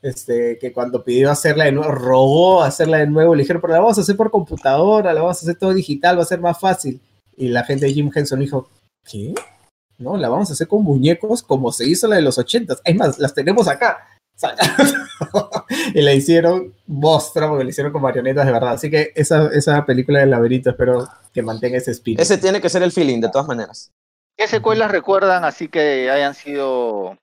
este, 0.02 0.58
que 0.60 0.72
cuando 0.72 1.04
pidió 1.04 1.32
hacerla 1.32 1.66
de 1.66 1.72
nuevo, 1.72 1.91
rogó 1.91 2.64
hacerla 2.64 2.97
de 2.97 3.08
nuevo, 3.08 3.36
le 3.36 3.43
dijeron, 3.43 3.62
pero 3.62 3.74
la 3.74 3.80
vamos 3.80 3.97
a 3.97 4.02
hacer 4.02 4.16
por 4.16 4.32
computadora, 4.32 5.14
la 5.14 5.22
vamos 5.22 5.38
a 5.38 5.41
hacer 5.41 5.58
todo 5.58 5.74
digital, 5.74 6.18
va 6.18 6.24
a 6.24 6.26
ser 6.26 6.39
más 6.39 6.60
fácil. 6.60 7.02
Y 7.36 7.50
la 7.50 7.64
gente 7.64 7.86
de 7.86 7.93
Jim 7.93 8.12
Henson 8.14 8.39
dijo, 8.39 8.70
¿qué? 9.10 9.34
No, 9.97 10.16
la 10.16 10.30
vamos 10.30 10.50
a 10.50 10.54
hacer 10.54 10.68
con 10.68 10.84
muñecos 10.84 11.43
como 11.43 11.72
se 11.72 11.88
hizo 11.88 12.08
la 12.08 12.16
de 12.16 12.22
los 12.22 12.38
ochentas. 12.38 12.82
Es 12.84 12.95
más, 12.95 13.20
las 13.20 13.34
tenemos 13.34 13.68
acá. 13.68 14.08
y 15.93 16.02
la 16.02 16.14
hicieron 16.14 16.74
monstruo 16.88 17.50
porque 17.50 17.66
la 17.66 17.70
hicieron 17.70 17.91
con 17.91 18.02
marionetas 18.02 18.45
de 18.45 18.52
verdad. 18.54 18.72
Así 18.72 18.89
que 18.89 19.12
esa, 19.16 19.47
esa 19.47 19.86
película 19.86 20.20
del 20.20 20.30
laberinto 20.30 20.70
espero 20.70 21.08
que 21.34 21.41
mantenga 21.41 21.78
ese 21.78 21.91
espíritu. 21.91 22.22
Ese 22.22 22.38
tiene 22.38 22.62
que 22.62 22.70
ser 22.70 22.84
el 22.84 22.93
feeling, 22.93 23.20
de 23.20 23.30
todas 23.30 23.47
maneras. 23.47 23.91
¿Qué 24.38 24.47
secuelas 24.47 24.91
recuerdan 24.91 25.43
así 25.43 25.68
que 25.68 26.10
hayan 26.10 26.34
sido 26.34 27.18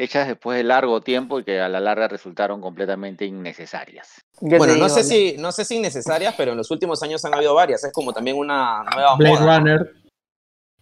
hechas 0.00 0.26
después 0.26 0.56
de 0.56 0.64
largo 0.64 1.00
tiempo 1.00 1.38
y 1.38 1.44
que 1.44 1.60
a 1.60 1.68
la 1.68 1.78
larga 1.78 2.08
resultaron 2.08 2.60
completamente 2.60 3.26
innecesarias. 3.26 4.08
bueno, 4.40 4.76
no 4.76 4.88
sé, 4.88 5.04
si, 5.04 5.36
no 5.38 5.52
sé 5.52 5.64
si 5.64 5.76
innecesarias, 5.76 6.34
pero 6.36 6.52
en 6.52 6.56
los 6.56 6.70
últimos 6.70 7.02
años 7.02 7.24
han 7.24 7.34
habido 7.34 7.54
varias. 7.54 7.84
Es 7.84 7.92
como 7.92 8.12
también 8.12 8.36
una 8.38 8.82
nueva 8.94 9.16
Blade 9.16 9.36
Runner. 9.36 9.92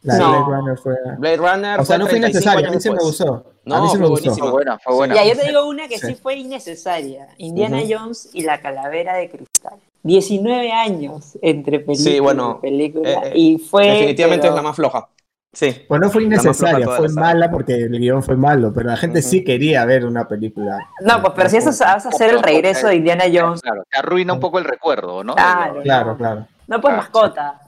La 0.02 0.16
Blade 0.16 0.44
Runner 0.44 0.78
fue. 0.78 0.94
Blade 1.18 1.36
Runner. 1.36 1.80
O 1.80 1.84
sea, 1.84 1.98
no 1.98 2.06
fue 2.06 2.18
innecesaria, 2.18 2.68
a 2.68 2.70
mí 2.70 2.80
sí 2.80 2.90
me 2.90 2.98
gustó. 2.98 3.52
No, 3.64 3.74
a 3.74 3.82
mí 3.82 3.88
sí 3.90 3.98
me 3.98 4.06
gustó. 4.06 4.34
Fue 4.36 4.50
buena, 4.50 4.78
fue 4.78 4.94
buena. 4.94 5.14
Ya, 5.16 5.24
yo 5.24 5.36
te 5.36 5.48
digo 5.48 5.66
una 5.66 5.88
que 5.88 5.98
sí, 5.98 6.14
fue 6.14 6.36
innecesaria: 6.36 7.28
Indiana 7.38 7.82
Jones 7.88 8.30
y 8.32 8.42
la 8.42 8.60
calavera 8.60 9.16
de 9.16 9.28
cristal. 9.30 9.78
19 10.04 10.70
años 10.70 11.36
entre 11.42 11.80
película 11.80 12.10
sí, 12.10 12.20
bueno, 12.20 12.58
y 12.58 12.62
película. 12.62 13.22
Eh, 13.24 13.32
y 13.34 13.58
fue. 13.58 13.88
Definitivamente 13.88 14.46
es 14.46 14.54
la 14.54 14.62
más 14.62 14.76
floja. 14.76 15.08
Sí. 15.52 15.84
Pues 15.88 16.00
no 16.00 16.10
fue 16.10 16.24
innecesaria, 16.24 16.86
fue 16.86 17.08
mala 17.08 17.50
porque 17.50 17.74
el 17.74 17.98
guion 17.98 18.22
fue 18.22 18.36
malo, 18.36 18.72
pero 18.72 18.90
la 18.90 18.96
gente 18.96 19.22
sí 19.22 19.42
quería 19.42 19.84
ver 19.86 20.04
una 20.04 20.28
película. 20.28 20.78
No, 21.00 21.22
pues 21.22 21.32
pero 21.34 21.48
si 21.48 21.56
eso 21.56 21.70
vas 21.70 22.04
a 22.04 22.08
hacer 22.10 22.30
el 22.30 22.42
regreso 22.42 22.88
de 22.88 22.96
Indiana 22.96 23.24
Jones. 23.32 23.62
Claro, 23.62 23.82
te 23.90 23.98
arruina 23.98 24.34
un 24.34 24.40
poco 24.40 24.58
el 24.58 24.66
recuerdo, 24.66 25.24
¿no? 25.24 25.34
Claro, 25.34 25.80
claro. 25.82 26.16
claro. 26.16 26.46
No 26.66 26.80
pues 26.80 26.94
mascota. 26.94 27.60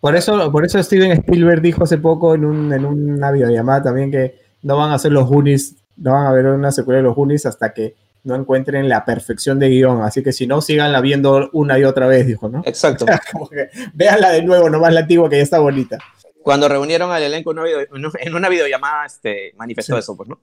Por 0.00 0.14
eso, 0.14 0.52
por 0.52 0.64
eso 0.64 0.80
Steven 0.80 1.10
Spielberg 1.12 1.60
dijo 1.60 1.82
hace 1.82 1.98
poco 1.98 2.34
en, 2.34 2.44
un, 2.44 2.72
en 2.72 2.84
una 2.84 3.32
videollamada 3.32 3.82
también 3.82 4.12
que 4.12 4.38
no 4.62 4.76
van 4.76 4.90
a 4.90 4.94
hacer 4.94 5.10
los 5.10 5.26
Goonies, 5.26 5.76
no 5.96 6.12
van 6.12 6.26
a 6.26 6.32
ver 6.32 6.46
una 6.46 6.70
secuela 6.70 6.98
de 6.98 7.02
los 7.02 7.16
Goonies 7.16 7.46
hasta 7.46 7.74
que 7.74 7.96
no 8.22 8.36
encuentren 8.36 8.88
la 8.88 9.04
perfección 9.04 9.58
de 9.58 9.68
guion. 9.70 10.02
Así 10.02 10.22
que 10.22 10.32
si 10.32 10.46
no, 10.46 10.60
síganla 10.60 11.00
viendo 11.00 11.50
una 11.52 11.78
y 11.78 11.84
otra 11.84 12.06
vez, 12.06 12.26
dijo, 12.26 12.48
¿no? 12.48 12.62
Exacto. 12.64 13.06
véanla 13.94 14.30
de 14.30 14.42
nuevo, 14.42 14.70
nomás 14.70 14.92
la 14.92 15.00
antigua 15.00 15.28
que 15.28 15.38
ya 15.38 15.42
está 15.42 15.58
bonita 15.58 15.98
cuando 16.46 16.68
reunieron 16.68 17.10
al 17.10 17.24
elenco 17.24 17.50
en 17.50 17.58
una, 17.58 18.10
en 18.20 18.34
una 18.36 18.48
videollamada, 18.48 19.04
este, 19.04 19.52
manifestó 19.56 19.98
eso, 19.98 20.16
pues, 20.16 20.28
¿no? 20.28 20.40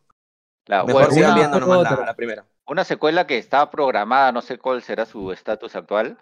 Claro, 0.65 0.85
Mejor 0.85 1.13
sigan 1.13 1.35
viendo 1.35 1.61
nomás 1.61 1.83
la, 1.97 2.13
primera. 2.13 2.45
Una 2.67 2.83
secuela 2.83 3.25
que 3.25 3.37
está 3.37 3.71
programada, 3.71 4.33
no 4.33 4.41
sé 4.41 4.57
cuál 4.57 4.81
será 4.81 5.05
su 5.05 5.31
estatus 5.31 5.77
actual, 5.77 6.17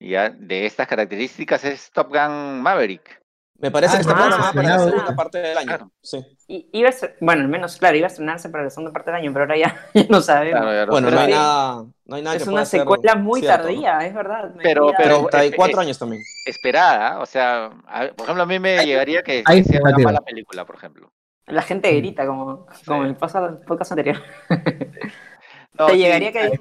ya 0.00 0.30
de 0.30 0.66
estas 0.66 0.88
características 0.88 1.64
es 1.64 1.92
Top 1.92 2.08
Gun 2.08 2.60
Maverick. 2.60 3.19
Me 3.60 3.70
parece 3.70 3.96
que 3.96 4.00
está 4.00 4.14
programada 4.14 4.52
para 4.52 4.68
la 4.68 4.78
segunda 4.78 5.14
parte 5.14 5.38
del 5.38 5.58
año. 5.58 5.90
Sí. 6.02 6.24
Y, 6.48 6.70
iba 6.72 6.88
a 6.88 6.92
bueno, 7.20 7.42
al 7.42 7.48
menos, 7.48 7.76
claro, 7.76 7.96
iba 7.96 8.06
a 8.06 8.10
estrenarse 8.10 8.48
para 8.48 8.64
la 8.64 8.70
segunda 8.70 8.90
parte 8.92 9.10
del 9.10 9.20
año, 9.20 9.32
pero 9.32 9.44
ahora 9.44 9.58
ya, 9.58 9.76
no 10.08 10.22
sabemos. 10.22 10.88
bueno, 10.88 11.10
no 11.10 11.20
hay, 11.20 11.30
nada, 11.30 11.84
no 12.06 12.16
hay 12.16 12.22
nada. 12.22 12.36
Es 12.36 12.46
una 12.46 12.64
secuela 12.64 13.16
muy 13.16 13.42
tardía, 13.42 13.98
es 14.06 14.14
verdad. 14.14 14.52
Pero, 14.62 14.92
pero 14.96 15.26
34 15.26 15.80
años 15.80 15.98
también. 15.98 16.22
Esperada, 16.46 17.20
o 17.20 17.26
sea, 17.26 17.70
por 18.16 18.24
ejemplo, 18.24 18.42
a 18.42 18.46
mí 18.46 18.58
me 18.58 18.84
llegaría 18.86 19.22
que, 19.22 19.44
sea 19.44 19.80
una 19.82 19.98
mala 19.98 20.20
película, 20.20 20.64
por 20.64 20.76
ejemplo. 20.76 21.12
La 21.46 21.62
gente 21.62 21.92
grita 21.96 22.26
como, 22.26 22.66
como 22.86 23.02
en 23.02 23.08
el 23.10 23.16
podcast 23.16 23.92
anterior. 23.92 24.22
¿Te 25.86 25.96
llegaría 25.96 26.32
que 26.32 26.58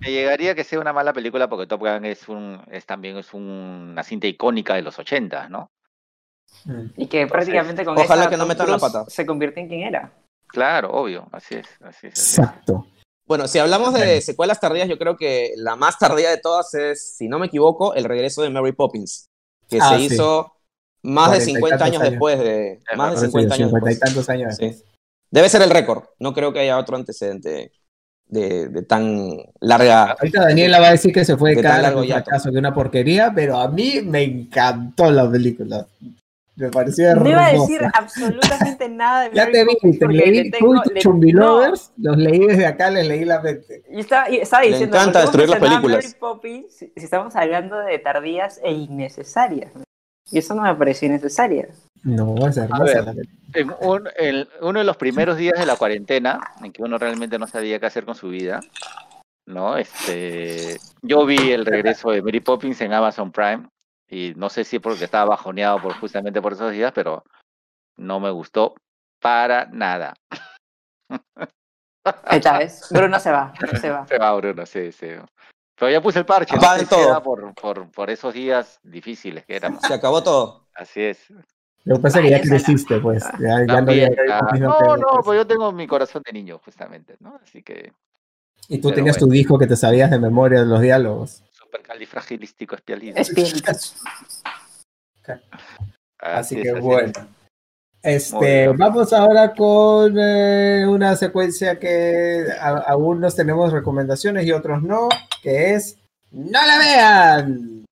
me 0.00 0.10
llegaría 0.10 0.54
que 0.54 0.64
sea 0.64 0.80
una 0.80 0.92
mala 0.92 1.12
película 1.12 1.48
porque 1.48 1.66
Top 1.66 1.80
Gun 1.80 2.04
es 2.04 2.28
un 2.28 2.60
es 2.70 2.84
también 2.84 3.16
es 3.16 3.32
una 3.32 4.02
cinta 4.02 4.26
icónica 4.26 4.74
de 4.74 4.82
los 4.82 4.98
80, 4.98 5.48
¿no? 5.48 5.70
Y 6.96 7.06
que 7.06 7.26
prácticamente 7.26 7.84
con 7.84 7.98
Ojalá 7.98 8.28
que 8.28 8.36
no 8.36 8.46
metan 8.46 8.70
la 8.70 8.78
pata. 8.78 9.04
Se 9.08 9.24
convierte 9.24 9.60
en 9.60 9.68
quien 9.68 9.82
era. 9.82 10.12
Claro, 10.46 10.90
obvio, 10.92 11.28
así 11.32 11.54
es, 11.54 11.66
así 11.80 12.08
es. 12.08 12.38
Exacto. 12.38 12.86
Bueno, 13.26 13.46
si 13.46 13.60
hablamos 13.60 13.94
de 13.94 14.20
secuelas 14.20 14.58
tardías, 14.58 14.88
yo 14.88 14.98
creo 14.98 15.16
que 15.16 15.52
la 15.56 15.76
más 15.76 15.98
tardía 15.98 16.30
de 16.30 16.38
todas 16.38 16.74
es, 16.74 17.14
si 17.14 17.28
no 17.28 17.38
me 17.38 17.46
equivoco, 17.46 17.94
el 17.94 18.02
regreso 18.02 18.42
de 18.42 18.50
Mary 18.50 18.72
Poppins, 18.72 19.28
que 19.68 19.78
ah, 19.80 19.90
se 19.90 20.00
hizo 20.00 20.52
más 21.02 21.30
de 21.30 21.40
50 21.40 21.84
años, 21.84 22.02
después 22.02 22.40
de... 22.40 22.80
Más 22.96 23.20
de 23.20 23.28
50 23.28 23.54
años 23.54 23.72
después. 23.72 23.96
y 23.96 24.00
tantos 24.00 24.28
años 24.28 24.58
Debe 25.30 25.48
ser 25.48 25.62
el 25.62 25.70
récord, 25.70 26.02
no 26.18 26.34
creo 26.34 26.52
que 26.52 26.58
haya 26.58 26.76
otro 26.76 26.96
antecedente 26.96 27.70
de, 28.26 28.82
tan 28.88 29.36
larga... 29.60 30.16
Ahorita 30.18 30.42
Daniela 30.46 30.80
va 30.80 30.88
a 30.88 30.92
decir 30.92 31.12
que 31.12 31.24
se 31.24 31.36
fue 31.36 31.54
de, 31.54 31.62
cara 31.62 31.96
un 31.96 32.08
fracaso, 32.08 32.50
de 32.50 32.58
una 32.58 32.74
porquería, 32.74 33.32
pero 33.32 33.58
a 33.58 33.68
mí 33.68 34.00
me 34.02 34.24
encantó 34.24 35.08
la 35.08 35.30
película. 35.30 35.86
Me 36.60 36.68
pareció 36.68 37.14
No 37.14 37.26
iba 37.26 37.46
a 37.46 37.52
decir 37.52 37.80
absolutamente 37.94 38.86
nada 38.90 39.22
de 39.22 39.34
Ya 39.34 39.50
te 39.50 39.64
vi, 39.64 39.98
te 39.98 40.06
leí 40.06 40.50
Chumbilovers, 40.98 41.90
los 41.96 42.18
leí 42.18 42.46
desde 42.46 42.66
acá, 42.66 42.90
les 42.90 43.08
leí 43.08 43.24
la 43.24 43.40
mente. 43.40 43.82
Y 43.90 44.00
estaba, 44.00 44.26
estaba 44.26 44.62
diciendo. 44.62 44.94
Me 44.94 45.02
encanta 45.02 45.20
destruir 45.22 45.48
las 45.48 45.58
películas. 45.58 46.16
si, 46.68 46.92
estamos 46.96 47.34
hablando 47.34 47.78
de 47.78 47.98
tardías 47.98 48.60
e 48.62 48.72
innecesarias. 48.72 49.72
Y 50.30 50.38
eso 50.38 50.54
no 50.54 50.62
me 50.62 50.74
pareció 50.74 51.08
innecesaria. 51.08 51.68
No, 52.02 52.34
va 52.34 52.48
a 52.48 52.52
ser. 52.52 52.68
en 53.54 54.46
uno 54.60 54.78
de 54.78 54.84
los 54.84 54.98
primeros 54.98 55.38
días 55.38 55.58
de 55.58 55.64
la 55.64 55.76
cuarentena, 55.76 56.40
en 56.62 56.72
que 56.72 56.82
uno 56.82 56.98
realmente 56.98 57.38
no 57.38 57.46
sabía 57.46 57.78
qué 57.78 57.86
hacer 57.86 58.04
con 58.04 58.14
su 58.14 58.28
vida, 58.28 58.60
¿no? 59.46 59.78
Este, 59.78 60.76
yo 61.00 61.24
vi 61.24 61.52
el 61.52 61.64
regreso 61.64 62.10
de 62.10 62.20
Mary 62.20 62.40
Poppins 62.40 62.82
en 62.82 62.92
Amazon 62.92 63.32
Prime 63.32 63.66
y 64.10 64.34
no 64.36 64.50
sé 64.50 64.64
si 64.64 64.76
es 64.76 64.82
porque 64.82 65.04
estaba 65.04 65.30
bajoneado 65.30 65.80
por, 65.80 65.94
justamente 65.94 66.42
por 66.42 66.54
esos 66.54 66.72
días, 66.72 66.92
pero 66.92 67.24
no 67.96 68.18
me 68.18 68.30
gustó 68.30 68.74
para 69.20 69.66
nada. 69.66 70.14
Esta 72.30 72.58
vez, 72.58 72.88
Bruno 72.90 73.20
se 73.20 73.30
va, 73.30 73.52
se 73.80 73.90
va. 73.90 74.06
Se 74.06 74.18
va 74.18 74.34
Bruno, 74.34 74.66
sí, 74.66 74.90
sí. 74.90 75.08
Pero 75.78 75.92
ya 75.92 76.02
puse 76.02 76.18
el 76.18 76.26
parche, 76.26 76.56
no 76.56 76.86
todo. 76.88 77.22
Por, 77.22 77.54
por, 77.54 77.90
por, 77.90 78.10
esos 78.10 78.34
días 78.34 78.80
difíciles 78.82 79.46
que 79.46 79.56
éramos. 79.56 79.80
Se 79.82 79.94
acabó 79.94 80.22
todo. 80.22 80.66
Así 80.74 81.02
es. 81.02 81.26
Lo 81.84 81.96
que 81.96 82.02
pasa 82.02 82.18
es 82.18 82.24
que 82.24 82.30
ya 82.30 82.40
creciste, 82.42 82.98
pues. 82.98 83.24
Ya, 83.38 83.64
no, 83.64 83.80
no, 84.58 84.96
no, 84.96 85.06
pues 85.24 85.38
yo 85.38 85.46
tengo 85.46 85.72
mi 85.72 85.86
corazón 85.86 86.22
de 86.26 86.32
niño, 86.32 86.60
justamente, 86.62 87.16
¿no? 87.20 87.38
Así 87.42 87.62
que. 87.62 87.92
Y 88.68 88.78
tú 88.80 88.90
tenías 88.90 89.16
tu 89.16 89.26
disco 89.26 89.58
que 89.58 89.66
te 89.66 89.76
sabías 89.76 90.10
de 90.10 90.18
memoria 90.18 90.60
de 90.60 90.66
los 90.66 90.80
diálogos 90.80 91.42
supercalifragilístico 91.70 92.76
Así, 96.18 96.60
que 96.60 96.72
bueno. 96.74 97.12
Este, 98.02 98.68
vamos 98.68 99.12
ahora 99.12 99.52
con 99.54 100.16
eh, 100.18 100.86
una 100.86 101.14
secuencia 101.16 101.78
que 101.78 102.46
algunos 102.60 103.36
tenemos 103.36 103.72
recomendaciones 103.72 104.46
y 104.46 104.52
otros 104.52 104.82
no, 104.82 105.08
que 105.42 105.74
es 105.74 105.98
¡No 106.30 106.64
la 106.64 106.78
vean! 106.78 107.84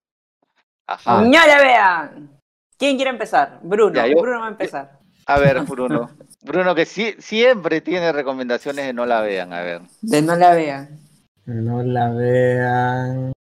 ¡No 1.07 1.47
la 1.47 1.59
vean! 1.61 2.31
¿Quién 2.79 2.97
quiere 2.97 3.11
empezar? 3.11 3.59
Bruno. 3.63 4.01
Bruno 4.01 4.41
va 4.41 4.47
a 4.47 4.51
empezar. 4.51 4.99
A 5.27 5.39
ver, 5.39 5.61
Bruno. 5.63 6.11
Bruno 6.43 6.75
que 6.75 6.87
siempre 6.87 7.81
tiene 7.81 8.13
recomendaciones 8.13 8.87
de 8.87 8.93
no 8.93 9.05
la 9.05 9.21
vean, 9.21 9.53
a 9.53 9.61
ver. 9.61 9.83
De 10.01 10.23
no 10.23 10.37
la 10.37 10.55
vean. 10.55 11.01
No 11.45 11.83
la 11.83 12.11
vean. 12.11 13.33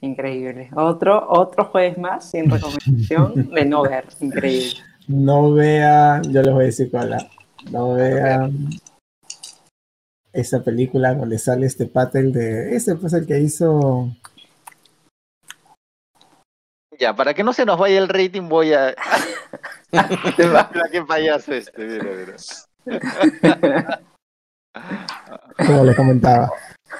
Increíble. 0.00 0.70
Otro, 0.74 1.28
otro 1.28 1.64
jueves 1.64 1.98
más 1.98 2.30
sin 2.30 2.50
recomendación 2.50 3.50
de 3.50 3.64
no 3.64 3.82
ver. 3.82 4.04
Increíble. 4.20 4.80
No 5.08 5.52
vean, 5.52 6.22
yo 6.24 6.42
les 6.42 6.52
voy 6.52 6.62
a 6.64 6.66
decir 6.66 6.90
cuál. 6.90 7.16
No 7.70 7.94
vean 7.94 8.68
esa 10.32 10.62
película 10.62 11.14
donde 11.14 11.38
sale 11.38 11.66
este 11.66 11.86
Patel 11.86 12.32
de. 12.32 12.76
Ese 12.76 12.94
pues 12.96 13.12
el 13.12 13.26
que 13.26 13.40
hizo. 13.40 14.14
Ya, 16.98 17.14
para 17.14 17.32
que 17.32 17.44
no 17.44 17.52
se 17.52 17.64
nos 17.64 17.78
vaya 17.78 17.98
el 17.98 18.08
rating, 18.08 18.48
voy 18.48 18.72
a. 18.72 18.94
qué 20.92 21.02
payaso 21.06 21.54
este, 21.54 21.84
mira, 21.84 22.36
mira. 23.62 24.00
Como 25.66 25.84
les 25.84 25.96
comentaba. 25.96 26.50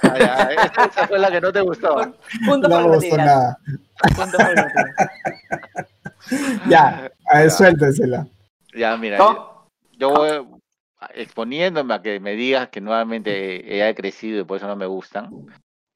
Ah, 0.02 0.50
esa, 0.52 1.08
fue 1.08 1.18
la 1.18 1.30
que 1.30 1.40
no 1.40 1.52
te 1.52 1.60
gustó. 1.60 2.14
Punto 2.44 2.68
no 2.68 2.80
me 2.80 2.96
gustó 2.96 3.16
nada. 3.16 3.58
ya, 6.68 7.10
a 7.30 7.38
ver, 7.38 7.50
suéltensela. 7.50 8.26
Ya, 8.74 8.96
mira, 8.96 9.18
yo, 9.18 10.10
voy 10.10 10.58
exponiéndome 11.14 11.94
a 11.94 12.02
que 12.02 12.20
me 12.20 12.32
digas 12.32 12.68
que 12.68 12.80
nuevamente 12.80 13.88
he 13.88 13.94
crecido 13.94 14.40
y 14.40 14.44
por 14.44 14.56
eso 14.56 14.66
no 14.66 14.76
me 14.76 14.86
gustan. 14.86 15.30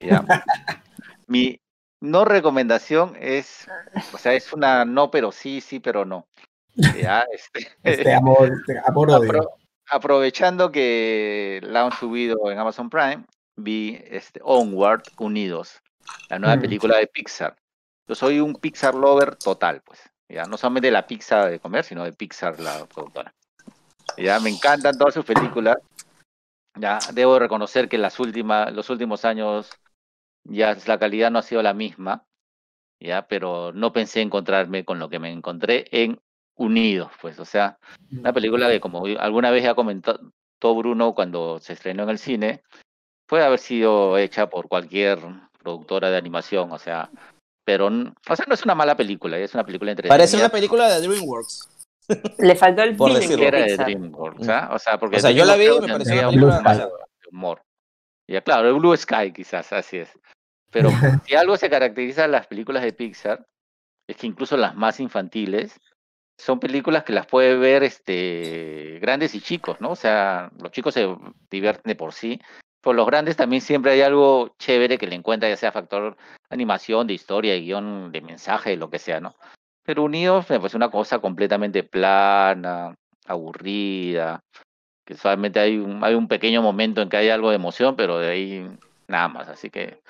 Ya. 0.01 0.24
Mi 1.26 1.61
no 2.01 2.24
recomendación 2.24 3.16
es, 3.20 3.68
o 4.12 4.18
sea, 4.18 4.34
es 4.34 4.53
una 4.53 4.84
no, 4.84 5.11
pero 5.11 5.32
sí, 5.32 5.61
sí, 5.61 5.80
pero 5.80 6.05
no. 6.05 6.26
Ya, 7.01 7.24
este, 7.32 7.68
este 7.82 8.14
amor, 8.14 8.51
este 8.53 8.80
amor 8.84 9.11
odio. 9.11 9.51
aprovechando 9.88 10.72
que 10.72 11.61
la 11.62 11.84
han 11.84 11.93
subido 11.93 12.51
en 12.51 12.59
Amazon 12.59 12.90
Prime, 12.90 13.24
vi 13.63 14.03
este, 14.07 14.41
Onward 14.43 15.03
Unidos, 15.19 15.81
la 16.29 16.39
nueva 16.39 16.57
mm. 16.57 16.61
película 16.61 16.99
de 16.99 17.07
Pixar. 17.07 17.57
Yo 18.07 18.15
soy 18.15 18.41
un 18.41 18.55
Pixar 18.55 18.95
lover 18.95 19.37
total, 19.37 19.83
pues. 19.83 20.01
Ya, 20.29 20.45
no 20.45 20.57
solamente 20.57 20.89
de 20.89 20.93
la 20.93 21.07
pizza 21.07 21.47
de 21.47 21.61
comer, 21.61 21.85
sino 21.85 22.05
de 22.05 22.13
Pixar, 22.13 22.59
la 22.59 22.87
productora. 22.87 23.35
Ya, 24.17 24.41
me 24.41 24.51
encantan 24.51 24.97
todas 24.97 25.15
sus 25.15 25.25
películas. 25.25 25.77
Ya, 26.79 26.99
debo 27.13 27.39
reconocer 27.39 27.89
que 27.89 27.99
las 27.99 28.19
últimas, 28.19 28.73
los 28.73 28.89
últimos 28.89 29.25
años 29.25 29.71
ya 30.45 30.77
la 30.87 30.99
calidad 30.99 31.31
no 31.31 31.39
ha 31.39 31.43
sido 31.43 31.63
la 31.63 31.75
misma, 31.75 32.25
ya, 32.99 33.27
pero 33.29 33.73
no 33.73 33.93
pensé 33.93 34.23
encontrarme 34.23 34.85
con 34.85 34.99
lo 34.99 35.09
que 35.09 35.19
me 35.19 35.31
encontré 35.31 35.87
en 35.91 36.21
Unidos, 36.55 37.11
pues, 37.21 37.39
o 37.41 37.45
sea, 37.45 37.79
una 38.11 38.33
película 38.33 38.69
que 38.69 38.79
como 38.79 39.05
alguna 39.19 39.51
vez 39.51 39.65
ya 39.65 39.75
comentado 39.75 40.21
Bruno 40.61 41.15
cuando 41.15 41.59
se 41.59 41.73
estrenó 41.73 42.05
en 42.05 42.11
el 42.11 42.19
cine, 42.19 42.63
puede 43.27 43.45
haber 43.45 43.59
sido 43.59 44.18
hecha 44.18 44.49
por 44.49 44.68
cualquier 44.68 45.18
productora 45.59 46.11
de 46.11 46.16
animación, 46.16 46.73
o 46.73 46.79
sea, 46.79 47.11
pero 47.64 47.87
o 47.87 48.37
sea, 48.37 48.45
no 48.49 48.55
es 48.55 48.64
una 48.64 48.75
mala 48.75 48.97
película, 48.97 49.39
es 49.39 49.55
una 49.55 49.64
película 49.64 49.93
entretenida. 49.93 50.14
Parece 50.14 50.37
una 50.37 50.49
película 50.49 50.89
de 50.89 51.07
DreamWorks. 51.07 51.68
Le 52.39 52.57
faltó 52.57 52.83
el 52.83 52.97
por 52.97 53.12
decir 53.12 53.37
que 53.37 53.47
era 53.47 53.61
de 53.61 53.77
DreamWorks, 53.77 54.49
¿ah? 54.49 54.70
o 54.73 54.79
sea, 54.79 54.99
porque 54.99 55.16
o 55.16 55.20
sea, 55.20 55.31
yo 55.31 55.45
la 55.45 55.57
vi 55.57 55.66
y 55.66 55.81
me 55.81 55.89
pareció 55.89 56.29
una 56.29 56.31
película 56.31 56.75
de 56.75 57.29
humor. 57.31 57.62
Ya 58.29 58.41
claro, 58.41 58.68
el 58.68 58.75
Blue 58.75 58.97
Sky 58.97 59.33
quizás, 59.33 59.73
así 59.73 59.99
es. 59.99 60.11
Pero 60.70 60.91
si 61.27 61.35
algo 61.35 61.57
se 61.57 61.70
caracteriza 61.70 62.25
en 62.25 62.33
las 62.33 62.47
películas 62.47 62.83
de 62.83 62.93
Pixar 62.93 63.47
es 64.09 64.16
que 64.16 64.27
incluso 64.27 64.57
las 64.57 64.75
más 64.75 65.01
infantiles 65.01 65.79
son 66.39 66.59
películas 66.59 67.05
que 67.05 67.12
las 67.12 67.27
puede 67.27 67.57
ver 67.57 67.83
este 67.85 68.99
grandes 69.01 69.35
y 69.35 69.41
chicos, 69.41 69.81
¿no? 69.81 69.91
O 69.91 69.97
sea, 69.97 70.51
los 70.59 70.73
chicos 70.73 70.95
se 70.95 71.14
divierten 71.51 71.91
de 71.91 71.95
por 71.95 72.12
sí, 72.12 72.41
por 72.83 72.97
los 72.97 73.07
grandes 73.07 73.37
también 73.37 73.62
siempre 73.62 73.93
hay 73.93 74.03
algo 74.03 74.55
chévere 74.59 74.99
que 74.99 75.07
le 75.07 75.14
encuentra, 75.14 75.49
ya 75.49 75.57
sea 75.57 75.72
factor 75.72 76.16
animación, 76.51 77.07
de 77.07 77.14
historia, 77.14 77.53
de 77.53 77.61
guion, 77.61 78.12
de 78.12 78.20
mensaje, 78.20 78.70
de 78.70 78.76
lo 78.76 78.91
que 78.91 78.99
sea, 78.99 79.20
¿no? 79.20 79.35
Pero 79.85 80.05
Unidos 80.05 80.51
me 80.51 80.59
parece 80.59 80.76
una 80.76 80.91
cosa 80.91 81.20
completamente 81.20 81.85
plana, 81.85 82.95
aburrida, 83.26 84.41
que 85.07 85.16
solamente 85.16 85.61
hay 85.61 85.78
un, 85.78 86.05
hay 86.05 86.14
un 86.14 86.28
pequeño 86.28 86.61
momento 86.61 87.01
en 87.01 87.09
que 87.09 87.16
hay 87.16 87.30
algo 87.30 87.51
de 87.51 87.57
emoción, 87.57 87.97
pero 87.97 88.18
de 88.18 88.30
ahí 88.30 88.78
nada 89.07 89.28
más, 89.28 89.49
así 89.49 89.70
que... 89.70 90.01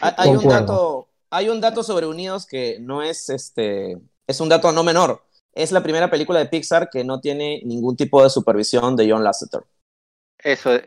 hay, 0.00 0.30
un 0.30 0.48
dato, 0.48 1.08
hay 1.30 1.50
un 1.50 1.60
dato 1.60 1.82
sobre 1.82 2.06
Unidos 2.06 2.46
que 2.46 2.78
no 2.80 3.02
es 3.02 3.28
este, 3.28 3.98
es 4.26 4.40
un 4.40 4.48
dato 4.48 4.72
no 4.72 4.82
menor. 4.82 5.22
Es 5.52 5.72
la 5.72 5.82
primera 5.82 6.10
película 6.10 6.38
de 6.38 6.46
Pixar 6.46 6.88
que 6.90 7.04
no 7.04 7.20
tiene 7.20 7.60
ningún 7.64 7.96
tipo 7.96 8.22
de 8.22 8.30
supervisión 8.30 8.96
de 8.96 9.10
John 9.10 9.22
Lasseter. 9.22 9.62
Eso, 10.44 10.78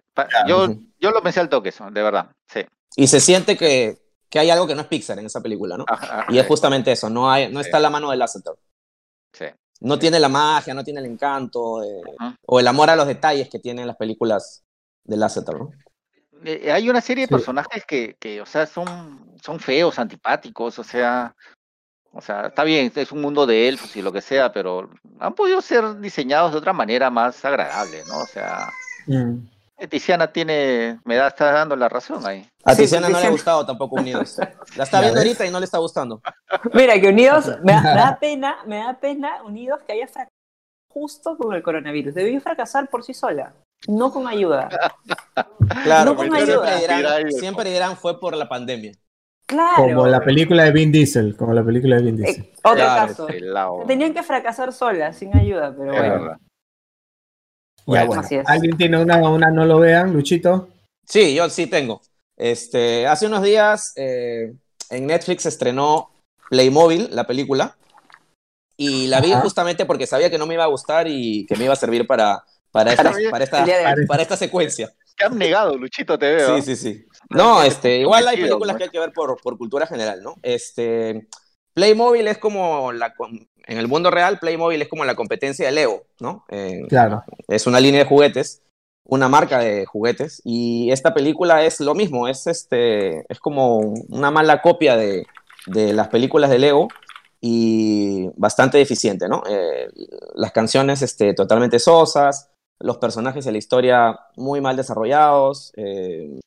yo, 0.47 0.67
yo 0.99 1.11
lo 1.11 1.21
pensé 1.21 1.39
al 1.39 1.49
toque, 1.49 1.69
eso, 1.69 1.89
de 1.89 2.03
verdad, 2.03 2.29
sí. 2.47 2.61
Y 2.95 3.07
se 3.07 3.19
siente 3.19 3.57
que, 3.57 3.97
que 4.29 4.39
hay 4.39 4.51
algo 4.51 4.67
que 4.67 4.75
no 4.75 4.81
es 4.81 4.87
Pixar 4.87 5.17
en 5.17 5.25
esa 5.25 5.41
película, 5.41 5.77
¿no? 5.77 5.85
y 6.29 6.37
es 6.37 6.45
justamente 6.45 6.91
eso, 6.91 7.09
no, 7.09 7.29
hay, 7.29 7.51
no 7.51 7.59
está 7.59 7.79
la 7.79 7.89
mano 7.89 8.11
del 8.11 8.19
Lasseter. 8.19 8.53
Sí. 9.33 9.45
No 9.79 9.97
tiene 9.99 10.19
la 10.19 10.29
magia, 10.29 10.73
no 10.73 10.83
tiene 10.83 10.99
el 10.99 11.07
encanto, 11.07 11.83
eh, 11.83 12.01
o 12.45 12.59
el 12.59 12.67
amor 12.67 12.89
a 12.89 12.95
los 12.95 13.07
detalles 13.07 13.49
que 13.49 13.59
tienen 13.59 13.87
las 13.87 13.97
películas 13.97 14.63
de 15.03 15.17
Lasseter, 15.17 15.55
¿no? 15.55 15.71
Eh, 16.45 16.71
hay 16.71 16.87
una 16.87 17.01
serie 17.01 17.25
de 17.25 17.29
personajes 17.35 17.83
que, 17.85 18.15
que, 18.19 18.39
o 18.41 18.45
sea, 18.45 18.67
son, 18.67 19.35
son 19.41 19.59
feos, 19.59 19.97
antipáticos, 19.97 20.77
o 20.77 20.83
sea, 20.83 21.35
O 22.11 22.21
sea, 22.21 22.47
está 22.47 22.63
bien, 22.63 22.91
es 22.95 23.11
un 23.11 23.21
mundo 23.21 23.45
de 23.45 23.67
elfos 23.67 23.95
y 23.95 24.01
lo 24.01 24.11
que 24.11 24.21
sea, 24.21 24.51
pero 24.51 24.89
han 25.19 25.33
podido 25.35 25.61
ser 25.61 25.99
diseñados 25.99 26.51
de 26.51 26.57
otra 26.57 26.73
manera 26.73 27.09
más 27.09 27.43
agradable, 27.43 28.03
¿no? 28.07 28.19
O 28.19 28.25
sea, 28.25 28.71
mm. 29.07 29.87
Tiziana 29.89 30.31
tiene, 30.31 30.99
me 31.05 31.15
da, 31.15 31.27
está 31.27 31.51
dando 31.51 31.75
la 31.75 31.87
razón 31.87 32.25
ahí. 32.25 32.47
A 32.63 32.75
Tiziana 32.75 33.09
no 33.09 33.19
le 33.19 33.27
ha 33.27 33.29
gustado 33.29 33.65
tampoco 33.65 33.97
Unidos. 33.97 34.39
La 34.75 34.83
está 34.83 35.01
viendo 35.01 35.19
ahorita 35.19 35.45
y 35.45 35.51
no 35.51 35.59
le 35.59 35.65
está 35.65 35.77
gustando. 35.77 36.21
Mira, 36.73 36.99
que 36.99 37.09
Unidos, 37.09 37.51
me 37.63 37.73
da, 37.73 38.17
pena, 38.21 38.57
me 38.65 38.77
da 38.77 38.99
pena 38.99 39.43
Unidos 39.43 39.81
que 39.85 39.93
haya 39.93 40.07
fracasado 40.07 40.31
justo 40.89 41.37
con 41.37 41.53
el 41.53 41.61
coronavirus. 41.61 42.15
Debió 42.15 42.41
fracasar 42.41 42.89
por 42.89 43.03
sí 43.03 43.13
sola, 43.13 43.53
no 43.87 44.11
con 44.11 44.27
ayuda. 44.27 44.69
Claro, 45.83 46.11
no 46.11 46.15
con 46.15 46.33
ayuda. 46.33 46.79
Siempre 47.29 47.69
dirán, 47.69 47.97
fue 47.97 48.19
por 48.19 48.35
la 48.35 48.49
pandemia. 48.49 48.93
Claro. 49.45 49.83
Como 49.83 50.07
la 50.07 50.19
película 50.19 50.63
de 50.63 50.71
Vin 50.71 50.91
Diesel, 50.91 51.37
como 51.37 51.53
la 51.53 51.63
película 51.63 51.97
de 51.97 52.01
Vin 52.01 52.17
Diesel. 52.17 52.43
Eh, 52.43 52.53
otro 52.63 52.85
caso. 52.85 53.27
Tenían 53.85 54.13
que 54.13 54.23
fracasar 54.23 54.73
sola, 54.73 55.13
sin 55.13 55.37
ayuda, 55.37 55.73
pero 55.77 55.93
bueno. 55.93 56.37
¿Alguien 58.45 58.77
tiene 58.77 59.01
una, 59.01 59.17
una 59.17 59.49
no 59.49 59.65
lo 59.65 59.79
vean, 59.79 60.13
Luchito? 60.13 60.69
Sí, 61.05 61.33
yo 61.35 61.49
sí 61.49 61.67
tengo. 61.67 62.01
Este, 62.35 63.07
hace 63.07 63.25
unos 63.27 63.41
días 63.41 63.93
eh, 63.95 64.53
en 64.89 65.07
Netflix 65.07 65.45
estrenó 65.45 66.11
Playmobil, 66.49 67.09
la 67.11 67.25
película, 67.25 67.77
y 68.75 69.07
la 69.07 69.21
vi 69.21 69.31
justamente 69.33 69.85
porque 69.85 70.05
sabía 70.05 70.29
que 70.29 70.37
no 70.37 70.45
me 70.45 70.53
iba 70.53 70.63
a 70.63 70.67
gustar 70.67 71.07
y 71.07 71.45
que 71.47 71.55
me 71.55 71.63
iba 71.63 71.73
a 71.73 71.77
servir 71.77 72.05
para, 72.05 72.43
para, 72.71 72.91
esta, 72.91 73.11
para, 73.31 73.43
esta, 73.43 73.65
para 74.07 74.21
esta 74.21 74.37
secuencia. 74.37 74.93
Te 75.17 75.25
han 75.25 75.37
negado, 75.37 75.75
Luchito, 75.77 76.19
te 76.19 76.35
veo. 76.35 76.57
Sí, 76.57 76.61
sí, 76.61 76.75
sí. 76.75 77.05
No, 77.29 77.63
este, 77.63 77.97
igual 77.97 78.27
hay 78.27 78.37
películas 78.37 78.77
que 78.77 78.83
hay 78.83 78.89
que 78.89 78.99
ver 78.99 79.11
por, 79.13 79.41
por 79.41 79.57
cultura 79.57 79.87
general, 79.87 80.21
¿no? 80.21 80.35
Este, 80.43 81.27
Playmobil 81.73 82.27
es 82.27 82.37
como 82.37 82.91
la, 82.91 83.15
en 83.67 83.77
el 83.77 83.87
mundo 83.87 84.11
real, 84.11 84.39
Playmobil 84.39 84.81
es 84.81 84.87
como 84.87 85.05
la 85.05 85.15
competencia 85.15 85.65
de 85.65 85.71
Lego, 85.71 86.03
¿no? 86.19 86.45
claro. 86.89 87.23
Es 87.47 87.67
una 87.67 87.79
línea 87.79 88.01
de 88.01 88.09
juguetes, 88.09 88.61
una 89.05 89.29
marca 89.29 89.59
de 89.59 89.85
juguetes, 89.85 90.41
y 90.43 90.91
esta 90.91 91.13
película 91.13 91.63
es 91.63 91.79
lo 91.79 91.95
mismo, 91.95 92.27
es, 92.27 92.47
este, 92.47 93.25
es 93.31 93.39
como 93.39 93.77
una 94.09 94.31
mala 94.31 94.61
copia 94.61 94.97
de, 94.97 95.25
de 95.67 95.93
las 95.93 96.07
películas 96.07 96.49
de 96.49 96.59
Lego 96.59 96.87
y 97.39 98.29
bastante 98.35 98.77
deficiente, 98.77 99.27
¿no? 99.27 99.43
Eh, 99.47 99.89
las 100.35 100.51
canciones 100.51 101.01
este, 101.01 101.33
totalmente 101.33 101.79
sosas, 101.79 102.49
los 102.79 102.97
personajes 102.97 103.45
de 103.45 103.51
la 103.51 103.57
historia 103.57 104.19
muy 104.35 104.61
mal 104.61 104.75
desarrollados, 104.75 105.71
eh, 105.75 106.39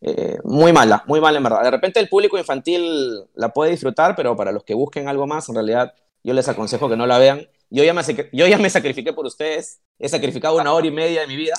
eh, 0.00 0.38
muy 0.44 0.72
mala, 0.72 1.04
muy 1.06 1.20
mala 1.20 1.38
en 1.38 1.44
verdad. 1.44 1.62
De 1.62 1.70
repente 1.70 2.00
el 2.00 2.08
público 2.08 2.38
infantil 2.38 3.24
la 3.34 3.52
puede 3.52 3.72
disfrutar, 3.72 4.14
pero 4.16 4.36
para 4.36 4.52
los 4.52 4.64
que 4.64 4.74
busquen 4.74 5.08
algo 5.08 5.26
más, 5.26 5.48
en 5.48 5.56
realidad 5.56 5.94
yo 6.22 6.34
les 6.34 6.48
aconsejo 6.48 6.88
que 6.88 6.96
no 6.96 7.06
la 7.06 7.18
vean. 7.18 7.46
Yo 7.70 7.84
ya 7.84 7.92
me, 7.92 8.02
yo 8.32 8.46
ya 8.46 8.58
me 8.58 8.70
sacrifiqué 8.70 9.12
por 9.12 9.26
ustedes, 9.26 9.80
he 9.98 10.08
sacrificado 10.08 10.56
una 10.56 10.72
hora 10.72 10.86
y 10.86 10.90
media 10.90 11.20
de 11.20 11.26
mi 11.26 11.36
vida. 11.36 11.54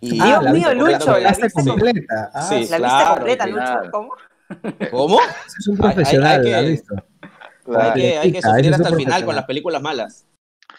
Y 0.00 0.20
Dios 0.20 0.50
mío, 0.52 0.74
Lucho, 0.74 1.18
la 1.18 1.30
viste 1.30 1.50
completa. 1.50 2.30
Ah, 2.34 2.42
sí, 2.42 2.66
la 2.68 2.78
viste 2.78 3.14
completa, 3.14 3.46
Lucho, 3.46 3.90
¿cómo? 3.90 4.12
¿Cómo? 4.90 5.18
Es 5.58 5.68
un 5.68 5.76
profesional, 5.78 6.44
hay, 6.44 6.52
hay, 6.52 6.76
que, 6.76 6.82
hay, 7.66 7.92
que, 7.94 8.18
hay 8.18 8.32
que 8.32 8.42
sufrir 8.42 8.74
hasta 8.74 8.88
el 8.90 8.96
final 8.96 9.24
con 9.24 9.34
las 9.34 9.44
películas 9.46 9.80
malas. 9.80 10.26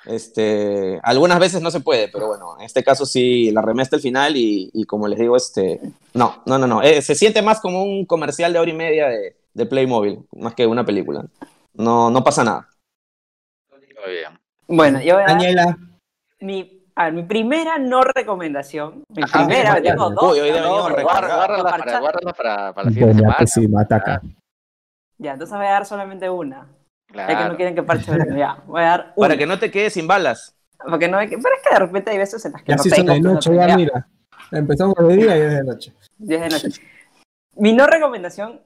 Este, 0.06 1.00
algunas 1.04 1.38
veces 1.40 1.62
no 1.62 1.70
se 1.70 1.82
puede, 1.82 2.08
pero 2.08 2.28
bueno, 2.28 2.56
en 2.58 2.66
este 2.66 2.84
caso 2.84 3.06
sí 3.06 3.52
la 3.52 3.62
remesta 3.62 3.98
el 3.98 4.02
final 4.02 4.34
y, 4.38 4.86
como 4.86 5.08
les 5.08 5.20
digo, 5.20 5.36
este, 5.36 5.82
no, 6.14 6.42
no, 6.46 6.58
no, 6.58 6.66
no, 6.66 6.82
eh, 6.82 7.02
se 7.02 7.14
siente 7.14 7.42
más 7.42 7.60
como 7.60 7.84
un 7.84 8.06
comercial 8.06 8.54
de 8.54 8.60
hora 8.60 8.72
y 8.72 8.74
media 8.74 9.08
de, 9.08 9.36
de 9.54 9.66
Playmobil, 9.66 10.20
más 10.38 10.54
que 10.54 10.66
una 10.66 10.86
película. 10.86 11.26
No, 11.74 12.10
no 12.10 12.24
pasa 12.24 12.44
nada. 12.44 12.70
Muy 14.04 14.14
bien. 14.14 14.40
Bueno, 14.68 15.02
yo 15.02 15.16
voy 15.16 15.24
a 15.24 15.28
Daniela. 15.28 15.78
Mi, 16.40 16.86
a 16.96 17.12
mi 17.12 17.24
primera 17.24 17.78
no 17.78 18.02
recomendación. 18.02 19.04
Mi 19.10 19.24
primera, 19.24 19.82
tengo 19.82 20.10
dos. 20.12 20.34
Uy, 20.34 20.40
hoy 20.40 20.52
no, 20.52 20.82
guárdala 20.84 21.64
para, 21.64 22.00
guárdala 22.00 22.34
para, 22.34 22.74
para 22.74 22.86
la 22.86 22.92
siguiente 22.92 23.18
semana. 23.18 23.48
Sí, 23.48 23.68
ataca. 23.80 24.22
Ya, 25.18 25.34
entonces 25.34 25.58
voy 25.58 25.66
a 25.66 25.72
dar 25.72 25.86
solamente 25.86 26.30
una. 26.30 26.68
Claro. 27.08 27.32
Es 27.32 27.38
que 27.38 27.50
no 27.50 27.56
quieren 27.56 27.76
que 27.76 27.84
parche 27.84 28.12
ya. 28.36 28.62
Voy 28.68 28.82
a 28.82 28.86
dar 28.86 29.00
una. 29.16 29.28
Para 29.28 29.38
que 29.38 29.46
no 29.48 29.58
te 29.58 29.72
quedes 29.72 29.94
sin 29.94 30.08
balas. 30.08 30.56
Porque 30.88 31.08
no, 31.08 31.18
pero 31.18 31.36
es 31.36 31.64
que 31.64 31.74
de 31.74 31.80
repente 31.80 32.12
hay 32.12 32.18
veces 32.18 32.46
en 32.46 32.52
las 32.52 32.62
que 32.62 32.72
ya 32.72 32.76
no 32.76 32.84
tengo. 32.84 32.96
son 32.96 33.06
de 33.06 33.20
noche, 33.22 33.56
ya, 33.56 33.76
mira. 33.76 34.08
Empezamos 34.52 34.96
de 34.96 35.16
día 35.16 35.38
y 35.38 35.42
es 35.42 35.52
de 35.54 35.64
noche. 35.64 35.94
10 36.18 36.42
de 36.42 36.50
noche. 36.50 36.82
Mi 37.56 37.74
no 37.74 37.88
recomendación, 37.88 38.62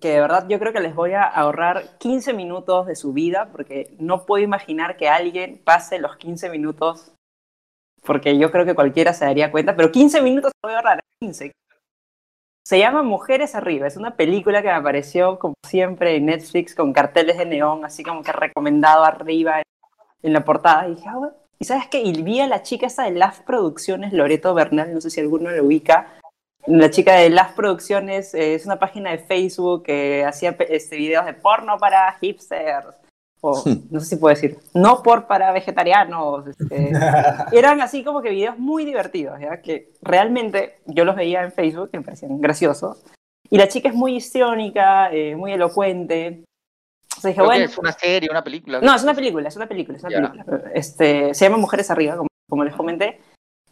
que 0.00 0.10
de 0.10 0.20
verdad 0.20 0.46
yo 0.48 0.58
creo 0.58 0.72
que 0.72 0.80
les 0.80 0.94
voy 0.94 1.12
a 1.12 1.22
ahorrar 1.22 1.98
15 1.98 2.32
minutos 2.32 2.86
de 2.86 2.96
su 2.96 3.12
vida, 3.12 3.48
porque 3.52 3.94
no 3.98 4.26
puedo 4.26 4.42
imaginar 4.42 4.96
que 4.96 5.08
alguien 5.08 5.60
pase 5.64 5.98
los 5.98 6.16
15 6.16 6.50
minutos, 6.50 7.12
porque 8.04 8.38
yo 8.38 8.50
creo 8.50 8.64
que 8.64 8.74
cualquiera 8.74 9.12
se 9.12 9.24
daría 9.24 9.50
cuenta, 9.50 9.74
pero 9.76 9.90
15 9.90 10.20
minutos 10.22 10.52
voy 10.62 10.74
a 10.74 10.76
ahorrar, 10.76 11.00
15. 11.20 11.52
Se 12.66 12.78
llama 12.80 13.02
Mujeres 13.02 13.54
Arriba, 13.54 13.86
es 13.86 13.96
una 13.96 14.16
película 14.16 14.60
que 14.60 14.68
me 14.68 14.74
apareció 14.74 15.38
como 15.38 15.54
siempre 15.64 16.16
en 16.16 16.26
Netflix 16.26 16.74
con 16.74 16.92
carteles 16.92 17.38
de 17.38 17.46
neón, 17.46 17.84
así 17.84 18.02
como 18.02 18.24
que 18.24 18.32
recomendado 18.32 19.04
arriba 19.04 19.62
en 20.22 20.32
la 20.32 20.44
portada. 20.44 20.88
Y 20.88 20.96
dije, 20.96 21.08
ah, 21.08 21.30
¿y 21.60 21.64
sabes 21.64 21.86
qué? 21.88 22.02
Y 22.02 22.22
vi 22.22 22.40
a 22.40 22.48
la 22.48 22.62
chica 22.62 22.86
esa 22.86 23.04
de 23.04 23.12
Las 23.12 23.40
Producciones, 23.40 24.12
Loreto 24.12 24.52
Bernal, 24.52 24.92
no 24.92 25.00
sé 25.00 25.10
si 25.10 25.20
alguno 25.20 25.50
lo 25.50 25.64
ubica. 25.64 26.18
La 26.66 26.90
chica 26.90 27.14
de 27.14 27.30
Las 27.30 27.52
Producciones 27.52 28.34
eh, 28.34 28.54
es 28.54 28.66
una 28.66 28.78
página 28.78 29.10
de 29.10 29.18
Facebook 29.18 29.84
que 29.84 30.24
hacía 30.24 30.56
este, 30.68 30.96
videos 30.96 31.24
de 31.26 31.34
porno 31.34 31.78
para 31.78 32.12
hipsters 32.20 32.96
no 33.90 34.00
sé 34.00 34.06
si 34.06 34.16
puedo 34.16 34.34
decir, 34.34 34.58
no 34.74 35.02
por 35.02 35.26
para 35.26 35.52
vegetarianos, 35.52 36.46
este, 36.48 36.90
eran 37.52 37.80
así 37.80 38.02
como 38.02 38.22
que 38.22 38.30
videos 38.30 38.58
muy 38.58 38.84
divertidos, 38.84 39.38
¿ya? 39.40 39.60
que 39.60 39.92
realmente 40.02 40.80
yo 40.86 41.04
los 41.04 41.16
veía 41.16 41.42
en 41.42 41.52
Facebook 41.52 41.90
y 41.92 41.98
me 41.98 42.02
parecían 42.02 42.40
graciosos. 42.40 43.04
Y 43.48 43.58
la 43.58 43.68
chica 43.68 43.88
es 43.88 43.94
muy 43.94 44.16
histriónica, 44.16 45.12
eh, 45.12 45.36
muy 45.36 45.52
elocuente. 45.52 46.42
¿Es 47.22 47.78
una 47.78 47.92
serie, 47.92 48.28
una 48.30 48.42
película? 48.42 48.80
No, 48.80 48.94
es 48.94 49.02
una 49.02 49.14
película, 49.14 49.48
es 49.48 49.56
una 49.56 49.66
película, 49.66 49.96
es 49.96 50.04
una 50.04 50.28
película. 50.28 50.70
Este, 50.74 51.32
se 51.32 51.44
llama 51.44 51.56
Mujeres 51.56 51.90
Arriba, 51.90 52.16
como, 52.16 52.28
como 52.48 52.64
les 52.64 52.74
comenté. 52.74 53.20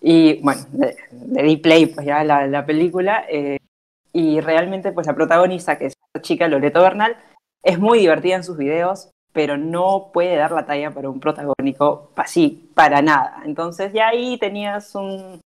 Y 0.06 0.42
bueno, 0.42 0.60
le, 0.76 1.42
di 1.42 1.56
play 1.56 1.86
pues 1.86 2.06
ya 2.06 2.22
la, 2.22 2.46
la 2.46 2.66
película. 2.66 3.24
Eh, 3.28 3.58
y 4.12 4.40
realmente 4.40 4.92
pues 4.92 5.06
la 5.06 5.14
protagonista, 5.14 5.78
que 5.78 5.86
es 5.86 5.94
esta 5.94 6.22
chica, 6.22 6.46
Loreto 6.46 6.82
Bernal, 6.82 7.16
es 7.64 7.78
muy 7.78 8.00
divertida 8.00 8.36
en 8.36 8.44
sus 8.44 8.58
videos 8.58 9.10
pero 9.34 9.56
no 9.58 10.10
puede 10.12 10.36
dar 10.36 10.52
la 10.52 10.64
talla 10.64 10.92
para 10.92 11.10
un 11.10 11.18
protagónico 11.18 12.12
así, 12.14 12.70
para 12.72 13.02
nada. 13.02 13.42
Entonces 13.44 13.92
ya 13.92 14.06
ahí 14.06 14.38
tenías 14.38 14.94
un, 14.94 15.40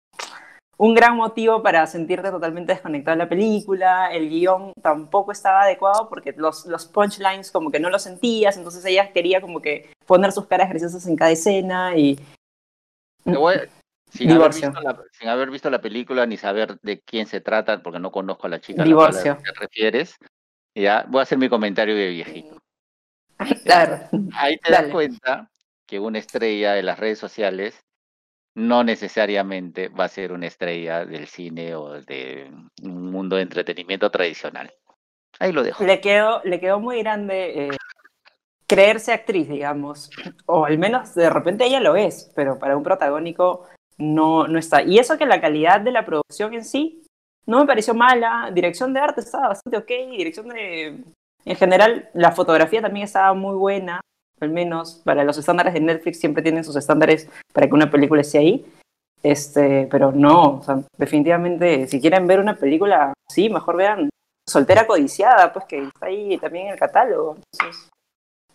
un 0.76 0.94
gran 0.94 1.16
motivo 1.16 1.62
para 1.62 1.86
sentirte 1.86 2.32
totalmente 2.32 2.72
desconectado 2.72 3.16
de 3.16 3.22
la 3.22 3.28
película, 3.28 4.09
el 4.12 4.28
guion 4.28 4.72
tampoco 4.82 5.30
estaba 5.30 5.62
adecuado 5.62 6.09
porque 6.09 6.34
los, 6.36 6.66
los 6.66 6.84
punchlines 6.86 7.52
como 7.52 7.70
que 7.70 7.78
no 7.78 7.88
los 7.88 8.02
sentías, 8.02 8.57
entonces 8.57 8.84
ella 8.84 9.12
quería 9.12 9.40
como 9.40 9.62
que 9.62 9.88
poner 10.04 10.32
sus 10.32 10.46
caras 10.46 10.68
graciosas 10.68 11.07
en 11.07 11.14
cada 11.14 11.30
escena 11.30 11.96
y... 11.96 12.18
sin, 14.11 14.30
haber 14.30 14.52
visto 14.52 14.80
la, 14.80 15.02
sin 15.12 15.28
haber 15.28 15.50
visto 15.50 15.70
la 15.70 15.80
película 15.80 16.26
ni 16.26 16.36
saber 16.36 16.78
de 16.80 17.00
quién 17.00 17.26
se 17.26 17.40
trata, 17.40 17.82
porque 17.82 17.98
no 17.98 18.11
conozco 18.11 18.46
a 18.46 18.50
la 18.50 18.61
chica 18.61 18.84
Divorcio. 18.84 19.32
a 19.32 19.34
la 19.34 19.42
que 19.42 19.52
te 19.52 19.61
refieres, 19.61 20.16
ya 20.74 21.04
voy 21.09 21.20
a 21.20 21.22
hacer 21.22 21.38
mi 21.38 21.48
comentario 21.48 21.94
de 21.94 22.09
viejito. 22.09 22.59
Ahí 24.34 24.59
te 24.59 24.72
das 24.72 24.88
cuenta 24.88 25.50
que 25.86 26.00
una 26.00 26.18
estrella 26.18 26.72
de 26.72 26.82
las 26.82 26.98
redes 26.98 27.18
sociales 27.18 27.84
no 28.54 28.82
necesariamente 28.84 29.88
va 29.88 30.04
a 30.04 30.09
ser 30.09 30.32
una 30.32 30.46
estrella 30.46 31.04
del 31.04 31.26
cine 31.26 31.74
o 31.74 32.00
de 32.00 32.50
un 32.82 33.11
mundo 33.11 33.36
de 33.36 33.42
entretenimiento 33.42 34.11
tradicional. 34.11 34.72
Ahí 35.38 35.52
lo 35.52 35.62
dejo. 35.62 35.84
Le 35.84 36.00
quedó, 36.00 36.40
le 36.44 36.59
quedó 36.59 36.80
muy 36.80 37.00
grande 37.00 37.66
eh, 37.66 37.76
creerse 38.66 39.12
actriz, 39.12 39.48
digamos. 39.48 40.11
O 40.46 40.64
al 40.64 40.78
menos 40.78 41.14
de 41.14 41.28
repente 41.28 41.66
ella 41.66 41.80
lo 41.80 41.96
es, 41.96 42.32
pero 42.34 42.59
para 42.59 42.76
un 42.76 42.82
protagónico 42.82 43.66
no, 43.99 44.47
no 44.47 44.59
está. 44.59 44.82
Y 44.82 44.99
eso 44.99 45.18
que 45.18 45.26
la 45.26 45.40
calidad 45.40 45.80
de 45.80 45.92
la 45.92 46.05
producción 46.05 46.55
en 46.55 46.64
sí 46.64 47.03
no 47.47 47.61
me 47.61 47.66
pareció 47.66 47.94
mala. 47.94 48.51
Dirección 48.53 48.92
de 48.92 49.01
arte 49.01 49.20
estaba 49.20 49.49
bastante 49.49 49.78
ok. 49.78 50.11
Dirección 50.11 50.49
de 50.49 51.03
en 51.47 51.57
general, 51.57 52.11
la 52.12 52.32
fotografía 52.32 52.82
también 52.82 53.05
estaba 53.05 53.32
muy 53.32 53.55
buena, 53.55 54.01
al 54.40 54.51
menos 54.51 55.01
para 55.05 55.22
los 55.22 55.38
estándares 55.38 55.72
de 55.72 55.80
Netflix 55.80 56.18
siempre 56.18 56.42
tienen 56.42 56.64
sus 56.64 56.74
estándares 56.74 57.30
para 57.53 57.68
que 57.68 57.74
una 57.74 57.88
película 57.88 58.20
esté 58.20 58.38
ahí. 58.38 58.66
Este, 59.22 59.88
pero 59.90 60.12
no, 60.12 60.61
definitivamente, 60.99 61.86
si 61.86 62.01
quieren 62.01 62.26
ver 62.26 62.40
una 62.40 62.57
película, 62.57 63.14
sí, 63.28 63.49
mejor 63.49 63.76
vean 63.76 64.11
Soltera 64.49 64.86
Codiciada, 64.86 65.53
pues 65.53 65.64
que 65.66 65.84
está 65.84 66.07
ahí 66.07 66.36
también 66.38 66.66
en 66.66 66.72
el 66.72 66.78
catálogo. 66.78 67.38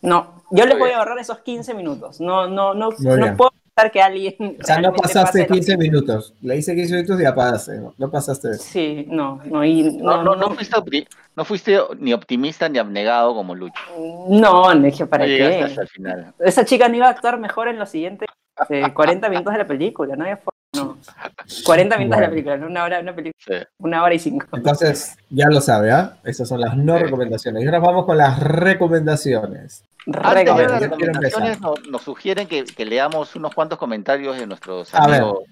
no, 0.01 0.43
yo 0.51 0.65
les 0.65 0.77
voy 0.77 0.91
a 0.91 0.97
ahorrar 0.97 1.17
esos 1.17 1.39
15 1.39 1.73
minutos. 1.73 2.19
No, 2.19 2.47
no, 2.47 2.73
no, 2.73 2.89
no 2.91 3.37
puedo 3.37 3.51
que 3.91 4.01
alguien. 4.01 4.57
O 4.61 4.65
sea, 4.65 4.80
no 4.80 4.93
pasaste 4.93 5.47
15 5.47 5.78
minutos. 5.78 6.34
Le 6.41 6.57
hice 6.57 6.76
15 6.76 6.93
minutos 6.93 7.19
y 7.19 7.24
ya 7.24 7.34
pasaste. 7.34 7.80
No, 7.80 7.93
no 7.97 8.11
pasaste 8.11 8.53
Sí, 8.55 9.05
no. 9.09 9.41
No, 9.45 9.63
no, 9.63 10.24
no, 10.24 10.36
no, 10.36 10.51
fuiste, 10.51 11.07
no 11.36 11.45
fuiste 11.45 11.80
ni 11.99 12.13
optimista 12.13 12.69
ni 12.69 12.78
abnegado 12.78 13.34
como 13.34 13.55
Lucho. 13.55 13.82
No, 14.30 14.74
dije, 14.76 15.05
¿para 15.05 15.26
qué? 15.26 15.76
Esa 16.39 16.65
chica 16.65 16.88
no 16.88 16.95
iba 16.97 17.07
a 17.07 17.11
actuar 17.11 17.39
mejor 17.39 17.67
en 17.67 17.80
los 17.80 17.89
siguientes 17.89 18.28
40 18.93 19.30
minutos 19.30 19.53
de 19.53 19.59
la 19.59 19.67
película, 19.67 20.15
¿no? 20.15 20.26
No. 20.74 20.97
40 21.65 21.97
minutos 21.97 22.17
de 22.17 22.26
la 22.26 22.30
película, 22.30 22.57
no 22.57 22.67
una 22.67 22.84
hora, 22.86 22.99
una 23.01 23.13
película. 23.13 23.67
Una 23.80 24.03
hora 24.03 24.13
y 24.13 24.19
cinco. 24.19 24.47
Entonces, 24.53 25.17
ya 25.30 25.47
lo 25.49 25.59
sabe, 25.59 25.91
¿ah? 25.91 26.17
Esas 26.24 26.47
son 26.47 26.61
las 26.61 26.78
no 26.78 26.97
recomendaciones. 26.97 27.63
Y 27.63 27.65
ahora 27.65 27.80
vamos 27.80 28.05
con 28.05 28.17
las 28.17 28.39
recomendaciones. 28.39 29.84
Recomendaciones 30.05 31.59
nos, 31.61 32.01
sugieren 32.01 32.47
que, 32.47 32.65
leamos 32.85 33.35
unos 33.35 33.53
cuantos 33.53 33.77
comentarios 33.77 34.37
de 34.37 34.47
nuestros 34.47 34.93
amigos. 34.93 35.43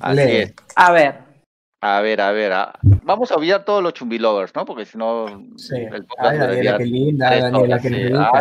A 0.00 0.12
ver. 0.12 0.54
A 0.74 0.92
ver. 0.92 1.28
A 1.80 2.00
ver, 2.00 2.20
a 2.20 2.32
ver, 2.32 2.52
vamos 3.04 3.30
a 3.30 3.36
obviar 3.36 3.64
todos 3.64 3.80
los 3.80 3.94
chumbilovers, 3.94 4.52
¿no? 4.56 4.64
Porque 4.64 4.84
si 4.84 4.98
no, 4.98 5.26
sí. 5.56 5.76
el 5.76 6.04
podcast 6.06 6.32
Ay, 6.32 6.38
Daniela, 6.38 6.78
qué 6.78 6.84
linda, 6.84 7.40
Daniela, 7.40 7.78
qué 7.78 7.90
linda. 7.90 8.32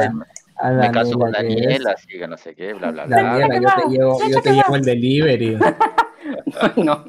me 0.74 0.92
caso 0.92 1.20
con 1.20 1.32
Daniela, 1.32 1.92
así 1.92 2.08
que 2.18 2.28
no 2.28 2.36
sé 2.36 2.56
qué, 2.56 2.74
bla, 2.74 2.90
bla, 2.90 3.06
bla. 3.06 3.22
Daniela, 3.22 3.60
yo 3.60 3.84
te 3.84 3.96
llevo, 3.96 4.20
yo 4.28 4.42
te 4.42 4.54
llevo 4.54 4.76
el 4.76 4.82
delivery. 4.82 5.56
no. 6.78 7.06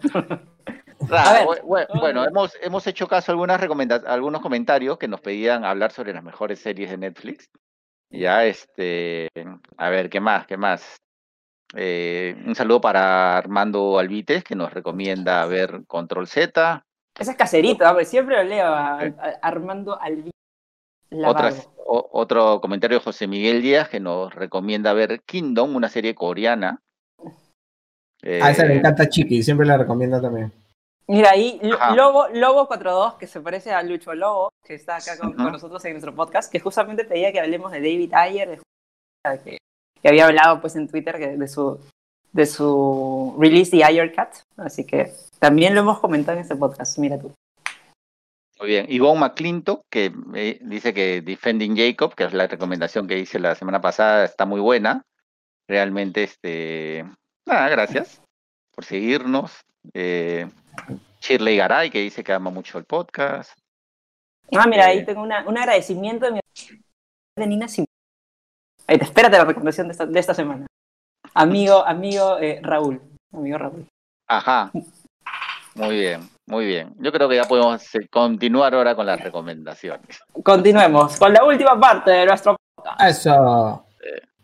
Ah, 1.11 1.47
bueno, 1.65 2.27
hemos, 2.27 2.53
hemos 2.61 2.87
hecho 2.87 3.09
caso 3.09 3.31
a 3.31 3.35
algunas 3.35 3.59
algunos 4.07 4.43
comentarios 4.43 4.99
que 4.99 5.09
nos 5.09 5.23
pedían 5.23 5.65
hablar 5.65 5.93
sobre 5.93 6.13
las 6.13 6.23
mejores 6.23 6.59
series 6.59 6.91
de 6.91 6.99
Netflix. 6.99 7.49
Ya, 8.11 8.45
este, 8.45 9.29
a 9.77 9.91
ver, 9.91 10.09
¿qué 10.09 10.21
más? 10.21 10.47
¿Qué 10.47 10.57
más? 10.57 10.97
Eh, 11.75 12.35
un 12.47 12.55
saludo 12.55 12.81
para 12.81 13.37
Armando 13.37 13.99
Alvites, 13.99 14.43
que 14.43 14.55
nos 14.55 14.73
recomienda 14.73 15.45
ver 15.47 15.83
Control 15.87 16.27
Z. 16.27 16.85
Ese 17.19 17.31
es 17.33 17.37
caserito, 17.37 17.85
porque 17.87 18.07
siempre 18.07 18.37
lo 18.37 18.45
leo 18.45 18.67
a, 18.67 19.01
Armando 19.43 20.01
Alvites. 20.01 20.33
otro 21.87 22.61
comentario 22.61 22.99
de 22.99 23.05
José 23.05 23.27
Miguel 23.27 23.61
Díaz, 23.61 23.89
que 23.91 24.01
nos 24.01 24.35
recomienda 24.35 24.95
ver 24.95 25.21
Kingdom, 25.27 25.77
una 25.77 25.91
serie 25.91 26.15
coreana. 26.15 26.81
a 28.23 28.51
esa 28.51 28.65
le 28.65 28.75
eh, 28.75 28.79
encanta 28.79 29.09
Chiqui, 29.09 29.43
siempre 29.43 29.67
la 29.67 29.77
recomienda 29.77 30.23
también. 30.23 30.53
Mira, 31.09 31.31
ahí 31.31 31.59
Lobo, 31.95 32.29
Lobo 32.29 32.67
42, 32.67 33.15
que 33.15 33.27
se 33.27 33.41
parece 33.41 33.73
a 33.73 33.83
Lucho 33.83 34.15
Lobo, 34.15 34.53
que 34.63 34.75
está 34.75 34.97
acá 34.97 35.19
con, 35.19 35.35
nosotros 35.37 35.83
en 35.87 35.93
nuestro 35.93 36.15
podcast, 36.15 36.53
que 36.53 36.61
justamente 36.61 37.05
pedía 37.05 37.33
que 37.33 37.41
hablemos 37.41 37.73
de 37.73 37.79
David 37.79 38.13
Ayer, 38.15 38.61
de 39.25 39.41
que 39.43 39.59
que 40.01 40.09
había 40.09 40.27
hablado 40.27 40.61
pues 40.61 40.77
en 40.77 40.89
Twitter 40.89 41.39
de 41.39 41.49
su, 41.49 41.81
de 42.33 42.47
su 42.47 43.37
release 43.39 43.77
de 43.77 43.85
Ayer 43.85 44.15
Cat, 44.15 44.37
así 44.57 44.85
que 44.85 45.13
también 45.39 45.75
lo 45.75 45.81
hemos 45.81 45.99
comentado 46.01 46.37
en 46.37 46.43
este 46.43 46.57
podcast, 46.57 46.99
mira 46.99 47.19
tú. 47.19 47.33
Muy 48.61 48.69
bien, 48.69 48.87
Yvonne 48.87 49.21
McClintock, 49.21 49.83
que 49.91 50.13
eh, 50.35 50.59
dice 50.63 50.93
que 50.93 51.23
Defending 51.23 51.77
Jacob, 51.77 52.15
que 52.15 52.25
es 52.25 52.33
la 52.33 52.49
recomendación 52.49 53.07
que 53.07 53.19
hice 53.19 53.39
la 53.39 53.55
semana 53.55 53.81
pasada, 53.81 54.25
está 54.25 54.47
muy 54.47 54.61
buena. 54.61 55.03
Realmente, 55.69 56.25
este, 56.25 57.05
nada, 57.47 57.69
gracias 57.69 58.21
por 58.75 58.85
seguirnos. 58.85 59.61
Eh, 59.95 60.49
Shirley 61.21 61.57
Garay, 61.57 61.91
que 61.91 62.01
dice 62.01 62.23
que 62.23 62.33
ama 62.33 62.51
mucho 62.51 62.79
el 62.79 62.85
podcast. 62.85 63.53
Ah, 64.57 64.67
mira, 64.67 64.87
ahí 64.87 64.99
eh, 64.99 65.05
tengo 65.05 65.23
un 65.23 65.33
agradecimiento 65.33 66.27
de, 66.27 66.33
mi... 66.33 66.41
de 67.37 67.47
Nina 67.47 67.69
Simón 67.69 67.89
espérate 68.97 69.37
la 69.37 69.45
recomendación 69.45 69.89
de 69.89 70.21
esta, 70.21 70.35
semana. 70.35 70.67
Amigo, 71.35 71.85
amigo 71.87 72.39
eh, 72.39 72.61
Raúl. 72.63 73.01
Amigo 73.33 73.59
Raúl. 73.59 73.87
Ajá. 74.27 74.71
Muy 75.75 75.97
bien, 75.97 76.29
muy 76.47 76.67
bien. 76.67 76.95
Yo 76.99 77.13
creo 77.13 77.29
que 77.29 77.37
ya 77.37 77.45
podemos 77.45 77.85
continuar 78.11 78.75
ahora 78.75 78.95
con 78.95 79.07
las 79.07 79.21
recomendaciones. 79.21 80.21
Continuemos 80.43 81.19
con 81.19 81.33
la 81.33 81.45
última 81.45 81.79
parte 81.79 82.11
de 82.11 82.27
nuestro 82.27 82.57
podcast. 82.75 83.01
Eso. 83.03 83.85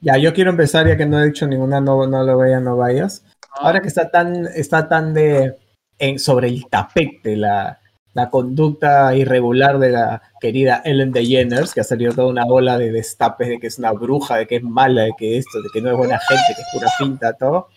Ya, 0.01 0.18
yo 0.18 0.35
quiero 0.35 0.51
empezar, 0.51 0.87
ya 0.87 0.97
que 0.97 1.07
no 1.07 1.18
he 1.18 1.26
dicho 1.26 1.47
ninguna, 1.47 1.80
no, 1.80 2.07
no 2.07 2.22
lo 2.22 2.37
veas, 2.37 2.61
no 2.61 2.76
vayas. 2.76 3.24
Ahora 3.53 3.80
que 3.80 3.89
está 3.89 4.11
tan, 4.11 4.47
está 4.55 4.87
tan 4.87 5.14
de 5.14 5.57
en, 5.99 6.18
sobre 6.18 6.49
el 6.49 6.66
tapete 6.68 7.36
la, 7.36 7.80
la 8.14 8.30
conducta 8.30 9.14
irregular 9.14 9.78
de 9.78 9.90
la 9.90 10.22
querida 10.40 10.82
Ellen 10.84 11.12
DeGeneres, 11.12 11.74
que 11.74 11.80
ha 11.80 11.84
salido 11.84 12.14
toda 12.14 12.28
una 12.28 12.47
ola 12.47 12.78
de 12.78 12.92
destapes 12.92 13.49
de 13.49 13.59
que 13.59 13.66
es 13.66 13.78
una 13.78 13.92
bruja, 13.92 14.36
de 14.36 14.47
que 14.47 14.57
es 14.57 14.62
mala, 14.62 15.03
de 15.03 15.12
que 15.18 15.36
esto, 15.36 15.61
de 15.61 15.68
que 15.72 15.80
no 15.80 15.90
es 15.90 15.97
buena 15.97 16.18
gente, 16.20 16.55
que 16.55 16.62
es 16.62 16.68
pura 16.72 16.88
pinta, 16.99 17.32
todo. 17.34 17.68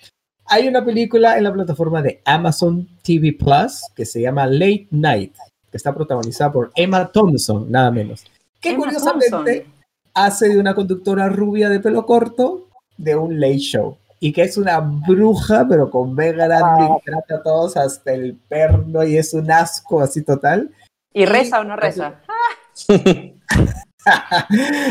Hay 0.45 0.67
una 0.67 0.85
película 0.85 1.37
en 1.37 1.43
la 1.43 1.51
plataforma 1.51 2.01
de 2.01 2.21
Amazon 2.23 2.87
TV 3.03 3.33
Plus 3.33 3.81
que 3.95 4.05
se 4.05 4.21
llama 4.21 4.45
Late 4.45 4.87
Night, 4.91 5.33
que 5.69 5.77
está 5.77 5.93
protagonizada 5.93 6.51
por 6.51 6.71
Emma 6.75 7.11
Thompson, 7.11 7.69
nada 7.69 7.91
menos. 7.91 8.23
Que 8.61 8.75
curiosamente 8.75 9.65
hace 10.13 10.49
de 10.49 10.59
una 10.59 10.73
conductora 10.73 11.29
rubia 11.29 11.67
de 11.69 11.79
pelo 11.79 12.05
corto 12.05 12.67
de 12.95 13.15
un 13.15 13.39
late 13.39 13.57
show 13.57 13.97
y 14.19 14.33
que 14.33 14.41
es 14.43 14.57
una 14.57 14.79
bruja, 14.79 15.65
pero 15.69 15.89
con 15.89 16.15
B 16.15 16.33
grande, 16.33 16.85
y 16.85 17.05
trata 17.05 17.35
a 17.35 17.43
todos 17.43 17.77
hasta 17.77 18.13
el 18.13 18.35
perno 18.35 19.03
y 19.03 19.17
es 19.17 19.33
un 19.33 19.51
asco 19.51 20.01
así 20.01 20.23
total. 20.23 20.71
¿Y 21.13 21.25
reza 21.25 21.59
o 21.59 21.63
no 21.63 21.75
reza? 21.75 22.21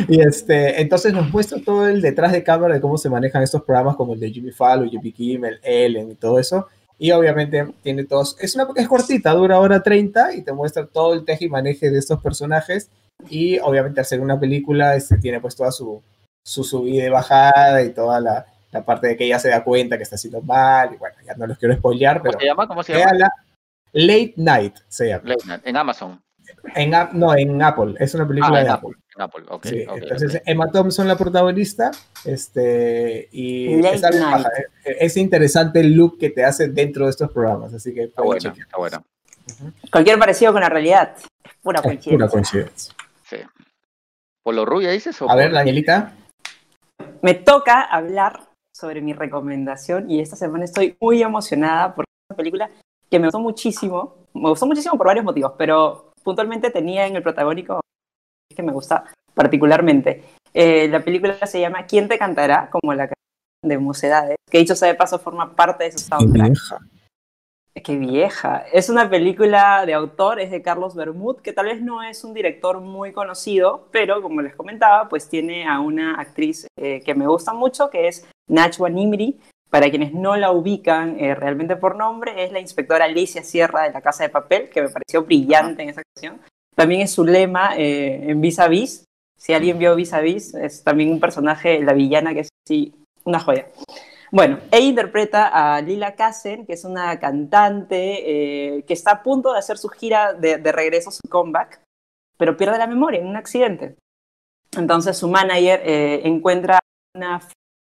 y 0.09 0.21
este, 0.21 0.81
entonces 0.81 1.13
nos 1.13 1.31
muestra 1.31 1.59
todo 1.65 1.89
el 1.89 2.01
detrás 2.01 2.33
de 2.33 2.45
cámara 2.45 2.75
de 2.75 2.81
cómo 2.81 2.99
se 2.99 3.11
manejan 3.11 3.43
estos 3.43 3.63
programas 3.63 3.97
como 3.97 4.15
el 4.15 4.21
de 4.21 4.31
Jimmy 4.31 4.53
Fallon, 4.53 4.91
Jimmy 4.91 5.13
Kimmel, 5.13 5.61
Ellen 5.63 6.11
y 6.11 6.15
todo 6.15 6.39
eso. 6.39 6.69
Y 6.99 7.11
obviamente 7.11 7.75
tiene 7.83 8.05
todos, 8.05 8.37
es 8.41 8.55
una 8.55 8.69
es 8.75 8.89
cortita, 8.89 9.33
dura 9.33 9.59
hora 9.61 9.83
30 9.83 10.35
y 10.35 10.43
te 10.43 10.53
muestra 10.53 10.87
todo 10.87 11.15
el 11.15 11.25
teje 11.25 11.47
y 11.47 11.49
maneje 11.49 11.91
de 11.91 11.99
estos 11.99 12.23
personajes. 12.23 12.91
Y 13.29 13.59
obviamente 13.59 14.01
hacer 14.01 14.21
una 14.21 14.39
película 14.39 14.95
este, 14.95 15.19
tiene 15.19 15.41
pues 15.41 15.57
toda 15.57 15.73
su, 15.73 16.03
su 16.45 16.65
subida 16.65 17.07
y 17.07 17.11
bajada 17.11 17.83
y 17.83 17.91
toda 17.91 18.21
la, 18.21 18.47
aparte 18.77 19.09
de 19.09 19.17
que 19.17 19.25
ella 19.25 19.39
se 19.39 19.49
da 19.49 19.65
cuenta 19.65 19.97
que 19.97 20.03
está 20.03 20.17
haciendo 20.17 20.43
mal, 20.43 20.93
y 20.95 20.97
bueno, 20.97 21.17
ya 21.25 21.35
no 21.35 21.47
los 21.47 21.59
quiero 21.59 21.75
spoilear, 21.75 22.23
pero... 22.23 22.33
¿Cómo 22.33 22.41
se 22.41 22.47
llama? 22.47 22.69
¿Cómo 22.69 22.83
se 22.83 22.99
llama? 22.99 23.31
Late 23.93 24.35
Night 24.37 24.77
se 24.89 25.09
llama. 25.09 25.23
Late 25.25 25.47
Night, 25.47 25.63
en 25.65 25.77
Amazon. 25.77 26.23
En, 26.75 26.93
no, 27.13 27.37
en 27.37 27.61
Apple, 27.63 27.95
es 27.99 28.15
una 28.15 28.27
película 28.27 28.59
ah, 28.59 28.63
de 28.63 28.69
Apple. 28.69 28.91
En 29.17 29.23
Apple, 29.23 29.45
ok. 29.49 29.67
Sí, 29.67 29.85
entonces 29.89 30.43
Emma 30.45 30.71
Thompson 30.71 31.09
la 31.09 31.17
protagonista, 31.17 31.91
este, 32.25 33.29
y 33.33 33.85
es, 33.85 34.03
es, 34.85 35.17
interesante 35.17 35.81
el 35.81 35.95
look 35.95 36.19
que 36.19 36.31
te 36.31 36.45
hace 36.45 36.69
dentro 36.69 37.07
de 37.07 37.11
estos 37.11 37.31
programas, 37.33 37.75
así 37.75 37.93
que... 37.93 38.05
Está 38.05 38.23
bueno, 38.23 38.53
está 38.57 38.77
bueno. 38.77 39.05
Cualquier 39.91 40.19
parecido 40.19 40.53
con 40.53 40.61
la 40.61 40.69
realidad, 40.69 41.15
es 41.17 41.51
pura 41.63 41.81
coincidencia. 41.83 42.13
pura 42.13 42.29
coincidencia. 42.29 42.95
Sí. 43.25 43.39
¿Por 44.43 44.55
lo 44.55 44.65
rubia 44.65 44.91
dices? 44.91 45.21
O 45.23 45.31
A 45.31 45.35
ver, 45.35 45.53
Danielita. 45.53 46.13
Me 47.23 47.35
toca 47.35 47.81
hablar 47.81 48.41
sobre 48.77 49.01
mi 49.01 49.13
recomendación 49.15 50.11
y 50.11 50.21
esta 50.21 50.37
semana 50.37 50.65
estoy 50.65 50.97
muy 51.01 51.23
emocionada 51.23 51.95
es 51.97 52.05
una 52.31 52.37
película 52.37 52.71
que 53.09 53.19
me 53.19 53.27
gustó 53.27 53.41
muchísimo. 53.41 54.27
Me 54.35 54.51
gustó 54.51 54.67
muchísimo 54.67 54.99
por 54.99 55.07
varios 55.07 55.25
motivos, 55.25 55.53
pero 55.57 56.13
puntualmente 56.23 56.71
tenía 56.71 57.07
en 57.07 57.17
el 57.17 57.23
protagónico 57.23 57.81
que 58.55 58.63
me 58.63 58.73
gusta 58.73 59.05
particularmente. 59.35 60.25
Eh, 60.53 60.89
la 60.89 61.01
película 61.01 61.35
se 61.47 61.61
llama 61.61 61.87
¿Quién 61.87 62.09
te 62.09 62.19
cantará? 62.19 62.69
como 62.71 62.93
la 62.93 63.05
canción 63.05 63.15
de 63.63 63.79
Mocedades, 63.79 64.37
que 64.51 64.59
dicho 64.59 64.75
sea 64.75 64.89
de 64.89 64.95
paso 64.95 65.19
forma 65.19 65.55
parte 65.55 65.85
de 65.85 65.93
su 65.93 65.99
soundtrack. 65.99 66.57
Qué 67.85 67.97
vieja. 67.97 68.65
Es 68.73 68.89
una 68.89 69.09
película 69.09 69.85
de 69.85 69.93
autor, 69.93 70.41
es 70.41 70.51
de 70.51 70.63
Carlos 70.63 70.95
Bermud, 70.95 71.37
que 71.37 71.53
tal 71.53 71.67
vez 71.67 71.83
no 71.83 72.03
es 72.03 72.25
un 72.25 72.33
director 72.33 72.81
muy 72.81 73.13
conocido, 73.13 73.89
pero 73.93 74.23
como 74.23 74.41
les 74.41 74.57
comentaba, 74.57 75.09
pues 75.09 75.29
tiene 75.29 75.69
a 75.69 75.79
una 75.81 76.19
actriz 76.19 76.67
eh, 76.79 77.03
que 77.05 77.15
me 77.15 77.27
gusta 77.27 77.53
mucho, 77.53 77.91
que 77.91 78.09
es 78.09 78.27
Nachwa 78.49 78.89
Nimri. 78.89 79.39
Para 79.69 79.91
quienes 79.91 80.15
no 80.15 80.37
la 80.37 80.53
ubican 80.53 81.21
eh, 81.21 81.35
realmente 81.35 81.77
por 81.77 81.97
nombre, 81.97 82.45
es 82.45 82.51
la 82.51 82.61
inspectora 82.61 83.05
Alicia 83.05 83.43
Sierra 83.43 83.83
de 83.83 83.93
la 83.93 84.01
Casa 84.01 84.23
de 84.23 84.31
Papel, 84.31 84.71
que 84.71 84.83
me 84.83 84.89
pareció 84.89 85.25
brillante 85.25 85.83
en 85.83 85.91
esa 85.91 86.01
ocasión. 86.01 86.41
También 86.75 87.03
es 87.03 87.13
su 87.13 87.25
lema 87.25 87.77
eh, 87.77 88.31
en 88.31 88.41
Vis 88.41 88.59
a 88.59 88.69
Vis. 88.69 89.05
Si 89.37 89.53
alguien 89.53 89.79
vio 89.79 89.95
Vis 89.95 90.15
a 90.15 90.21
Vis, 90.21 90.55
es 90.55 90.83
también 90.83 91.11
un 91.11 91.21
personaje, 91.21 91.83
la 91.83 91.93
villana, 91.93 92.33
que 92.33 92.41
es 92.41 92.49
así, 92.65 92.95
una 93.25 93.39
joya. 93.39 93.67
Bueno, 94.33 94.59
ella 94.73 94.87
interpreta 94.87 95.49
a 95.49 95.81
Lila 95.81 96.17
Kassen, 96.17 96.67
que 96.67 96.73
es 96.73 96.85
una 96.85 97.19
cantante 97.21 98.77
eh, 98.77 98.83
que 98.85 98.95
está 98.95 99.13
a 99.13 99.23
punto 99.23 99.53
de 99.53 99.59
hacer 99.59 99.79
su 99.79 99.89
gira 99.89 100.33
de, 100.33 100.59
regreso, 100.73 101.11
su 101.11 101.29
comeback, 101.29 101.81
pero 102.37 102.57
pierde 102.57 102.79
la 102.79 102.87
memoria 102.87 103.21
en 103.21 103.27
un 103.27 103.37
accidente. 103.37 103.97
Entonces 104.77 105.17
su 105.17 105.29
manager 105.29 105.81
eh, 105.85 106.23
encuentra 106.25 106.79
una, 107.15 107.41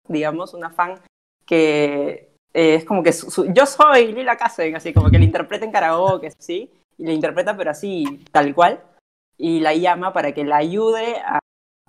digamos, 0.09 0.55
una 0.55 0.71
fan 0.71 1.01
que 1.47 2.35
eh, 2.53 2.75
es 2.75 2.85
como 2.85 3.03
que 3.03 3.13
yo 3.53 3.67
soy 3.67 4.13
Lila 4.13 4.37
Kassen, 4.37 4.77
así 4.77 4.93
como 4.93 5.11
que 5.11 5.19
la 5.19 5.25
interpreta 5.25 5.65
en 5.65 5.73
karaoke, 5.73 6.31
sí, 6.39 6.71
y 6.99 7.07
la 7.07 7.13
interpreta 7.13 7.57
pero 7.57 7.71
así, 7.71 8.23
tal 8.31 8.55
cual, 8.55 8.83
y 9.39 9.61
la 9.61 9.75
llama 9.75 10.13
para 10.13 10.33
que 10.33 10.45
la 10.45 10.59
ayude 10.59 11.23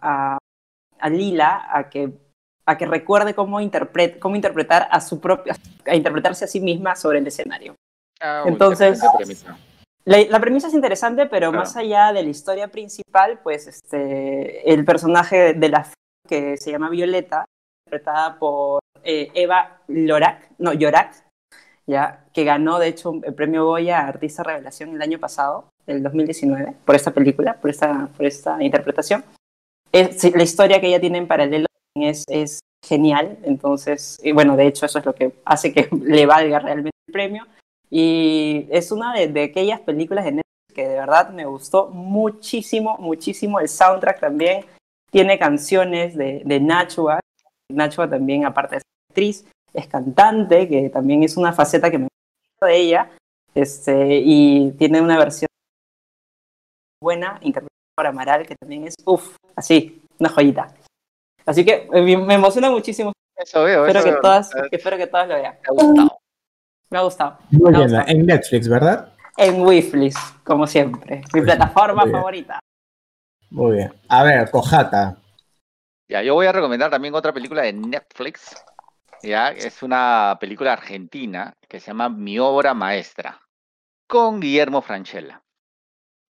a 0.01 0.37
Lila 1.09 1.67
a 1.69 1.89
que 1.89 2.24
a 2.65 2.77
que 2.77 2.85
recuerde 2.85 3.33
cómo, 3.33 3.59
cómo 4.19 4.35
interpretar 4.35 4.87
a 4.91 5.01
su 5.01 5.19
propia, 5.19 5.55
a 5.85 5.95
interpretarse 5.95 6.45
a 6.45 6.47
sí 6.47 6.59
misma 6.59 6.95
sobre 6.95 7.19
el 7.19 7.27
escenario. 7.27 7.75
Ah, 8.19 8.43
Entonces, 8.45 9.01
la, 10.05 10.39
premisa 10.39 10.67
es 10.67 10.73
interesante, 10.73 11.25
pero 11.25 11.51
más 11.51 11.75
allá 11.75 12.13
de 12.13 12.23
la 12.23 12.29
historia 12.29 12.67
principal, 12.67 13.39
pues 13.43 13.67
este, 13.67 14.71
el 14.71 14.85
personaje 14.85 15.53
de 15.53 15.69
la 15.69 15.87
que 16.27 16.57
se 16.57 16.71
llama 16.71 16.89
Violeta, 16.89 17.45
interpretada 17.85 18.39
por 18.39 18.79
eh, 19.03 19.29
Eva 19.35 19.79
Lorak, 19.87 20.51
no, 20.57 20.73
Yorak, 20.73 21.25
ya, 21.87 22.25
que 22.33 22.43
ganó 22.43 22.79
de 22.79 22.87
hecho 22.87 23.13
el 23.23 23.33
premio 23.35 23.65
Goya 23.65 23.99
a 23.99 24.07
Artista 24.07 24.41
Revelación 24.43 24.95
el 24.95 25.01
año 25.01 25.19
pasado, 25.19 25.69
el 25.85 26.01
2019, 26.01 26.73
por 26.83 26.95
esta 26.95 27.11
película, 27.11 27.59
por 27.61 27.69
esta, 27.69 28.07
por 28.17 28.25
esta 28.25 28.61
interpretación. 28.63 29.23
Es, 29.91 30.35
la 30.35 30.43
historia 30.43 30.81
que 30.81 30.87
ella 30.87 30.99
tiene 30.99 31.19
en 31.19 31.27
paralelo 31.27 31.67
es, 31.95 32.25
es 32.27 32.59
genial, 32.85 33.39
entonces, 33.43 34.19
bueno, 34.33 34.55
de 34.55 34.67
hecho 34.67 34.85
eso 34.85 34.99
es 34.99 35.05
lo 35.05 35.15
que 35.15 35.33
hace 35.45 35.73
que 35.73 35.89
le 36.03 36.25
valga 36.25 36.59
realmente 36.59 36.97
el 37.07 37.13
premio. 37.13 37.45
Y 37.89 38.67
es 38.69 38.91
una 38.91 39.13
de, 39.13 39.43
aquellas 39.43 39.79
películas 39.81 40.25
de 40.25 40.31
Netflix 40.31 40.73
que 40.73 40.87
de 40.87 40.95
verdad 40.95 41.29
me 41.29 41.45
gustó 41.45 41.87
muchísimo, 41.87 42.97
muchísimo. 42.97 43.59
El 43.59 43.69
soundtrack 43.69 44.19
también 44.19 44.65
tiene 45.11 45.39
canciones 45.39 46.15
de, 46.15 46.41
de 46.43 46.59
Nachua. 46.59 47.19
Nachua 47.71 48.09
también, 48.09 48.45
aparte 48.45 48.75
de 48.75 48.79
ser 48.81 49.09
actriz, 49.09 49.45
es 49.73 49.87
cantante, 49.87 50.67
que 50.67 50.89
también 50.89 51.23
es 51.23 51.37
una 51.37 51.53
faceta 51.53 51.89
que 51.89 51.99
me 51.99 52.07
gusta 52.07 52.67
de 52.67 52.77
ella. 52.77 53.11
Este, 53.53 54.19
y 54.21 54.71
tiene 54.71 54.99
una 54.99 55.17
versión 55.17 55.47
buena, 57.01 57.39
interpretada 57.41 57.69
por 57.95 58.07
Amaral, 58.07 58.45
que 58.45 58.55
también 58.55 58.87
es, 58.87 58.95
uff, 59.05 59.37
así, 59.55 60.01
una 60.19 60.29
joyita. 60.29 60.73
Así 61.45 61.63
que 61.63 61.87
me 61.91 62.33
emociona 62.33 62.69
muchísimo. 62.69 63.11
Eso 63.35 63.63
veo, 63.63 63.85
espero, 63.85 64.03
que 64.03 64.21
Todas, 64.21 64.51
espero 64.71 64.97
que 64.97 65.07
todas 65.07 65.27
lo 65.27 65.35
vean. 65.35 65.55
Me 65.61 65.67
ha 65.67 65.85
gustado. 65.85 66.19
Me 66.89 66.97
ha 66.97 67.01
gustado. 67.01 67.37
Muy 67.51 67.73
bien, 67.73 67.95
en 68.07 68.25
Netflix, 68.25 68.67
¿verdad? 68.67 69.13
En 69.37 69.61
Wiflis, 69.61 70.15
como 70.43 70.65
siempre. 70.65 71.21
Mi 71.33 71.41
plataforma 71.41 72.05
favorita. 72.07 72.59
Muy 73.49 73.75
bien. 73.75 73.93
A 74.07 74.23
ver, 74.23 74.49
Cojata. 74.49 75.17
Ya, 76.07 76.21
yo 76.21 76.33
voy 76.35 76.45
a 76.45 76.51
recomendar 76.51 76.89
también 76.89 77.15
otra 77.15 77.33
película 77.33 77.63
de 77.63 77.73
Netflix. 77.73 78.55
Ya, 79.21 79.49
es 79.49 79.81
una 79.83 80.37
película 80.39 80.73
argentina 80.73 81.53
que 81.67 81.79
se 81.79 81.87
llama 81.87 82.09
Mi 82.09 82.39
obra 82.39 82.73
maestra, 82.73 83.41
con 84.07 84.39
Guillermo 84.39 84.81
Franchella. 84.81 85.41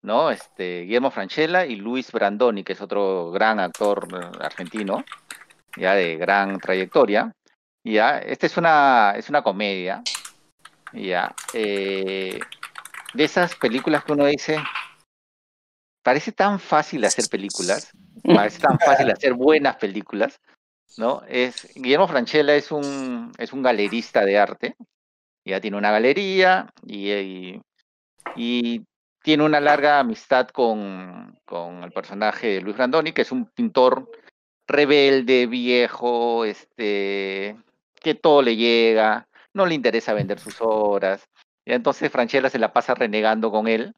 ¿No? 0.06 0.30
Este, 0.30 0.82
Guillermo 0.82 1.12
Franchella 1.12 1.66
y 1.66 1.76
Luis 1.76 2.12
Brandoni, 2.12 2.64
que 2.64 2.74
es 2.74 2.82
otro 2.82 3.32
gran 3.32 3.60
actor 3.60 4.08
eh, 4.14 4.38
argentino, 4.40 5.04
ya 5.76 5.96
de 5.96 6.16
gran 6.16 6.60
trayectoria. 6.60 7.34
Ya, 7.84 8.20
esta 8.20 8.46
es 8.46 8.58
una, 8.58 9.14
es 9.16 9.30
una 9.30 9.44
comedia, 9.44 10.02
ya, 10.94 11.36
eh, 11.54 12.40
de 13.14 13.24
esas 13.24 13.56
películas 13.56 14.04
que 14.04 14.14
uno 14.14 14.26
dice, 14.26 14.58
parece 16.04 16.32
tan 16.32 16.60
fácil 16.60 17.04
hacer 17.06 17.26
películas, 17.30 17.92
parece 18.24 18.60
tan 18.60 18.80
fácil 18.80 19.12
hacer 19.12 19.34
buenas 19.34 19.76
películas, 19.76 20.40
¿no? 20.98 21.22
Es, 21.28 21.72
Guillermo 21.76 22.08
Franchella 22.08 22.56
es 22.56 22.72
un, 22.72 23.32
es 23.38 23.54
un 23.54 23.62
galerista 23.62 24.26
de 24.26 24.40
arte, 24.40 24.76
ya 25.46 25.62
tiene 25.62 25.78
una 25.78 25.92
galería 25.92 26.68
y, 26.88 27.62
y 28.36 28.82
tiene 29.26 29.44
una 29.44 29.60
larga 29.60 29.98
amistad 29.98 30.50
con, 30.50 31.36
con 31.46 31.84
el 31.84 31.92
personaje 31.92 32.46
de 32.46 32.62
Luis 32.62 32.78
Grandoni, 32.78 33.12
que 33.12 33.24
es 33.24 33.32
un 33.32 33.48
pintor 33.48 34.08
rebelde, 34.68 35.48
viejo, 35.48 36.46
este, 36.46 37.58
que 37.96 38.14
todo 38.14 38.44
le 38.44 38.56
llega, 38.56 39.28
no 39.52 39.66
le 39.66 39.74
interesa 39.74 40.14
vender 40.14 40.38
sus 40.38 40.58
obras. 40.60 41.28
Y 41.66 41.74
entonces 41.74 42.12
Franchella 42.12 42.52
se 42.52 42.60
la 42.60 42.72
pasa 42.72 42.94
renegando 42.94 43.50
con 43.50 43.68
él, 43.68 43.96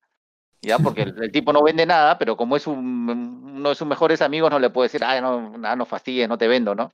ya 0.62 0.80
porque 0.80 1.02
el, 1.02 1.30
tipo 1.34 1.52
no 1.52 1.62
vende 1.62 1.86
nada, 1.86 2.18
pero 2.18 2.38
como 2.38 2.56
es 2.56 2.66
uno 2.66 3.68
de 3.68 3.76
sus 3.76 3.86
mejores 3.86 4.22
amigos, 4.22 4.50
no 4.50 4.60
le 4.60 4.70
puede 4.70 4.86
decir, 4.86 5.04
ah, 5.04 5.20
no, 5.20 5.58
no 5.58 5.86
fastidies, 5.86 6.30
no 6.30 6.38
te 6.38 6.48
vendo, 6.48 6.74
¿no? 6.74 6.94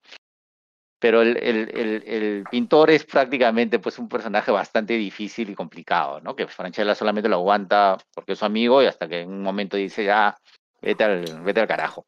Pero 1.04 1.22
el, 1.22 1.36
el, 1.36 2.04
el, 2.08 2.45
pintor 2.49 2.89
es 2.89 3.04
prácticamente 3.04 3.78
pues 3.78 3.99
un 3.99 4.08
personaje 4.08 4.51
bastante 4.51 4.93
difícil 4.93 5.49
y 5.49 5.54
complicado, 5.54 6.22
¿no? 6.22 6.34
Que 6.34 6.47
Franchella 6.47 6.95
solamente 6.95 7.28
lo 7.28 7.36
aguanta 7.36 7.97
porque 8.14 8.32
es 8.32 8.39
su 8.39 8.45
amigo 8.45 8.82
y 8.82 8.86
hasta 8.86 9.10
que 9.10 9.20
en 9.20 9.30
un 9.30 9.41
momento 9.41 9.76
dice 9.76 10.06
ya 10.06 10.34
vete 10.82 11.04
al, 11.04 11.41
vete 11.41 11.60
al 11.60 11.68
carajo, 11.68 12.06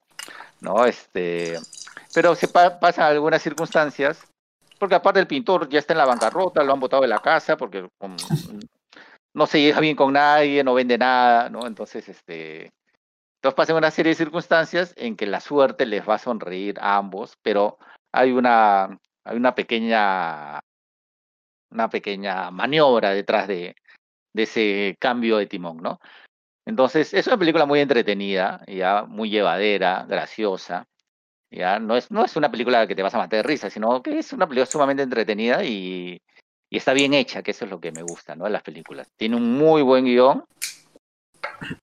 ¿no? 0.61 0.85
Este, 0.85 1.59
pero 2.13 2.35
se 2.35 2.47
pasan 2.47 3.03
algunas 3.03 3.41
circunstancias 3.41 4.25
porque 4.79 4.95
aparte 4.95 5.19
el 5.19 5.27
pintor 5.27 5.67
ya 5.67 5.79
está 5.79 5.91
en 5.91 5.97
la 5.97 6.05
bancarrota, 6.05 6.63
lo 6.63 6.71
han 6.71 6.79
botado 6.79 7.01
de 7.01 7.09
la 7.09 7.19
casa 7.19 7.57
porque 7.57 7.89
no 9.33 9.45
se 9.45 9.59
lleva 9.59 9.81
bien 9.81 9.97
con 9.97 10.13
nadie, 10.13 10.63
no 10.63 10.73
vende 10.73 10.97
nada, 10.97 11.49
¿no? 11.49 11.67
Entonces, 11.67 12.07
este, 12.07 12.71
entonces 13.41 13.57
pasan 13.57 13.75
una 13.75 13.91
serie 13.91 14.11
de 14.11 14.15
circunstancias 14.15 14.93
en 14.95 15.17
que 15.17 15.25
la 15.25 15.41
suerte 15.41 15.85
les 15.85 16.07
va 16.07 16.15
a 16.15 16.19
sonreír 16.19 16.79
a 16.79 16.95
ambos, 16.95 17.37
pero 17.41 17.77
hay 18.16 18.32
una, 18.32 18.97
hay 19.24 19.38
una 19.38 19.53
pequeña 19.53 20.61
una 21.72 21.89
pequeña 21.89 22.51
maniobra 22.51 23.11
detrás 23.11 23.47
de, 23.47 23.76
ese 24.34 24.95
cambio 24.99 25.38
de 25.38 25.47
timón, 25.47 25.78
¿no? 25.78 25.99
Entonces, 26.66 27.13
es 27.13 27.28
una 27.28 27.38
película 27.38 27.66
muy 27.66 27.80
entretenida, 27.80 28.63
ya 28.68 29.03
muy 29.03 29.30
llevadera, 29.30 30.05
graciosa. 30.07 30.88
Ya 31.51 31.80
no 31.80 31.95
es, 31.95 32.11
no 32.11 32.26
es 32.26 32.36
una 32.36 32.49
película 32.51 32.88
que 32.88 32.95
te 32.95 33.03
vas 33.03 33.13
a 33.13 33.20
matar 33.20 33.38
de 33.38 33.43
risa, 33.43 33.70
sino 33.70 34.01
que 34.01 34.20
es 34.20 34.34
una 34.34 34.47
película 34.47 34.66
sumamente 34.66 35.03
entretenida 35.03 35.63
y, 35.63 36.22
está 36.72 36.93
bien 36.93 37.13
hecha, 37.13 37.43
que 37.43 37.51
eso 37.51 37.66
es 37.66 37.72
lo 37.72 37.80
que 37.80 37.91
me 37.91 38.01
gusta, 38.01 38.36
¿no? 38.36 38.45
De 38.45 38.49
las 38.49 38.63
películas. 38.63 39.09
Tiene 39.16 39.38
un 39.38 39.57
muy 39.57 39.82
buen 39.82 40.05
guion, 40.05 40.43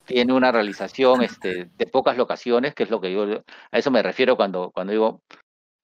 tiene 0.04 0.32
una 0.32 0.52
realización 0.52 1.22
este, 1.22 1.70
de 1.76 1.86
pocas 1.86 2.16
locaciones, 2.16 2.74
que 2.74 2.82
es 2.82 2.90
lo 2.90 3.00
que 3.00 3.12
yo, 3.12 3.42
a 3.70 3.78
eso 3.78 3.90
me 3.90 4.02
refiero 4.02 4.36
cuando, 4.36 4.70
cuando 4.72 4.92
digo 4.92 5.22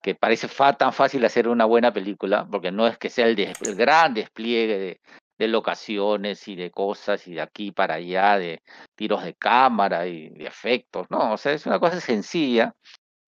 que 0.03 0.15
parece 0.15 0.49
tan 0.79 0.93
fácil 0.93 1.25
hacer 1.25 1.49
una 1.49 1.65
buena 1.65 1.93
película, 1.93 2.47
porque 2.51 2.71
no 2.71 2.87
es 2.87 2.99
que 2.99 3.11
sea 3.11 3.27
el, 3.27 3.37
gran 3.77 4.15
despliegue 4.15 5.01
de, 5.39 5.49
locaciones 5.49 6.49
y 6.49 6.57
de 6.57 6.71
cosas 6.71 7.27
y 7.29 7.35
de 7.35 7.41
aquí 7.41 7.71
para 7.71 7.95
allá, 7.95 8.39
de 8.39 8.61
tiros 8.97 9.23
de 9.25 9.35
cámara 9.35 10.07
y 10.07 10.31
de 10.31 10.47
efectos, 10.47 11.07
no, 11.11 11.33
o 11.33 11.37
sea, 11.37 11.53
es 11.53 11.65
una 11.67 11.79
cosa 11.79 12.01
sencilla, 12.01 12.75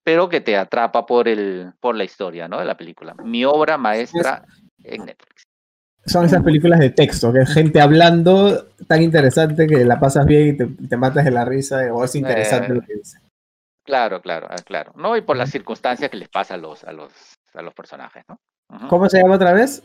pero 0.02 0.28
que 0.28 0.40
te 0.40 0.56
atrapa 0.56 1.06
por, 1.06 1.28
el, 1.28 1.72
por 1.80 1.94
la 1.94 2.04
historia 2.04 2.48
¿no? 2.48 2.58
de 2.58 2.64
la 2.64 2.76
película. 2.76 3.14
Mi 3.22 3.44
obra 3.44 3.78
maestra 3.78 4.44
en 4.82 5.04
Netflix. 5.06 5.44
Son 6.06 6.24
esas 6.24 6.42
películas 6.42 6.80
de 6.80 6.90
texto, 6.90 7.32
que 7.32 7.40
es 7.40 7.52
gente 7.52 7.80
hablando 7.80 8.68
tan 8.88 9.02
interesante 9.02 9.66
que 9.66 9.84
la 9.84 10.00
pasas 10.00 10.26
bien 10.26 10.48
y 10.48 10.88
te, 10.88 10.96
matas 10.96 11.26
de 11.26 11.30
la 11.30 11.44
risa, 11.44 11.92
o 11.92 12.04
es 12.04 12.14
interesante 12.16 12.72
lo 12.74 12.80
que 12.80 12.94
dice. 12.94 13.18
Claro, 13.84 14.20
claro, 14.20 14.46
ah, 14.50 14.62
claro. 14.64 14.92
¿No? 14.96 15.16
Y 15.16 15.22
por 15.22 15.36
las 15.36 15.50
circunstancias 15.50 16.10
que 16.10 16.16
les 16.16 16.28
pasa 16.28 16.54
a 16.54 16.58
los, 16.58 16.84
a 16.84 16.92
los, 16.92 17.12
a 17.54 17.62
los 17.62 17.74
personajes, 17.74 18.24
¿no? 18.28 18.38
¿Cómo 18.88 19.08
se 19.08 19.20
llama 19.20 19.34
otra 19.34 19.52
vez? 19.52 19.82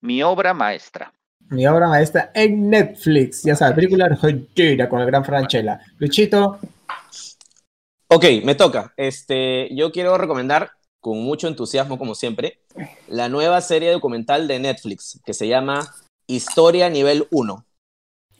Mi 0.00 0.22
obra 0.22 0.52
maestra. 0.52 1.12
Mi 1.50 1.66
obra 1.66 1.88
maestra 1.88 2.30
en 2.34 2.68
Netflix. 2.68 3.42
Ya 3.42 3.54
sabes, 3.54 3.76
película 3.76 4.06
argentina 4.06 4.88
con 4.88 5.00
el 5.00 5.06
gran 5.06 5.24
Franchella. 5.24 5.80
Luchito. 5.98 6.58
Ok, 8.08 8.24
me 8.44 8.54
toca. 8.54 8.92
Este, 8.96 9.74
yo 9.74 9.92
quiero 9.92 10.16
recomendar 10.18 10.72
con 11.00 11.18
mucho 11.22 11.48
entusiasmo, 11.48 11.98
como 11.98 12.14
siempre, 12.14 12.60
la 13.08 13.28
nueva 13.28 13.60
serie 13.60 13.92
documental 13.92 14.48
de 14.48 14.58
Netflix 14.58 15.20
que 15.24 15.34
se 15.34 15.46
llama 15.48 15.94
Historia 16.26 16.88
Nivel 16.88 17.28
1. 17.30 17.66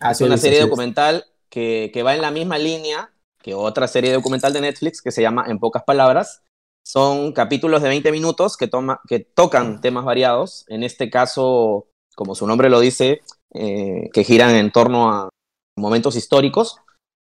Ah, 0.01 0.13
es 0.13 0.21
una 0.23 0.39
serie 0.39 0.61
documental 0.61 1.27
que, 1.51 1.91
que 1.93 2.03
va 2.03 2.15
en 2.15 2.23
la 2.23 2.31
misma 2.31 2.59
línea 2.59 3.11
que 3.45 3.55
otra 3.55 3.87
serie 3.87 4.11
documental 4.11 4.55
de 4.55 4.63
Netflix 4.63 5.03
que 5.03 5.13
se 5.13 5.21
llama 5.21 5.45
En 5.47 5.59
pocas 5.59 5.85
palabras. 5.85 6.43
Son 6.83 7.33
capítulos 7.33 7.83
de 7.83 7.91
20 7.91 8.11
minutos 8.11 8.57
que, 8.57 8.69
toma, 8.69 9.01
que 9.07 9.21
tocan 9.21 9.83
temas 9.83 10.07
variados. 10.07 10.65
En 10.69 10.83
este 10.83 11.11
caso, 11.11 11.87
como 12.17 12.35
su 12.35 12.47
nombre 12.47 12.71
lo 12.71 12.81
dice, 12.81 13.21
eh, 13.53 14.09
que 14.15 14.25
giran 14.25 14.55
en 14.55 14.73
torno 14.73 15.11
a 15.11 15.29
momentos 15.77 16.17
históricos, 16.17 16.79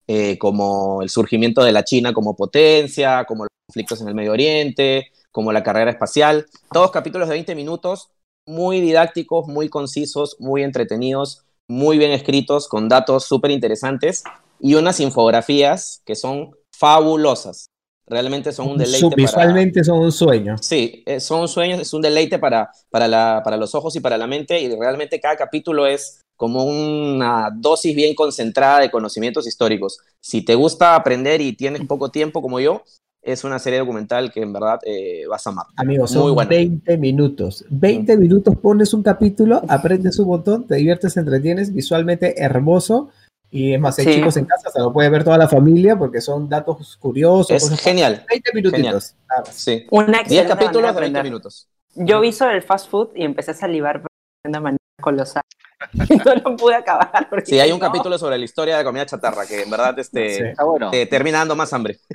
eh, 0.07 0.37
como 0.37 1.01
el 1.01 1.09
surgimiento 1.09 1.63
de 1.63 1.73
la 1.73 1.85
China 1.85 2.13
como 2.13 2.37
potencia, 2.37 3.25
como 3.25 3.45
los 3.45 3.51
conflictos 3.67 4.03
en 4.03 4.09
el 4.09 4.15
Medio 4.15 4.33
Oriente, 4.33 5.13
como 5.33 5.53
la 5.53 5.63
carrera 5.63 5.91
espacial. 5.91 6.47
Todos 6.71 6.91
capítulos 6.91 7.29
de 7.29 7.35
20 7.35 7.55
minutos, 7.55 8.11
muy 8.47 8.83
didácticos, 8.83 9.47
muy 9.47 9.71
concisos, 9.71 10.37
muy 10.39 10.65
entretenidos, 10.65 11.45
muy 11.67 11.97
bien 11.97 12.11
escritos, 12.11 12.69
con 12.69 12.91
datos 12.91 13.25
súper 13.25 13.53
interesantes 13.53 14.23
y 14.61 14.75
unas 14.75 15.01
infografías 15.01 16.03
que 16.05 16.15
son 16.15 16.51
fabulosas. 16.71 17.67
Realmente 18.07 18.51
son 18.53 18.69
un 18.69 18.79
deleite. 18.79 19.15
Visualmente 19.15 19.85
son 19.85 20.01
un 20.01 20.11
sueño. 20.11 20.57
Sí, 20.61 21.05
eh, 21.07 21.21
son 21.21 21.43
un 21.43 21.49
sueño, 21.49 21.77
es 21.77 21.93
un 21.95 22.03
deleite 22.03 22.41
para, 22.41 22.71
para, 22.91 23.07
la, 23.07 23.41
para 23.45 23.57
los 23.57 23.75
ojos 23.75 23.95
y 23.95 24.01
para 24.01 24.19
la 24.19 24.27
mente 24.27 24.61
y 24.61 24.69
realmente 24.75 25.21
cada 25.21 25.37
capítulo 25.37 25.87
es 25.87 26.21
como 26.35 26.65
una 26.65 27.51
dosis 27.55 27.95
bien 27.95 28.15
concentrada 28.15 28.81
de 28.81 28.91
conocimientos 28.91 29.47
históricos. 29.47 29.99
Si 30.21 30.43
te 30.43 30.55
gusta 30.55 30.97
aprender 30.97 31.41
y 31.41 31.53
tienes 31.53 31.87
poco 31.87 32.11
tiempo 32.11 32.43
como 32.43 32.59
yo, 32.59 32.83
es 33.23 33.45
una 33.45 33.59
serie 33.59 33.79
documental 33.79 34.33
que 34.33 34.41
en 34.41 34.53
verdad 34.53 34.81
eh, 34.85 35.25
vas 35.29 35.47
a 35.47 35.51
amar. 35.51 35.67
Amigos, 35.77 36.11
son 36.11 36.35
20 36.35 36.97
minutos. 36.97 37.65
20 37.69 38.17
minutos 38.17 38.57
pones 38.57 38.95
un 38.95 39.03
capítulo, 39.03 39.63
aprendes 39.69 40.19
un 40.19 40.29
montón, 40.29 40.67
te 40.67 40.77
diviertes, 40.77 41.15
te 41.15 41.21
entretienes, 41.21 41.75
visualmente 41.75 42.43
hermoso. 42.43 43.11
Y 43.53 43.75
es 43.75 43.81
más, 43.81 43.99
hay 43.99 44.07
chicos 44.07 44.37
en 44.37 44.45
casa, 44.45 44.71
se 44.71 44.79
lo 44.79 44.93
puede 44.93 45.09
ver 45.09 45.25
toda 45.25 45.37
la 45.37 45.49
familia 45.49 45.97
porque 45.97 46.21
son 46.21 46.49
datos 46.49 46.97
curiosos. 46.97 47.51
Es 47.51 47.81
genial. 47.81 48.25
20 48.29 48.51
minutitos. 48.55 49.17
Sí. 49.51 49.87
Una 49.91 50.23
10 50.23 50.47
capítulos 50.47 50.95
de 50.95 51.01
20 51.01 51.23
minutos. 51.25 51.69
Yo 51.95 52.21
vi 52.21 52.29
eso 52.29 52.47
del 52.47 52.63
fast 52.63 52.89
food 52.89 53.11
y 53.17 53.25
empecé 53.25 53.51
a 53.51 53.55
salivar 53.55 54.03
de 54.03 54.09
una 54.49 54.61
manera 54.61 54.79
colosal. 55.01 55.43
no 56.25 56.35
lo 56.35 56.57
pude 56.57 56.77
acabar. 56.77 57.29
Sí, 57.45 57.59
hay 57.59 57.73
un 57.73 57.81
capítulo 57.81 58.19
sobre 58.19 58.39
la 58.39 58.45
historia 58.45 58.79
de 58.79 58.85
comida 58.85 59.07
chatarra 59.07 59.47
que 59.47 59.63
en 59.63 59.71
verdad 59.71 59.99
este, 59.99 60.55
te 60.91 61.07
termina 61.07 61.39
dando 61.39 61.57
más 61.57 61.73
hambre. 61.73 61.99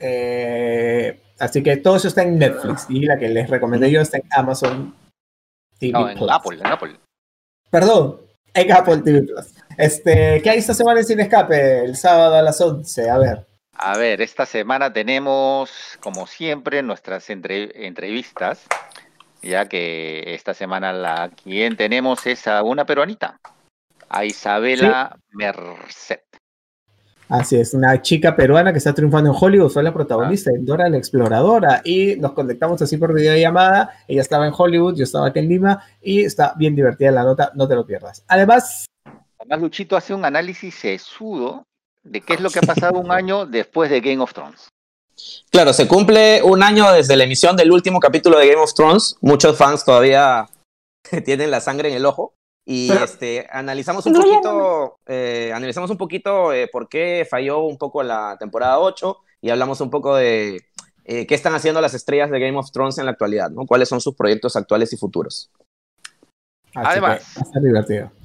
Eh, 0.00 1.20
así 1.40 1.60
que 1.60 1.76
todo 1.78 1.96
eso 1.96 2.06
está 2.06 2.22
en 2.22 2.38
Netflix 2.38 2.86
y 2.88 3.00
la 3.00 3.18
que 3.18 3.28
les 3.28 3.50
recomendé 3.50 3.90
yo 3.90 4.00
está 4.00 4.18
en 4.18 4.22
Amazon 4.30 4.94
TV 5.78 5.92
no, 5.92 6.08
en 6.08 6.30
Apple, 6.30 6.58
en 6.58 6.66
Apple. 6.66 6.96
Perdón, 7.70 8.20
en 8.54 8.72
Apple 8.72 8.98
TV 8.98 9.22
Plus. 9.22 9.54
Este, 9.76 10.40
¿Qué 10.42 10.50
hay 10.50 10.58
esta 10.58 10.74
semana 10.74 11.00
en 11.00 11.06
Sin 11.06 11.20
Escape? 11.20 11.84
El 11.84 11.96
sábado 11.96 12.34
a 12.36 12.42
las 12.42 12.60
11, 12.60 13.10
a 13.10 13.18
ver. 13.18 13.46
A 13.74 13.96
ver, 13.96 14.20
esta 14.22 14.44
semana 14.44 14.92
tenemos, 14.92 15.70
como 16.00 16.26
siempre, 16.26 16.82
nuestras 16.82 17.30
entrevistas, 17.30 18.66
ya 19.40 19.68
que 19.68 20.34
esta 20.34 20.52
semana 20.52 20.92
la 20.92 21.30
quien 21.30 21.76
tenemos 21.76 22.26
es 22.26 22.48
a 22.48 22.62
una 22.64 22.86
peruanita, 22.86 23.38
a 24.08 24.24
Isabela 24.24 25.16
Merced. 25.30 26.27
Así 27.28 27.56
es, 27.56 27.74
una 27.74 28.00
chica 28.00 28.34
peruana 28.34 28.72
que 28.72 28.78
está 28.78 28.94
triunfando 28.94 29.30
en 29.30 29.36
Hollywood, 29.38 29.70
fue 29.70 29.82
la 29.82 29.92
protagonista 29.92 30.50
en 30.50 30.64
Dora 30.64 30.88
la 30.88 30.96
Exploradora 30.96 31.82
y 31.84 32.16
nos 32.16 32.32
conectamos 32.32 32.80
así 32.80 32.96
por 32.96 33.12
videollamada, 33.12 33.90
ella 34.08 34.22
estaba 34.22 34.46
en 34.46 34.54
Hollywood, 34.56 34.96
yo 34.96 35.04
estaba 35.04 35.28
aquí 35.28 35.40
en 35.40 35.48
Lima 35.48 35.84
y 36.00 36.24
está 36.24 36.54
bien 36.56 36.74
divertida 36.74 37.10
la 37.10 37.24
nota, 37.24 37.52
no 37.54 37.68
te 37.68 37.74
lo 37.74 37.84
pierdas. 37.84 38.24
Además... 38.28 38.86
Además, 39.38 39.60
Luchito 39.60 39.96
hace 39.96 40.14
un 40.14 40.24
análisis 40.24 40.74
sesudo 40.74 41.64
de 42.02 42.22
qué 42.22 42.34
es 42.34 42.40
lo 42.40 42.50
que 42.50 42.60
ha 42.60 42.62
pasado 42.62 42.98
un 42.98 43.12
año 43.12 43.44
después 43.44 43.90
de 43.90 44.00
Game 44.00 44.22
of 44.22 44.32
Thrones. 44.32 44.68
Claro, 45.50 45.72
se 45.72 45.86
cumple 45.86 46.42
un 46.42 46.62
año 46.62 46.90
desde 46.92 47.16
la 47.16 47.24
emisión 47.24 47.56
del 47.56 47.72
último 47.72 48.00
capítulo 48.00 48.38
de 48.38 48.48
Game 48.48 48.62
of 48.62 48.72
Thrones, 48.72 49.16
muchos 49.20 49.56
fans 49.56 49.84
todavía 49.84 50.48
tienen 51.24 51.50
la 51.50 51.60
sangre 51.60 51.90
en 51.90 51.96
el 51.96 52.06
ojo, 52.06 52.34
y 52.70 52.92
este, 52.92 53.46
analizamos 53.50 54.04
un 54.04 54.12
poquito, 54.12 54.98
eh, 55.06 55.50
analizamos 55.54 55.90
un 55.90 55.96
poquito 55.96 56.52
eh, 56.52 56.68
por 56.70 56.86
qué 56.86 57.26
falló 57.28 57.60
un 57.60 57.78
poco 57.78 58.02
la 58.02 58.36
temporada 58.38 58.78
8 58.78 59.16
y 59.40 59.48
hablamos 59.48 59.80
un 59.80 59.88
poco 59.88 60.14
de 60.14 60.60
eh, 61.06 61.26
qué 61.26 61.34
están 61.34 61.54
haciendo 61.54 61.80
las 61.80 61.94
estrellas 61.94 62.30
de 62.30 62.38
Game 62.38 62.58
of 62.58 62.70
Thrones 62.70 62.98
en 62.98 63.06
la 63.06 63.12
actualidad, 63.12 63.48
¿no? 63.48 63.64
¿Cuáles 63.64 63.88
son 63.88 64.02
sus 64.02 64.14
proyectos 64.14 64.54
actuales 64.54 64.92
y 64.92 64.98
futuros? 64.98 65.50
Además, 66.74 67.40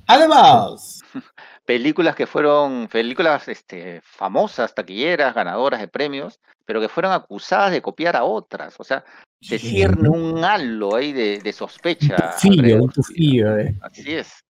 Además, 0.07 0.99
películas 1.65 2.13
que 2.13 2.27
fueron 2.27 2.89
películas 2.89 3.47
este, 3.47 4.01
famosas, 4.03 4.75
taquilleras, 4.75 5.33
ganadoras 5.33 5.79
de 5.79 5.87
premios, 5.87 6.41
pero 6.65 6.81
que 6.81 6.89
fueron 6.89 7.13
acusadas 7.13 7.71
de 7.71 7.81
copiar 7.81 8.17
a 8.17 8.25
otras. 8.25 8.75
O 8.77 8.83
sea, 8.83 9.05
se 9.43 9.59
cierne 9.59 10.09
un 10.09 10.43
halo 10.43 10.95
ahí 10.95 11.11
de, 11.11 11.53
sospecha. 11.53 12.35
Un 12.43 12.89
tufillo, 12.89 13.57
eh. 13.57 13.75
Así 13.81 14.13
es. 14.13 14.43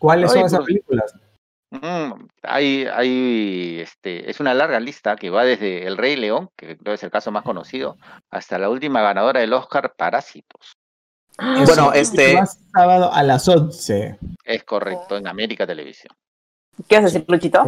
¿Cuáles 0.00 0.32
son 0.32 0.46
esas 0.46 0.64
películas? 0.64 1.14
Mm, 1.70 2.26
hay, 2.42 2.86
hay, 2.86 3.80
este, 3.80 4.30
es 4.30 4.40
una 4.40 4.52
larga 4.52 4.78
lista 4.80 5.16
que 5.16 5.30
va 5.30 5.44
desde 5.44 5.86
El 5.86 5.96
Rey 5.96 6.16
León, 6.16 6.50
que 6.56 6.76
creo 6.76 6.94
es 6.94 7.02
el 7.02 7.10
caso 7.10 7.30
más 7.30 7.44
conocido, 7.44 7.96
hasta 8.30 8.58
la 8.58 8.68
última 8.68 9.00
ganadora 9.00 9.40
del 9.40 9.52
Oscar, 9.52 9.94
Parásitos. 9.96 10.76
bueno, 11.38 11.92
este. 11.92 12.38
sábado 12.74 13.12
a 13.12 13.22
las 13.22 13.48
11. 13.48 14.18
Es 14.44 14.64
correcto, 14.64 15.16
en 15.16 15.26
América 15.26 15.66
Televisión. 15.66 16.14
¿Qué 16.88 16.96
vas 16.96 17.04
a 17.04 17.06
decir, 17.06 17.24
Luchito? 17.28 17.64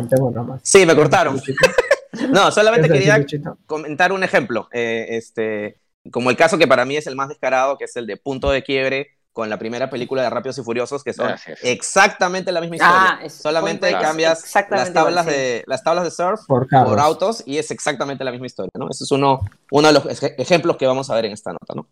Sí, 0.63 0.87
me 0.87 0.95
cortaron. 0.95 1.41
no, 2.31 2.51
solamente 2.51 2.89
quería 2.89 3.25
comentar 3.67 4.13
un 4.13 4.23
ejemplo. 4.23 4.69
Eh, 4.73 5.07
este, 5.11 5.79
como 6.11 6.31
el 6.31 6.37
caso 6.37 6.59
que 6.59 6.67
para 6.67 6.85
mí 6.85 6.97
es 6.97 7.07
el 7.07 7.17
más 7.17 7.29
descarado, 7.29 7.79
que 7.79 7.85
es 7.85 7.97
el 7.97 8.07
de 8.07 8.17
Punto 8.17 8.51
de 8.51 8.63
Quiebre 8.63 9.09
con 9.35 9.51
la 9.51 9.59
primera 9.59 9.91
película 9.91 10.23
de 10.23 10.31
Rápidos 10.31 10.59
y 10.59 10.63
Furiosos, 10.63 11.03
que 11.03 11.13
son 11.13 11.35
exactamente 11.63 12.53
la 12.53 12.61
misma 12.61 12.77
historia. 12.77 13.19
Ah, 13.21 13.29
Solamente 13.29 13.91
cambias 13.91 14.55
las 14.71 14.93
tablas, 14.93 15.27
de, 15.27 15.65
las 15.67 15.83
tablas 15.83 16.05
de 16.05 16.13
surf 16.13 16.41
por, 16.47 16.69
autos 17.01 17.43
y 17.45 17.59
es 17.59 17.73
exactamente 17.73 18.23
la 18.23 18.31
misma 18.31 18.47
historia, 18.47 18.71
¿no? 18.79 18.89
Ese 18.89 19.03
es 19.03 19.11
uno, 19.11 19.41
uno 19.73 19.89
de 19.89 19.95
los 19.95 20.23
ejemplos 20.39 20.77
que 20.77 20.87
vamos 20.87 21.11
a 21.11 21.17
ver 21.17 21.25
en 21.25 21.33
esta 21.33 21.53
nota, 21.53 21.75
¿no? 21.75 21.89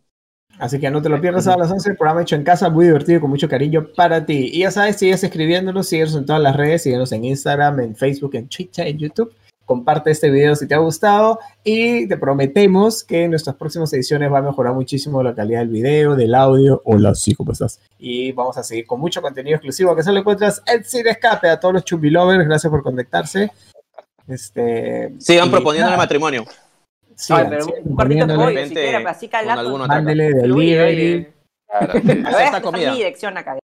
Así 0.59 0.79
que 0.79 0.89
no 0.91 1.03
te 1.03 1.09
lo 1.09 1.21
pierdas 1.21 1.49
a 1.49 1.57
las 1.57 1.71
11, 1.71 1.91
el 1.91 1.97
programa 1.97 2.23
hecho 2.23 2.37
en 2.37 2.45
casa, 2.45 2.71
muy 2.71 2.85
divertido, 2.85 3.21
con 3.21 3.31
mucho 3.31 3.49
cariño 3.49 3.89
para 3.97 4.25
ti. 4.25 4.51
Y 4.53 4.61
ya 4.61 4.71
sabes, 4.71 4.97
sigues 4.97 5.25
escribiéndonos, 5.25 5.89
síguenos 5.89 6.15
en 6.15 6.25
todas 6.25 6.41
las 6.41 6.55
redes, 6.55 6.85
síguenos 6.85 7.11
en 7.11 7.25
Instagram, 7.25 7.81
en 7.81 7.97
Facebook, 7.97 8.37
en 8.37 8.49
Twitter, 8.49 8.87
en 8.87 8.99
YouTube. 8.99 9.35
Comparte 9.65 10.11
este 10.11 10.31
video 10.31 10.57
si 10.57 10.67
te 10.67 10.75
ha 10.75 10.79
gustado 10.79 11.39
y 11.63 12.09
te 12.09 12.17
prometemos 12.17 13.05
que 13.05 13.25
en 13.25 13.31
nuestras 13.31 13.57
próximas 13.57 13.93
ediciones 13.93 14.33
va 14.33 14.39
a 14.39 14.43
mejorar 14.43 14.75
muchísimo 14.75 15.23
la 15.23 15.35
calidad 15.35 15.61
del 15.61 15.69
video, 15.69 16.17
del 16.17 16.35
audio. 16.35 16.83
Hola, 16.85 17.15
sí, 17.15 17.35
¿cómo 17.35 17.53
estás? 17.53 17.81
Y 17.99 18.33
vamos 18.33 18.59
a 18.59 18.63
seguir 18.63 18.87
con 18.87 19.01
mucho 19.01 19.23
contenido 19.23 19.57
exclusivo 19.57 19.95
que 19.95 20.03
solo 20.03 20.19
encuentras 20.19 20.63
en 20.67 20.85
Sin 20.85 21.07
Escape. 21.07 21.49
A 21.49 21.61
todos 21.61 21.75
los 21.75 21.85
chumbilovers, 21.85 22.45
gracias 22.45 22.71
por 22.71 22.83
conectarse. 22.83 23.51
Este, 24.29 25.15
Sigan 25.19 25.51
proponiendo 25.51 25.91
el 25.91 25.97
matrimonio. 25.97 26.45
Sí, 27.15 27.33
pero 27.49 27.67
un 27.85 27.95
cortito 27.95 28.27
de 28.27 28.35
pollo, 28.35 28.67
siquiera, 28.67 29.11
así 29.11 29.29
calato. 29.29 29.79
Mándele 29.79 30.33
delivery. 30.33 31.29
Claro, 31.69 31.93
esta 32.41 32.61
comida. 32.61 32.91
mi 32.91 32.99
dirección 32.99 33.37
acá. 33.37 33.59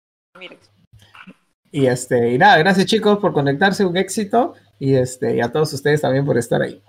Y 1.73 1.87
este, 1.87 2.33
y 2.33 2.39
nada, 2.39 2.59
gracias 2.59 2.87
chicos 2.87 3.19
por 3.19 3.33
conectarse, 3.33 3.85
un 3.85 3.97
éxito. 3.97 4.55
Y 4.79 4.95
este, 4.95 5.37
y 5.37 5.41
a 5.41 5.51
todos 5.51 5.73
ustedes 5.73 6.01
también 6.01 6.25
por 6.25 6.37
estar 6.37 6.61
ahí. 6.63 6.83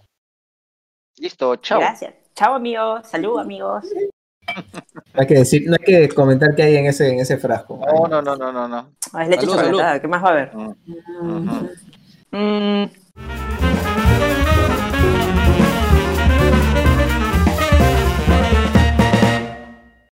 Listo, 1.18 1.56
chao. 1.58 1.80
Gracias. 1.80 2.14
Chao 2.36 2.54
amigos, 2.54 3.08
salud 3.08 3.40
amigos. 3.40 3.86
No 4.56 5.22
hay 5.22 5.28
que 5.28 5.34
decir, 5.34 5.64
no 5.68 5.74
hay 5.74 5.86
que 5.86 6.10
comentar 6.10 6.56
qué 6.56 6.64
hay 6.64 6.76
en 6.78 6.86
ese, 6.86 7.10
en 7.10 7.20
ese 7.20 7.38
frasco. 7.38 7.80
No, 7.86 8.08
no, 8.08 8.22
no, 8.22 8.36
no, 8.36 8.52
no, 8.52 8.68
no. 8.68 8.94
Ah, 9.14 9.24
es 9.24 9.30
leche 9.30 9.46
chocolatada, 9.46 10.00
¿qué 10.00 10.08
más 10.08 10.24
va 10.24 10.28
a 10.28 10.32
haber? 10.32 10.52
Mm. 12.32 12.86